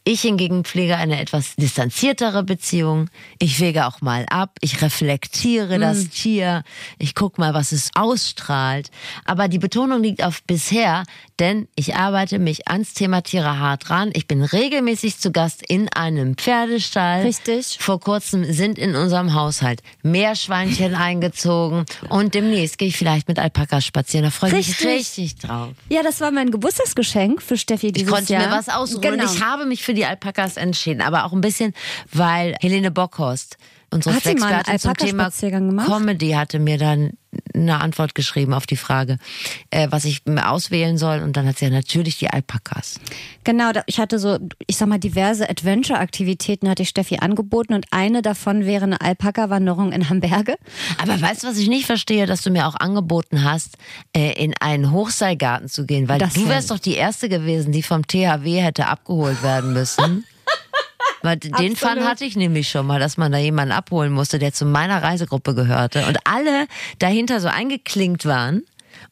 Ich 0.06 0.20
hingegen 0.20 0.64
pflege 0.64 0.96
eine 0.96 1.18
etwas 1.18 1.56
distanziertere 1.56 2.44
Beziehung. 2.44 3.08
Ich 3.40 3.58
wege 3.58 3.86
auch 3.86 4.00
mal 4.02 4.26
ab, 4.28 4.58
ich 4.60 4.82
reflektiere 4.82 5.78
das 5.78 6.10
Tier, 6.10 6.62
ich 6.98 7.14
guck 7.14 7.38
mal, 7.38 7.54
was 7.54 7.72
es 7.72 7.90
ausstrahlt. 7.96 8.90
Aber 9.24 9.48
die 9.48 9.58
Betonung 9.58 10.02
liegt 10.02 10.22
auf 10.22 10.42
bisher, 10.44 11.04
denn 11.40 11.66
ich 11.74 11.96
arbeite 11.96 12.38
mich 12.38 12.68
ans 12.68 12.92
Thema 12.92 13.22
Tiere 13.22 13.58
hart 13.58 13.88
ran. 13.88 14.10
Ich 14.12 14.28
bin 14.28 14.42
regelmäßig 14.42 15.18
zu 15.18 15.32
Gast 15.32 15.62
in 15.66 15.88
einem 15.88 16.36
Pferdestall. 16.36 17.22
Richtig. 17.22 17.78
Vor 17.80 17.98
kurzem 18.04 18.44
sind 18.52 18.78
in 18.78 18.94
unserem 18.94 19.34
Haushalt 19.34 19.82
Meerschweinchen 20.02 20.94
eingezogen 20.94 21.84
und 22.08 22.34
demnächst 22.34 22.78
gehe 22.78 22.88
ich 22.88 22.96
vielleicht 22.96 23.26
mit 23.28 23.38
Alpakas 23.38 23.84
spazieren. 23.84 24.24
Da 24.24 24.30
freue 24.30 24.50
ich 24.58 24.68
mich 24.68 24.84
Richtig. 24.86 25.36
drauf. 25.36 25.70
Ja, 25.88 26.02
das 26.02 26.20
war 26.20 26.30
mein 26.30 26.50
Geburtstagsgeschenk 26.50 27.42
für 27.42 27.56
Steffi 27.58 27.88
Ich 27.88 27.92
dieses 27.94 28.12
konnte 28.12 28.32
Jahr. 28.34 28.46
mir 28.46 28.52
was 28.52 28.68
aussuchen 28.68 29.00
Genau. 29.02 29.24
und 29.24 29.34
ich 29.34 29.42
habe 29.42 29.66
mich 29.66 29.82
für 29.82 29.94
die 29.94 30.04
Alpakas 30.06 30.56
entschieden, 30.56 31.00
aber 31.02 31.24
auch 31.24 31.32
ein 31.32 31.40
bisschen, 31.40 31.74
weil 32.12 32.54
Helene 32.60 32.90
Bockhorst, 32.90 33.56
unsere 33.94 34.14
Hat 34.16 34.26
Expertin 34.26 34.78
zum 34.78 34.94
Thema? 34.96 35.30
Comedy, 35.86 36.30
hatte 36.32 36.58
mir 36.58 36.76
dann 36.78 37.12
eine 37.52 37.80
Antwort 37.80 38.14
geschrieben 38.14 38.54
auf 38.54 38.64
die 38.66 38.76
Frage, 38.76 39.18
äh, 39.70 39.88
was 39.90 40.04
ich 40.04 40.24
mir 40.24 40.50
auswählen 40.50 40.98
soll 40.98 41.20
und 41.20 41.36
dann 41.36 41.48
hat 41.48 41.58
sie 41.58 41.64
ja 41.64 41.70
natürlich 41.70 42.16
die 42.18 42.30
Alpakas. 42.30 43.00
Genau, 43.42 43.70
ich 43.86 43.98
hatte 43.98 44.20
so, 44.20 44.38
ich 44.68 44.76
sag 44.76 44.88
mal, 44.88 44.98
diverse 45.00 45.48
Adventure-Aktivitäten 45.50 46.68
hatte 46.68 46.82
ich 46.82 46.90
Steffi 46.90 47.16
angeboten 47.18 47.74
und 47.74 47.86
eine 47.90 48.22
davon 48.22 48.64
wäre 48.66 48.84
eine 48.84 49.00
Alpaka-Wanderung 49.00 49.90
in 49.92 50.08
Hamburge. 50.08 50.56
Aber 51.02 51.20
weißt 51.20 51.42
du, 51.42 51.48
was 51.48 51.58
ich 51.58 51.68
nicht 51.68 51.86
verstehe, 51.86 52.26
dass 52.26 52.42
du 52.42 52.50
mir 52.50 52.66
auch 52.68 52.76
angeboten 52.76 53.42
hast, 53.44 53.78
äh, 54.16 54.32
in 54.42 54.54
einen 54.60 54.92
Hochseilgarten 54.92 55.68
zu 55.68 55.86
gehen, 55.86 56.08
weil 56.08 56.18
Das 56.20 56.34
du 56.34 56.42
wär- 56.42 56.50
wärst 56.50 56.70
doch 56.70 56.78
die 56.78 56.94
erste 56.94 57.28
gewesen, 57.28 57.72
die 57.72 57.82
vom 57.82 58.06
THW 58.06 58.60
hätte 58.60 58.86
abgeholt 58.86 59.42
werden 59.42 59.72
müssen. 59.72 60.24
Weil 61.24 61.38
den 61.38 61.74
Fall 61.74 62.04
hatte 62.04 62.26
ich 62.26 62.36
nämlich 62.36 62.68
schon 62.68 62.86
mal, 62.86 63.00
dass 63.00 63.16
man 63.16 63.32
da 63.32 63.38
jemanden 63.38 63.72
abholen 63.72 64.12
musste, 64.12 64.38
der 64.38 64.52
zu 64.52 64.66
meiner 64.66 65.02
Reisegruppe 65.02 65.54
gehörte. 65.54 66.04
Und 66.06 66.18
alle 66.24 66.66
dahinter 66.98 67.40
so 67.40 67.48
eingeklinkt 67.48 68.26
waren 68.26 68.62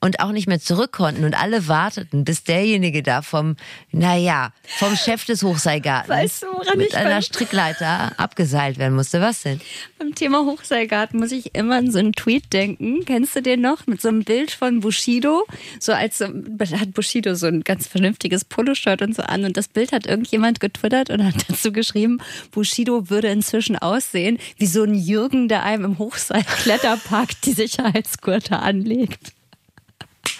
und 0.00 0.20
auch 0.20 0.32
nicht 0.32 0.46
mehr 0.48 0.60
zurück 0.60 0.92
konnten 0.92 1.24
und 1.24 1.34
alle 1.40 1.68
warteten, 1.68 2.24
bis 2.24 2.44
derjenige 2.44 3.02
da 3.02 3.22
vom, 3.22 3.56
naja, 3.90 4.52
vom 4.78 4.96
Chef 4.96 5.24
des 5.24 5.42
Hochseilgartens 5.42 6.08
Weißt 6.08 6.42
du, 6.42 6.76
mit 6.76 6.94
einer 6.94 7.10
beim- 7.10 7.22
Strickleiter 7.22 8.12
abgeseilt 8.18 8.78
werden 8.78 8.94
musste. 8.94 9.20
Was 9.20 9.42
denn? 9.42 9.60
Beim 9.98 10.14
Thema 10.14 10.44
Hochseilgarten 10.44 11.18
muss 11.20 11.32
ich 11.32 11.54
immer 11.54 11.76
an 11.76 11.90
so 11.90 11.98
einen 11.98 12.12
Tweet 12.12 12.52
denken. 12.52 13.04
Kennst 13.04 13.36
du 13.36 13.42
den 13.42 13.60
noch? 13.60 13.86
Mit 13.86 14.00
so 14.00 14.08
einem 14.08 14.24
Bild 14.24 14.50
von 14.50 14.80
Bushido. 14.80 15.46
So 15.78 15.92
als 15.92 16.20
hat 16.20 16.92
Bushido 16.94 17.34
so 17.34 17.46
ein 17.46 17.62
ganz 17.62 17.86
vernünftiges 17.86 18.44
Poloshirt 18.44 19.02
und 19.02 19.14
so 19.14 19.22
an. 19.22 19.44
Und 19.44 19.56
das 19.56 19.68
Bild 19.68 19.92
hat 19.92 20.06
irgendjemand 20.06 20.60
getwittert 20.60 21.10
und 21.10 21.24
hat 21.24 21.34
dazu 21.48 21.72
geschrieben, 21.72 22.18
Bushido 22.50 23.10
würde 23.10 23.28
inzwischen 23.28 23.76
aussehen 23.76 24.38
wie 24.58 24.66
so 24.66 24.82
ein 24.82 24.94
Jürgen, 24.94 25.48
der 25.48 25.62
einem 25.62 25.84
im 25.84 25.98
Hochseilkletterpark 25.98 27.40
die 27.44 27.52
Sicherheitsgurte 27.52 28.58
anlegt. 28.58 29.32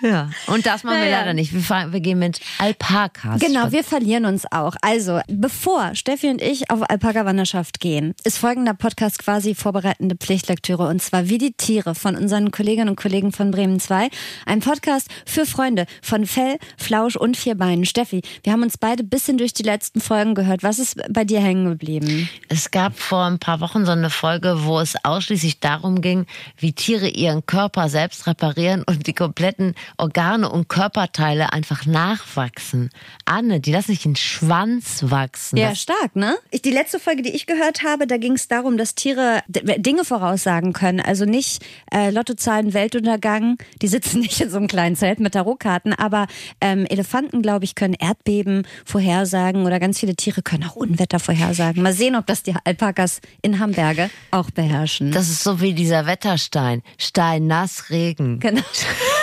Ja. 0.00 0.30
Und 0.46 0.66
das 0.66 0.84
machen 0.84 0.96
wir 0.98 1.04
Naja. 1.04 1.18
leider 1.20 1.34
nicht. 1.34 1.52
Wir, 1.52 1.60
fahren, 1.60 1.92
wir 1.92 2.00
gehen 2.00 2.18
mit 2.18 2.40
Alpakas. 2.58 3.40
Genau, 3.40 3.72
wir 3.72 3.82
verlieren 3.84 4.24
uns 4.24 4.44
auch. 4.50 4.76
Also, 4.82 5.20
bevor 5.28 5.94
Steffi 5.94 6.28
und 6.28 6.40
ich 6.40 6.70
auf 6.70 6.88
Alpaka-Wanderschaft 6.88 7.80
gehen, 7.80 8.14
ist 8.24 8.38
folgender 8.38 8.74
Podcast 8.74 9.18
quasi 9.18 9.54
vorbereitende 9.54 10.16
Pflichtlektüre 10.16 10.86
und 10.88 11.02
zwar 11.02 11.28
Wie 11.28 11.38
die 11.38 11.52
Tiere 11.52 11.94
von 11.94 12.16
unseren 12.16 12.50
Kolleginnen 12.50 12.88
und 12.90 12.96
Kollegen 12.96 13.32
von 13.32 13.50
Bremen 13.50 13.80
2. 13.80 14.08
Ein 14.46 14.60
Podcast 14.60 15.08
für 15.26 15.46
Freunde 15.46 15.86
von 16.02 16.26
Fell, 16.26 16.58
Flausch 16.76 17.16
und 17.16 17.36
Vierbeinen. 17.36 17.84
Steffi, 17.84 18.22
wir 18.44 18.52
haben 18.52 18.62
uns 18.62 18.78
beide 18.78 19.02
bisschen 19.04 19.38
durch 19.38 19.52
die 19.52 19.62
letzten 19.62 20.00
Folgen 20.00 20.34
gehört. 20.34 20.62
Was 20.62 20.78
ist 20.78 21.00
bei 21.10 21.24
dir 21.24 21.40
hängen 21.40 21.66
geblieben? 21.68 22.28
Es 22.48 22.70
gab 22.70 22.98
vor 22.98 23.24
ein 23.24 23.38
paar 23.38 23.60
Wochen 23.60 23.84
so 23.84 23.92
eine 23.92 24.10
Folge, 24.10 24.64
wo 24.64 24.78
es 24.80 24.94
ausschließlich 25.04 25.60
darum 25.60 26.00
ging, 26.00 26.26
wie 26.56 26.72
Tiere 26.72 27.08
ihren 27.08 27.44
Körper 27.46 27.88
selbst 27.88 28.26
reparieren 28.26 28.84
und 28.84 29.06
die 29.06 29.12
kompletten 29.12 29.74
Organe 29.96 30.48
und 30.50 30.68
Körperteile 30.68 31.52
einfach 31.52 31.86
nachwachsen. 31.86 32.90
Anne, 33.24 33.60
die 33.60 33.72
lassen 33.72 33.92
sich 33.92 34.02
den 34.02 34.16
Schwanz 34.16 35.04
wachsen. 35.06 35.56
Ja, 35.56 35.70
Das- 35.70 35.80
stark, 35.80 36.14
ne? 36.16 36.36
Ich, 36.50 36.62
die 36.62 36.70
letzte 36.70 36.98
Folge, 36.98 37.22
die 37.22 37.30
ich 37.30 37.46
gehört 37.46 37.82
habe, 37.84 38.06
da 38.06 38.16
ging 38.16 38.32
es 38.32 38.48
darum, 38.48 38.76
dass 38.78 38.94
Tiere 38.94 39.40
Dinge 39.48 40.04
voraussagen 40.04 40.72
können. 40.72 41.00
Also 41.00 41.24
nicht 41.24 41.64
äh, 41.92 42.10
Lottozahlen, 42.10 42.74
Weltuntergang. 42.74 43.58
Die 43.82 43.88
sitzen 43.88 44.20
nicht 44.20 44.40
in 44.40 44.50
so 44.50 44.56
einem 44.58 44.66
kleinen 44.68 44.96
Zelt 44.96 45.20
mit 45.20 45.34
Tarotkarten, 45.34 45.92
aber 45.94 46.26
ähm, 46.60 46.86
Elefanten, 46.88 47.42
glaube 47.42 47.64
ich, 47.64 47.74
können 47.74 47.94
Erdbeben 47.94 48.66
vorhersagen 48.84 49.64
oder 49.64 49.78
ganz 49.80 49.98
viele 50.00 50.14
Tiere 50.16 50.42
können 50.42 50.64
auch 50.64 50.76
Unwetter 50.76 51.18
vorhersagen. 51.20 51.82
Mal 51.82 51.92
sehen, 51.92 52.16
ob 52.16 52.26
das 52.26 52.42
die 52.42 52.54
Alpakas 52.64 53.20
in 53.42 53.58
Hamburge 53.58 54.10
auch 54.30 54.50
beherrschen. 54.50 55.12
Das 55.12 55.28
ist 55.28 55.42
so 55.42 55.60
wie 55.60 55.72
dieser 55.74 56.06
Wetterstein. 56.06 56.82
Stein 56.98 57.46
nass, 57.46 57.90
Regen. 57.90 58.40
genau. 58.40 58.62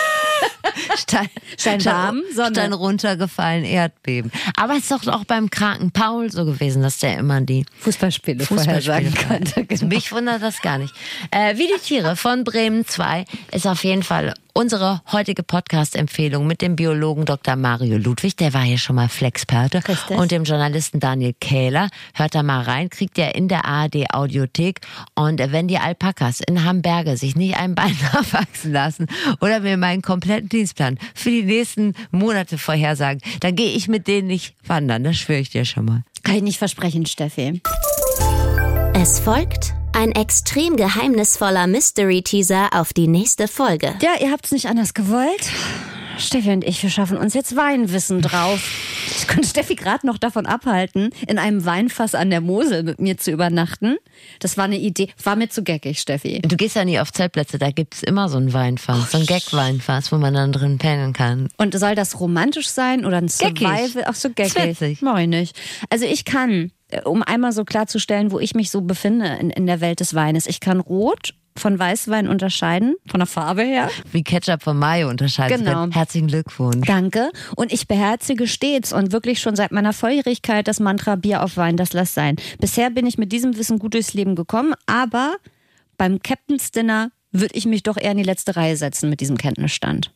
Stein, 0.96 1.28
Stein 1.56 1.84
warm, 1.84 2.22
Sonne. 2.34 2.50
Stein 2.50 2.72
runtergefallen, 2.72 3.64
Erdbeben. 3.64 4.30
Aber 4.56 4.74
es 4.74 4.90
ist 4.90 4.90
doch 4.90 5.06
auch 5.08 5.24
beim 5.24 5.50
kranken 5.50 5.90
Paul 5.90 6.30
so 6.30 6.44
gewesen, 6.44 6.82
dass 6.82 6.98
der 6.98 7.18
immer 7.18 7.40
die 7.40 7.66
Fußballspiele, 7.80 8.44
Fußballspiele 8.44 8.82
vorhersagen 8.82 9.28
konnte. 9.28 9.64
Genau. 9.64 9.86
Mich 9.86 10.12
wundert 10.12 10.42
das 10.42 10.60
gar 10.62 10.78
nicht. 10.78 10.94
Äh, 11.30 11.56
wie 11.56 11.66
die 11.66 11.80
Tiere 11.82 12.16
von 12.16 12.44
Bremen 12.44 12.86
2 12.86 13.24
ist 13.52 13.66
auf 13.66 13.84
jeden 13.84 14.02
Fall 14.02 14.34
Unsere 14.56 15.02
heutige 15.12 15.42
Podcast-Empfehlung 15.42 16.46
mit 16.46 16.62
dem 16.62 16.76
Biologen 16.76 17.26
Dr. 17.26 17.56
Mario 17.56 17.98
Ludwig, 17.98 18.36
der 18.36 18.54
war 18.54 18.62
hier 18.62 18.78
schon 18.78 18.96
mal 18.96 19.10
Flexperte, 19.10 19.86
Richtig. 19.86 20.16
und 20.16 20.30
dem 20.30 20.44
Journalisten 20.44 20.98
Daniel 20.98 21.34
Kähler. 21.38 21.90
Hört 22.14 22.34
da 22.34 22.42
mal 22.42 22.62
rein, 22.62 22.88
kriegt 22.88 23.18
ihr 23.18 23.34
in 23.34 23.48
der 23.48 23.66
ARD 23.66 24.14
Audiothek. 24.14 24.80
Und 25.14 25.40
wenn 25.52 25.68
die 25.68 25.76
Alpakas 25.76 26.40
in 26.40 26.64
Hamburger 26.64 27.18
sich 27.18 27.36
nicht 27.36 27.58
ein 27.58 27.74
Bein 27.74 27.94
nachwachsen 28.14 28.72
lassen 28.72 29.08
oder 29.42 29.60
mir 29.60 29.76
meinen 29.76 30.00
kompletten 30.00 30.48
Dienstplan 30.48 30.98
für 31.14 31.28
die 31.28 31.42
nächsten 31.42 31.92
Monate 32.10 32.56
vorhersagen, 32.56 33.20
dann 33.40 33.56
gehe 33.56 33.72
ich 33.72 33.88
mit 33.88 34.06
denen 34.06 34.28
nicht 34.28 34.54
wandern. 34.66 35.04
Das 35.04 35.16
schwöre 35.16 35.40
ich 35.40 35.50
dir 35.50 35.66
schon 35.66 35.84
mal. 35.84 36.02
Kann 36.22 36.36
ich 36.36 36.42
nicht 36.42 36.58
versprechen, 36.58 37.04
Steffi. 37.04 37.60
Es 38.94 39.20
folgt 39.20 39.74
ein 39.96 40.12
extrem 40.12 40.76
geheimnisvoller 40.76 41.66
Mystery-Teaser 41.66 42.68
auf 42.72 42.92
die 42.92 43.08
nächste 43.08 43.48
Folge. 43.48 43.94
Ja, 44.02 44.10
ihr 44.20 44.30
habt's 44.30 44.52
nicht 44.52 44.66
anders 44.66 44.92
gewollt. 44.92 45.50
Steffi 46.18 46.50
und 46.50 46.64
ich, 46.64 46.82
wir 46.82 46.90
schaffen 46.90 47.16
uns 47.16 47.32
jetzt 47.32 47.56
Weinwissen 47.56 48.20
drauf. 48.20 48.60
Ich 49.18 49.26
konnte 49.26 49.48
Steffi 49.48 49.74
gerade 49.74 50.06
noch 50.06 50.18
davon 50.18 50.44
abhalten, 50.44 51.10
in 51.26 51.38
einem 51.38 51.64
Weinfass 51.64 52.14
an 52.14 52.28
der 52.28 52.42
Mosel 52.42 52.82
mit 52.82 53.00
mir 53.00 53.16
zu 53.16 53.30
übernachten. 53.30 53.96
Das 54.38 54.58
war 54.58 54.64
eine 54.64 54.78
Idee. 54.78 55.08
War 55.22 55.34
mir 55.34 55.48
zu 55.48 55.62
geckig, 55.62 55.98
Steffi. 55.98 56.42
Du 56.42 56.56
gehst 56.56 56.76
ja 56.76 56.84
nie 56.84 57.00
auf 57.00 57.10
Zeltplätze, 57.10 57.58
da 57.58 57.70
gibt's 57.70 58.02
immer 58.02 58.28
so 58.28 58.36
ein 58.36 58.52
Weinfass, 58.52 59.12
so 59.12 59.18
ein 59.18 59.24
Gag-Weinfass, 59.24 60.12
wo 60.12 60.18
man 60.18 60.34
dann 60.34 60.52
drin 60.52 60.76
pennen 60.76 61.14
kann. 61.14 61.48
Und 61.56 61.78
soll 61.78 61.94
das 61.94 62.20
romantisch 62.20 62.68
sein 62.68 63.06
oder 63.06 63.16
ein 63.16 63.28
Geckig. 63.28 63.66
Survival? 63.66 64.04
Ach 64.06 64.14
so, 64.14 64.28
geckig. 64.28 65.00
Mach 65.00 65.18
ich 65.18 65.28
nicht. 65.28 65.58
Also 65.88 66.04
ich 66.04 66.26
kann, 66.26 66.70
um 67.04 67.22
einmal 67.22 67.52
so 67.52 67.64
klarzustellen, 67.64 68.30
wo 68.30 68.38
ich 68.38 68.54
mich 68.54 68.70
so 68.70 68.80
befinde 68.80 69.26
in, 69.40 69.50
in 69.50 69.66
der 69.66 69.80
Welt 69.80 70.00
des 70.00 70.14
Weines. 70.14 70.46
Ich 70.46 70.60
kann 70.60 70.80
Rot 70.80 71.34
von 71.58 71.78
Weißwein 71.78 72.28
unterscheiden, 72.28 72.96
von 73.08 73.20
der 73.20 73.26
Farbe 73.26 73.62
her. 73.62 73.90
Wie 74.12 74.22
Ketchup 74.22 74.62
von 74.62 74.78
Mayo 74.78 75.08
unterscheidet 75.08 75.58
Genau. 75.58 75.88
Herzlichen 75.90 76.28
Glückwunsch. 76.28 76.86
Danke. 76.86 77.30
Und 77.56 77.72
ich 77.72 77.88
beherzige 77.88 78.46
stets 78.46 78.92
und 78.92 79.12
wirklich 79.12 79.40
schon 79.40 79.56
seit 79.56 79.72
meiner 79.72 79.92
Volljährigkeit 79.92 80.68
das 80.68 80.80
Mantra 80.80 81.16
Bier 81.16 81.42
auf 81.42 81.56
Wein, 81.56 81.76
das 81.76 81.92
lass 81.92 82.14
sein. 82.14 82.36
Bisher 82.60 82.90
bin 82.90 83.06
ich 83.06 83.18
mit 83.18 83.32
diesem 83.32 83.56
Wissen 83.56 83.78
gut 83.78 83.94
durchs 83.94 84.14
Leben 84.14 84.34
gekommen, 84.34 84.74
aber 84.86 85.36
beim 85.96 86.22
Captain's 86.22 86.70
Dinner 86.70 87.10
würde 87.32 87.54
ich 87.54 87.66
mich 87.66 87.82
doch 87.82 87.96
eher 87.96 88.12
in 88.12 88.18
die 88.18 88.22
letzte 88.22 88.56
Reihe 88.56 88.76
setzen 88.76 89.10
mit 89.10 89.20
diesem 89.20 89.36
Kenntnisstand. 89.36 90.10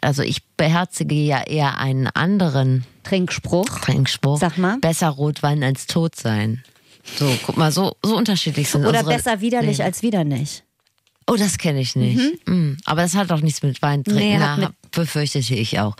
Also 0.00 0.22
ich 0.22 0.42
beherzige 0.56 1.14
ja 1.14 1.42
eher 1.42 1.78
einen 1.78 2.06
anderen 2.06 2.84
Trinkspruch. 3.04 3.66
Trinkspruch. 3.80 4.38
Sag 4.38 4.58
mal. 4.58 4.78
Besser 4.78 5.08
Rotwein 5.08 5.62
als 5.62 5.86
tot 5.86 6.16
sein. 6.16 6.62
So, 7.18 7.30
guck 7.44 7.56
mal, 7.56 7.72
so, 7.72 7.96
so 8.04 8.16
unterschiedlich 8.16 8.68
sind 8.68 8.86
Oder 8.86 9.02
besser 9.04 9.40
widerlich 9.40 9.78
Leben. 9.78 9.86
als 9.86 10.02
wieder 10.02 10.24
nicht. 10.24 10.64
Oh, 11.26 11.36
das 11.36 11.58
kenne 11.58 11.80
ich 11.80 11.94
nicht. 11.94 12.46
Mm, 12.48 12.72
Aber 12.84 13.02
das 13.02 13.14
hat 13.14 13.30
doch 13.30 13.40
nichts 13.40 13.62
mit 13.62 13.80
Wein 13.82 14.02
trinken. 14.02 14.20
Nee, 14.20 14.38
Na, 14.38 14.72
befürchtete 14.90 15.54
ich 15.54 15.78
auch. 15.78 15.94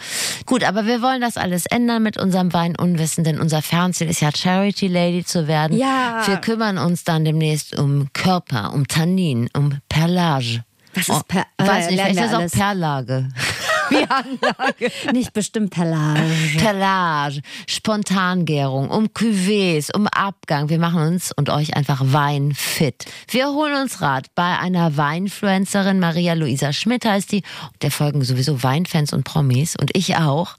Gut, 0.45 0.65
aber 0.65 0.87
wir 0.87 1.03
wollen 1.03 1.21
das 1.21 1.37
alles 1.37 1.67
ändern 1.67 2.03
mit 2.03 2.19
unserem 2.19 2.53
Weinunwissen, 2.53 3.23
denn 3.23 3.41
unser 3.41 3.63
Fernziel 3.63 4.09
ist 4.09 4.21
ja 4.21 4.31
Charity 4.35 4.89
Lady 4.89 5.25
zu 5.25 5.47
werden. 5.47 5.77
Ja. 5.79 6.23
Wir 6.27 6.37
kümmern 6.39 6.79
uns 6.79 7.05
dann 7.05 7.25
demnächst 7.25 7.79
um 7.79 8.09
Körper, 8.13 8.73
um 8.75 8.89
Tannin, 8.89 9.49
um 9.57 9.79
Perlage. 9.89 10.65
Was 10.95 11.09
ist 11.09 11.29
Per- 11.29 11.47
Oh, 11.61 11.67
weiß 11.67 11.87
äh, 11.87 11.91
nicht, 11.91 12.01
vielleicht 12.01 12.21
ist 12.21 12.33
das 12.33 12.55
auch 12.55 12.59
Perlage. 12.59 13.29
Wie 13.91 14.07
Anlage. 14.09 14.93
Nicht 15.13 15.33
bestimmt 15.33 15.71
Perlage. 15.71 16.21
Perlage, 16.59 17.41
Spontangärung, 17.69 18.89
um 18.89 19.07
Cuvées, 19.07 19.93
um 19.93 20.07
Abgang. 20.07 20.69
Wir 20.69 20.79
machen 20.79 21.03
uns 21.03 21.33
und 21.37 21.51
euch 21.51 21.75
einfach 21.77 22.01
weinfit. 22.05 23.07
Wir 23.29 23.49
holen 23.49 23.75
uns 23.83 24.01
Rat 24.01 24.27
bei 24.37 24.59
einer 24.59 24.97
Weinfluencerin, 24.97 25.99
Maria 25.99 26.35
Luisa 26.35 26.73
Schmidt 26.73 27.05
heißt 27.05 27.33
die. 27.33 27.43
Der 27.83 27.91
folgen 27.91 28.23
sowieso 28.23 28.63
Weinfans 28.63 29.13
und 29.13 29.25
Promis 29.25 29.75
und 29.77 29.91
ich 29.97 30.17
auch. 30.17 30.57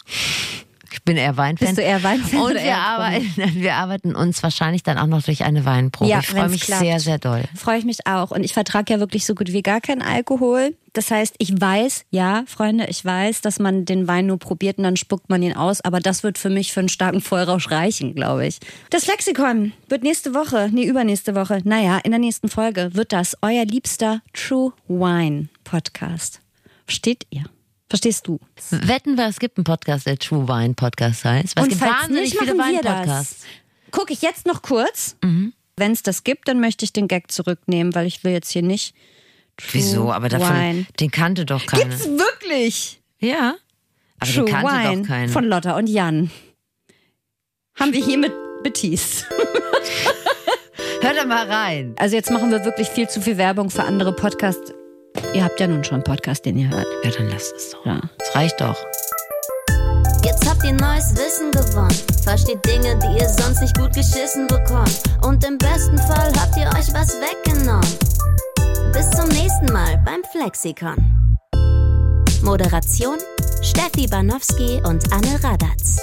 Ich 0.91 1.03
bin 1.03 1.17
eher 1.17 1.37
Weinfan. 1.37 1.67
Bist 1.67 1.77
du 1.77 1.81
eher 1.81 2.03
Weinfan 2.03 2.39
Und 2.39 2.51
oder 2.51 2.63
wir 2.63 2.77
arbeiten, 2.77 3.31
wir 3.55 3.75
arbeiten 3.75 4.15
uns 4.15 4.43
wahrscheinlich 4.43 4.83
dann 4.83 4.97
auch 4.97 5.07
noch 5.07 5.23
durch 5.23 5.43
eine 5.43 5.65
Weinprobe. 5.65 6.09
Ja, 6.09 6.19
ich 6.19 6.27
freue 6.27 6.49
mich 6.49 6.61
klappt. 6.61 6.81
sehr, 6.81 6.99
sehr 6.99 7.17
doll. 7.17 7.43
Freue 7.55 7.77
ich 7.77 7.85
mich 7.85 8.05
auch. 8.07 8.31
Und 8.31 8.43
ich 8.43 8.53
vertrage 8.53 8.93
ja 8.93 8.99
wirklich 8.99 9.25
so 9.25 9.35
gut 9.35 9.51
wie 9.51 9.61
gar 9.61 9.81
keinen 9.81 10.01
Alkohol. 10.01 10.75
Das 10.93 11.09
heißt, 11.09 11.35
ich 11.37 11.59
weiß, 11.59 12.05
ja, 12.09 12.43
Freunde, 12.47 12.87
ich 12.89 13.05
weiß, 13.05 13.41
dass 13.41 13.59
man 13.59 13.85
den 13.85 14.07
Wein 14.07 14.25
nur 14.25 14.37
probiert 14.37 14.77
und 14.77 14.83
dann 14.83 14.97
spuckt 14.97 15.29
man 15.29 15.41
ihn 15.41 15.55
aus. 15.55 15.79
Aber 15.81 16.01
das 16.01 16.23
wird 16.23 16.37
für 16.37 16.49
mich 16.49 16.73
für 16.73 16.81
einen 16.81 16.89
starken 16.89 17.21
Vollrausch 17.21 17.71
reichen, 17.71 18.13
glaube 18.13 18.45
ich. 18.45 18.59
Das 18.89 19.07
Lexikon 19.07 19.71
wird 19.87 20.03
nächste 20.03 20.33
Woche, 20.33 20.69
nee, 20.71 20.83
übernächste 20.83 21.33
Woche, 21.35 21.61
naja, 21.63 21.99
in 22.03 22.11
der 22.11 22.19
nächsten 22.19 22.49
Folge 22.49 22.89
wird 22.93 23.13
das 23.13 23.37
euer 23.41 23.63
liebster 23.63 24.21
True 24.33 24.73
Wine 24.89 25.47
Podcast. 25.63 26.41
Versteht 26.85 27.25
ihr? 27.29 27.45
Verstehst 27.91 28.25
du? 28.25 28.39
Wetten 28.69 29.17
wir, 29.17 29.27
es 29.27 29.37
gibt 29.37 29.57
einen 29.57 29.65
Podcast, 29.65 30.05
der 30.07 30.17
True 30.17 30.47
Wine 30.47 30.75
Podcast 30.75 31.25
heißt. 31.25 31.57
Es 31.57 31.61
Und 31.61 31.67
gibt 31.67 31.81
falls 31.81 32.03
wahnsinnig 32.03 32.33
nicht, 32.33 32.39
viele 32.39 32.57
Weinpodcasts. 32.57 33.39
das. 33.41 33.91
Gucke 33.91 34.13
ich 34.13 34.21
jetzt 34.21 34.45
noch 34.45 34.61
kurz. 34.61 35.17
Mhm. 35.21 35.51
Wenn 35.75 35.91
es 35.91 36.01
das 36.01 36.23
gibt, 36.23 36.47
dann 36.47 36.61
möchte 36.61 36.85
ich 36.85 36.93
den 36.93 37.09
Gag 37.09 37.29
zurücknehmen, 37.33 37.93
weil 37.93 38.07
ich 38.07 38.23
will 38.23 38.31
jetzt 38.31 38.49
hier 38.49 38.61
nicht. 38.61 38.95
True 39.57 39.67
Wieso? 39.73 40.09
Aber 40.13 40.29
davon, 40.29 40.55
Wine. 40.55 40.85
den 41.01 41.11
kannte 41.11 41.43
doch 41.43 41.65
keiner. 41.65 41.83
Gibt's 41.83 42.05
wirklich? 42.07 43.01
Ja. 43.19 43.55
Aber 44.19 44.31
True 44.31 44.45
den 44.45 44.53
kannte 44.53 44.71
Wine 44.71 45.01
doch 45.01 45.07
keiner. 45.09 45.29
von 45.33 45.43
Lotta 45.43 45.75
und 45.75 45.87
Jan. 45.87 46.31
Haben 47.77 47.91
wir 47.91 48.05
hiermit 48.05 48.31
beteased. 48.63 49.25
Hört 51.01 51.17
da 51.17 51.25
mal 51.25 51.45
rein. 51.45 51.93
Also 51.97 52.15
jetzt 52.15 52.31
machen 52.31 52.51
wir 52.51 52.63
wirklich 52.63 52.87
viel 52.87 53.09
zu 53.09 53.19
viel 53.19 53.35
Werbung 53.35 53.69
für 53.69 53.83
andere 53.83 54.13
Podcasts. 54.15 54.71
Ihr 55.33 55.43
habt 55.43 55.59
ja 55.59 55.67
nun 55.67 55.83
schon 55.83 55.95
einen 55.95 56.03
Podcast, 56.03 56.45
den 56.45 56.57
ihr 56.57 56.69
hört. 56.69 56.87
Ja, 57.03 57.11
dann 57.11 57.29
lasst 57.29 57.53
es 57.55 57.71
doch. 57.71 57.85
Ja. 57.85 58.01
Das 58.17 58.35
reicht 58.35 58.59
doch. 58.59 58.77
Jetzt 60.23 60.47
habt 60.47 60.63
ihr 60.63 60.73
neues 60.73 61.15
Wissen 61.15 61.51
gewonnen. 61.51 61.95
Versteht 62.23 62.63
Dinge, 62.65 62.97
die 62.99 63.21
ihr 63.21 63.29
sonst 63.29 63.61
nicht 63.61 63.77
gut 63.77 63.93
geschissen 63.93 64.47
bekommt. 64.47 65.01
Und 65.23 65.43
im 65.45 65.57
besten 65.57 65.97
Fall 65.97 66.31
habt 66.39 66.55
ihr 66.57 66.67
euch 66.67 66.93
was 66.93 67.17
weggenommen. 67.19 67.87
Bis 68.93 69.09
zum 69.11 69.29
nächsten 69.29 69.71
Mal 69.71 70.01
beim 70.05 70.21
Flexikon. 70.31 71.37
Moderation 72.43 73.17
Steffi 73.61 74.07
Banowski 74.07 74.81
und 74.83 75.11
Anne 75.13 75.43
Radatz. 75.43 75.97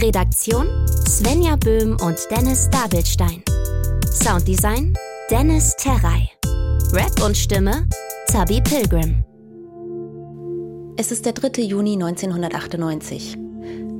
Redaktion 0.00 0.86
Svenja 1.08 1.56
Böhm 1.56 1.96
und 2.00 2.18
Dennis 2.30 2.68
Dabelstein. 2.70 3.42
Sounddesign 4.12 4.96
Dennis 5.30 5.74
Terrei. 5.76 6.35
Rap 6.96 7.22
und 7.22 7.36
Stimme 7.36 7.86
Zabi 8.28 8.62
Pilgrim. 8.62 9.22
Es 10.96 11.12
ist 11.12 11.26
der 11.26 11.34
3. 11.34 11.60
Juni 11.60 11.92
1998. 11.92 13.36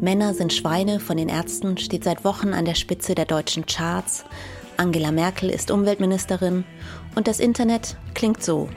Männer 0.00 0.32
sind 0.32 0.54
Schweine 0.54 0.98
von 0.98 1.18
den 1.18 1.28
Ärzten 1.28 1.76
steht 1.76 2.04
seit 2.04 2.24
Wochen 2.24 2.54
an 2.54 2.64
der 2.64 2.74
Spitze 2.74 3.14
der 3.14 3.26
deutschen 3.26 3.66
Charts. 3.66 4.24
Angela 4.78 5.12
Merkel 5.12 5.50
ist 5.50 5.70
Umweltministerin 5.70 6.64
und 7.14 7.28
das 7.28 7.38
Internet 7.38 7.98
klingt 8.14 8.42
so. 8.42 8.70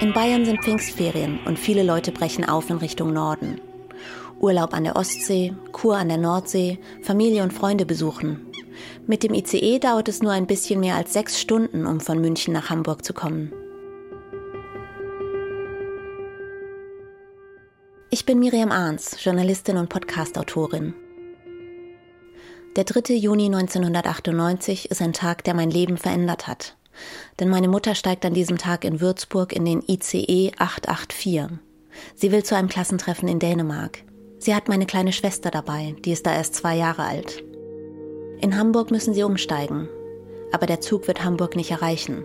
In 0.00 0.12
Bayern 0.12 0.44
sind 0.44 0.62
Pfingstferien 0.62 1.40
und 1.46 1.58
viele 1.58 1.82
Leute 1.82 2.12
brechen 2.12 2.48
auf 2.48 2.70
in 2.70 2.76
Richtung 2.76 3.12
Norden. 3.12 3.60
Urlaub 4.38 4.72
an 4.72 4.84
der 4.84 4.94
Ostsee, 4.94 5.52
Kur 5.72 5.96
an 5.96 6.10
der 6.10 6.18
Nordsee, 6.18 6.78
Familie 7.02 7.42
und 7.42 7.52
Freunde 7.52 7.86
besuchen. 7.86 8.53
Mit 9.06 9.22
dem 9.22 9.34
ICE 9.34 9.78
dauert 9.78 10.08
es 10.08 10.22
nur 10.22 10.32
ein 10.32 10.46
bisschen 10.46 10.80
mehr 10.80 10.96
als 10.96 11.12
sechs 11.12 11.40
Stunden, 11.40 11.86
um 11.86 12.00
von 12.00 12.20
München 12.20 12.54
nach 12.54 12.70
Hamburg 12.70 13.04
zu 13.04 13.12
kommen. 13.12 13.52
Ich 18.10 18.26
bin 18.26 18.38
Miriam 18.38 18.70
Arns, 18.70 19.16
Journalistin 19.24 19.76
und 19.76 19.88
Podcastautorin. 19.88 20.94
Der 22.76 22.84
3. 22.84 23.14
Juni 23.14 23.46
1998 23.46 24.90
ist 24.90 25.02
ein 25.02 25.12
Tag, 25.12 25.44
der 25.44 25.54
mein 25.54 25.70
Leben 25.70 25.96
verändert 25.96 26.46
hat. 26.46 26.76
Denn 27.40 27.48
meine 27.48 27.68
Mutter 27.68 27.94
steigt 27.94 28.24
an 28.24 28.34
diesem 28.34 28.58
Tag 28.58 28.84
in 28.84 29.00
Würzburg 29.00 29.52
in 29.52 29.64
den 29.64 29.82
ICE 29.86 30.52
884. 30.58 31.58
Sie 32.14 32.32
will 32.32 32.44
zu 32.44 32.56
einem 32.56 32.68
Klassentreffen 32.68 33.28
in 33.28 33.38
Dänemark. 33.38 34.04
Sie 34.38 34.54
hat 34.54 34.68
meine 34.68 34.86
kleine 34.86 35.12
Schwester 35.12 35.50
dabei, 35.50 35.96
die 36.04 36.12
ist 36.12 36.26
da 36.26 36.34
erst 36.34 36.54
zwei 36.54 36.76
Jahre 36.76 37.04
alt. 37.04 37.42
In 38.40 38.56
Hamburg 38.58 38.90
müssen 38.90 39.14
sie 39.14 39.22
umsteigen, 39.22 39.88
aber 40.52 40.66
der 40.66 40.80
Zug 40.80 41.06
wird 41.06 41.24
Hamburg 41.24 41.56
nicht 41.56 41.70
erreichen. 41.70 42.24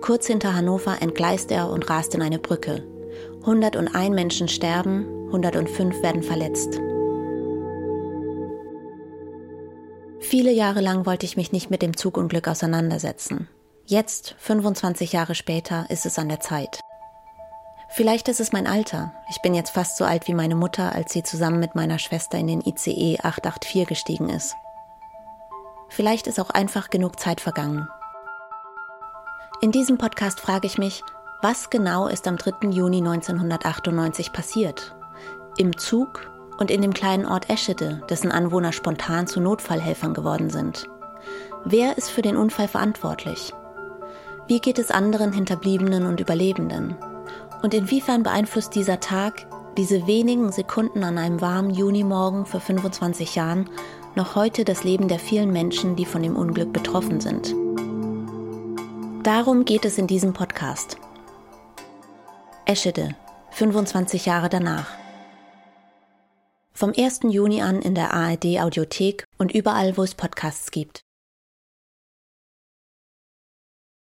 Kurz 0.00 0.26
hinter 0.26 0.54
Hannover 0.54 1.00
entgleist 1.00 1.50
er 1.50 1.70
und 1.70 1.88
rast 1.88 2.14
in 2.14 2.22
eine 2.22 2.38
Brücke. 2.38 2.82
101 3.42 4.14
Menschen 4.14 4.48
sterben, 4.48 5.06
105 5.26 6.02
werden 6.02 6.22
verletzt. 6.22 6.80
Viele 10.20 10.52
Jahre 10.52 10.80
lang 10.80 11.04
wollte 11.06 11.26
ich 11.26 11.36
mich 11.36 11.52
nicht 11.52 11.70
mit 11.70 11.82
dem 11.82 11.96
Zugunglück 11.96 12.48
auseinandersetzen. 12.48 13.48
Jetzt, 13.86 14.34
25 14.38 15.12
Jahre 15.12 15.34
später, 15.34 15.86
ist 15.90 16.06
es 16.06 16.18
an 16.18 16.28
der 16.28 16.40
Zeit. 16.40 16.80
Vielleicht 17.90 18.28
ist 18.28 18.40
es 18.40 18.52
mein 18.52 18.66
Alter. 18.66 19.12
Ich 19.28 19.42
bin 19.42 19.54
jetzt 19.54 19.70
fast 19.70 19.98
so 19.98 20.04
alt 20.04 20.26
wie 20.26 20.34
meine 20.34 20.54
Mutter, 20.54 20.94
als 20.94 21.12
sie 21.12 21.22
zusammen 21.22 21.60
mit 21.60 21.74
meiner 21.74 21.98
Schwester 21.98 22.38
in 22.38 22.46
den 22.46 22.62
ICE 22.62 23.18
884 23.18 23.86
gestiegen 23.86 24.30
ist. 24.30 24.54
Vielleicht 25.94 26.26
ist 26.26 26.40
auch 26.40 26.48
einfach 26.48 26.88
genug 26.88 27.20
Zeit 27.20 27.42
vergangen. 27.42 27.86
In 29.60 29.72
diesem 29.72 29.98
Podcast 29.98 30.40
frage 30.40 30.66
ich 30.66 30.78
mich, 30.78 31.04
was 31.42 31.68
genau 31.68 32.06
ist 32.06 32.26
am 32.26 32.38
3. 32.38 32.70
Juni 32.70 32.98
1998 32.98 34.32
passiert? 34.32 34.96
Im 35.58 35.76
Zug 35.76 36.30
und 36.56 36.70
in 36.70 36.80
dem 36.80 36.94
kleinen 36.94 37.26
Ort 37.26 37.50
Eschede, 37.50 38.02
dessen 38.08 38.32
Anwohner 38.32 38.72
spontan 38.72 39.26
zu 39.26 39.38
Notfallhelfern 39.38 40.14
geworden 40.14 40.48
sind. 40.48 40.88
Wer 41.66 41.98
ist 41.98 42.08
für 42.08 42.22
den 42.22 42.38
Unfall 42.38 42.68
verantwortlich? 42.68 43.52
Wie 44.46 44.60
geht 44.60 44.78
es 44.78 44.90
anderen 44.90 45.34
Hinterbliebenen 45.34 46.06
und 46.06 46.20
Überlebenden? 46.20 46.96
Und 47.62 47.74
inwiefern 47.74 48.22
beeinflusst 48.22 48.74
dieser 48.74 48.98
Tag, 48.98 49.46
diese 49.76 50.06
wenigen 50.06 50.52
Sekunden 50.52 51.04
an 51.04 51.18
einem 51.18 51.42
warmen 51.42 51.70
Junimorgen 51.70 52.46
vor 52.46 52.60
25 52.60 53.34
Jahren, 53.34 53.68
noch 54.16 54.34
heute 54.34 54.64
das 54.64 54.84
Leben 54.84 55.08
der 55.08 55.18
vielen 55.18 55.52
Menschen, 55.52 55.96
die 55.96 56.04
von 56.04 56.22
dem 56.22 56.36
Unglück 56.36 56.72
betroffen 56.72 57.20
sind? 57.20 57.54
Darum 59.22 59.64
geht 59.64 59.84
es 59.84 59.98
in 59.98 60.06
diesem 60.06 60.32
Podcast. 60.32 60.96
Eschede, 62.66 63.14
25 63.50 64.26
Jahre 64.26 64.48
danach. 64.48 64.88
Vom 66.72 66.92
1. 66.96 67.20
Juni 67.28 67.62
an 67.62 67.80
in 67.82 67.94
der 67.94 68.12
ARD 68.12 68.60
Audiothek 68.60 69.24
und 69.38 69.52
überall, 69.52 69.96
wo 69.96 70.02
es 70.02 70.14
Podcasts 70.14 70.70
gibt. 70.70 71.04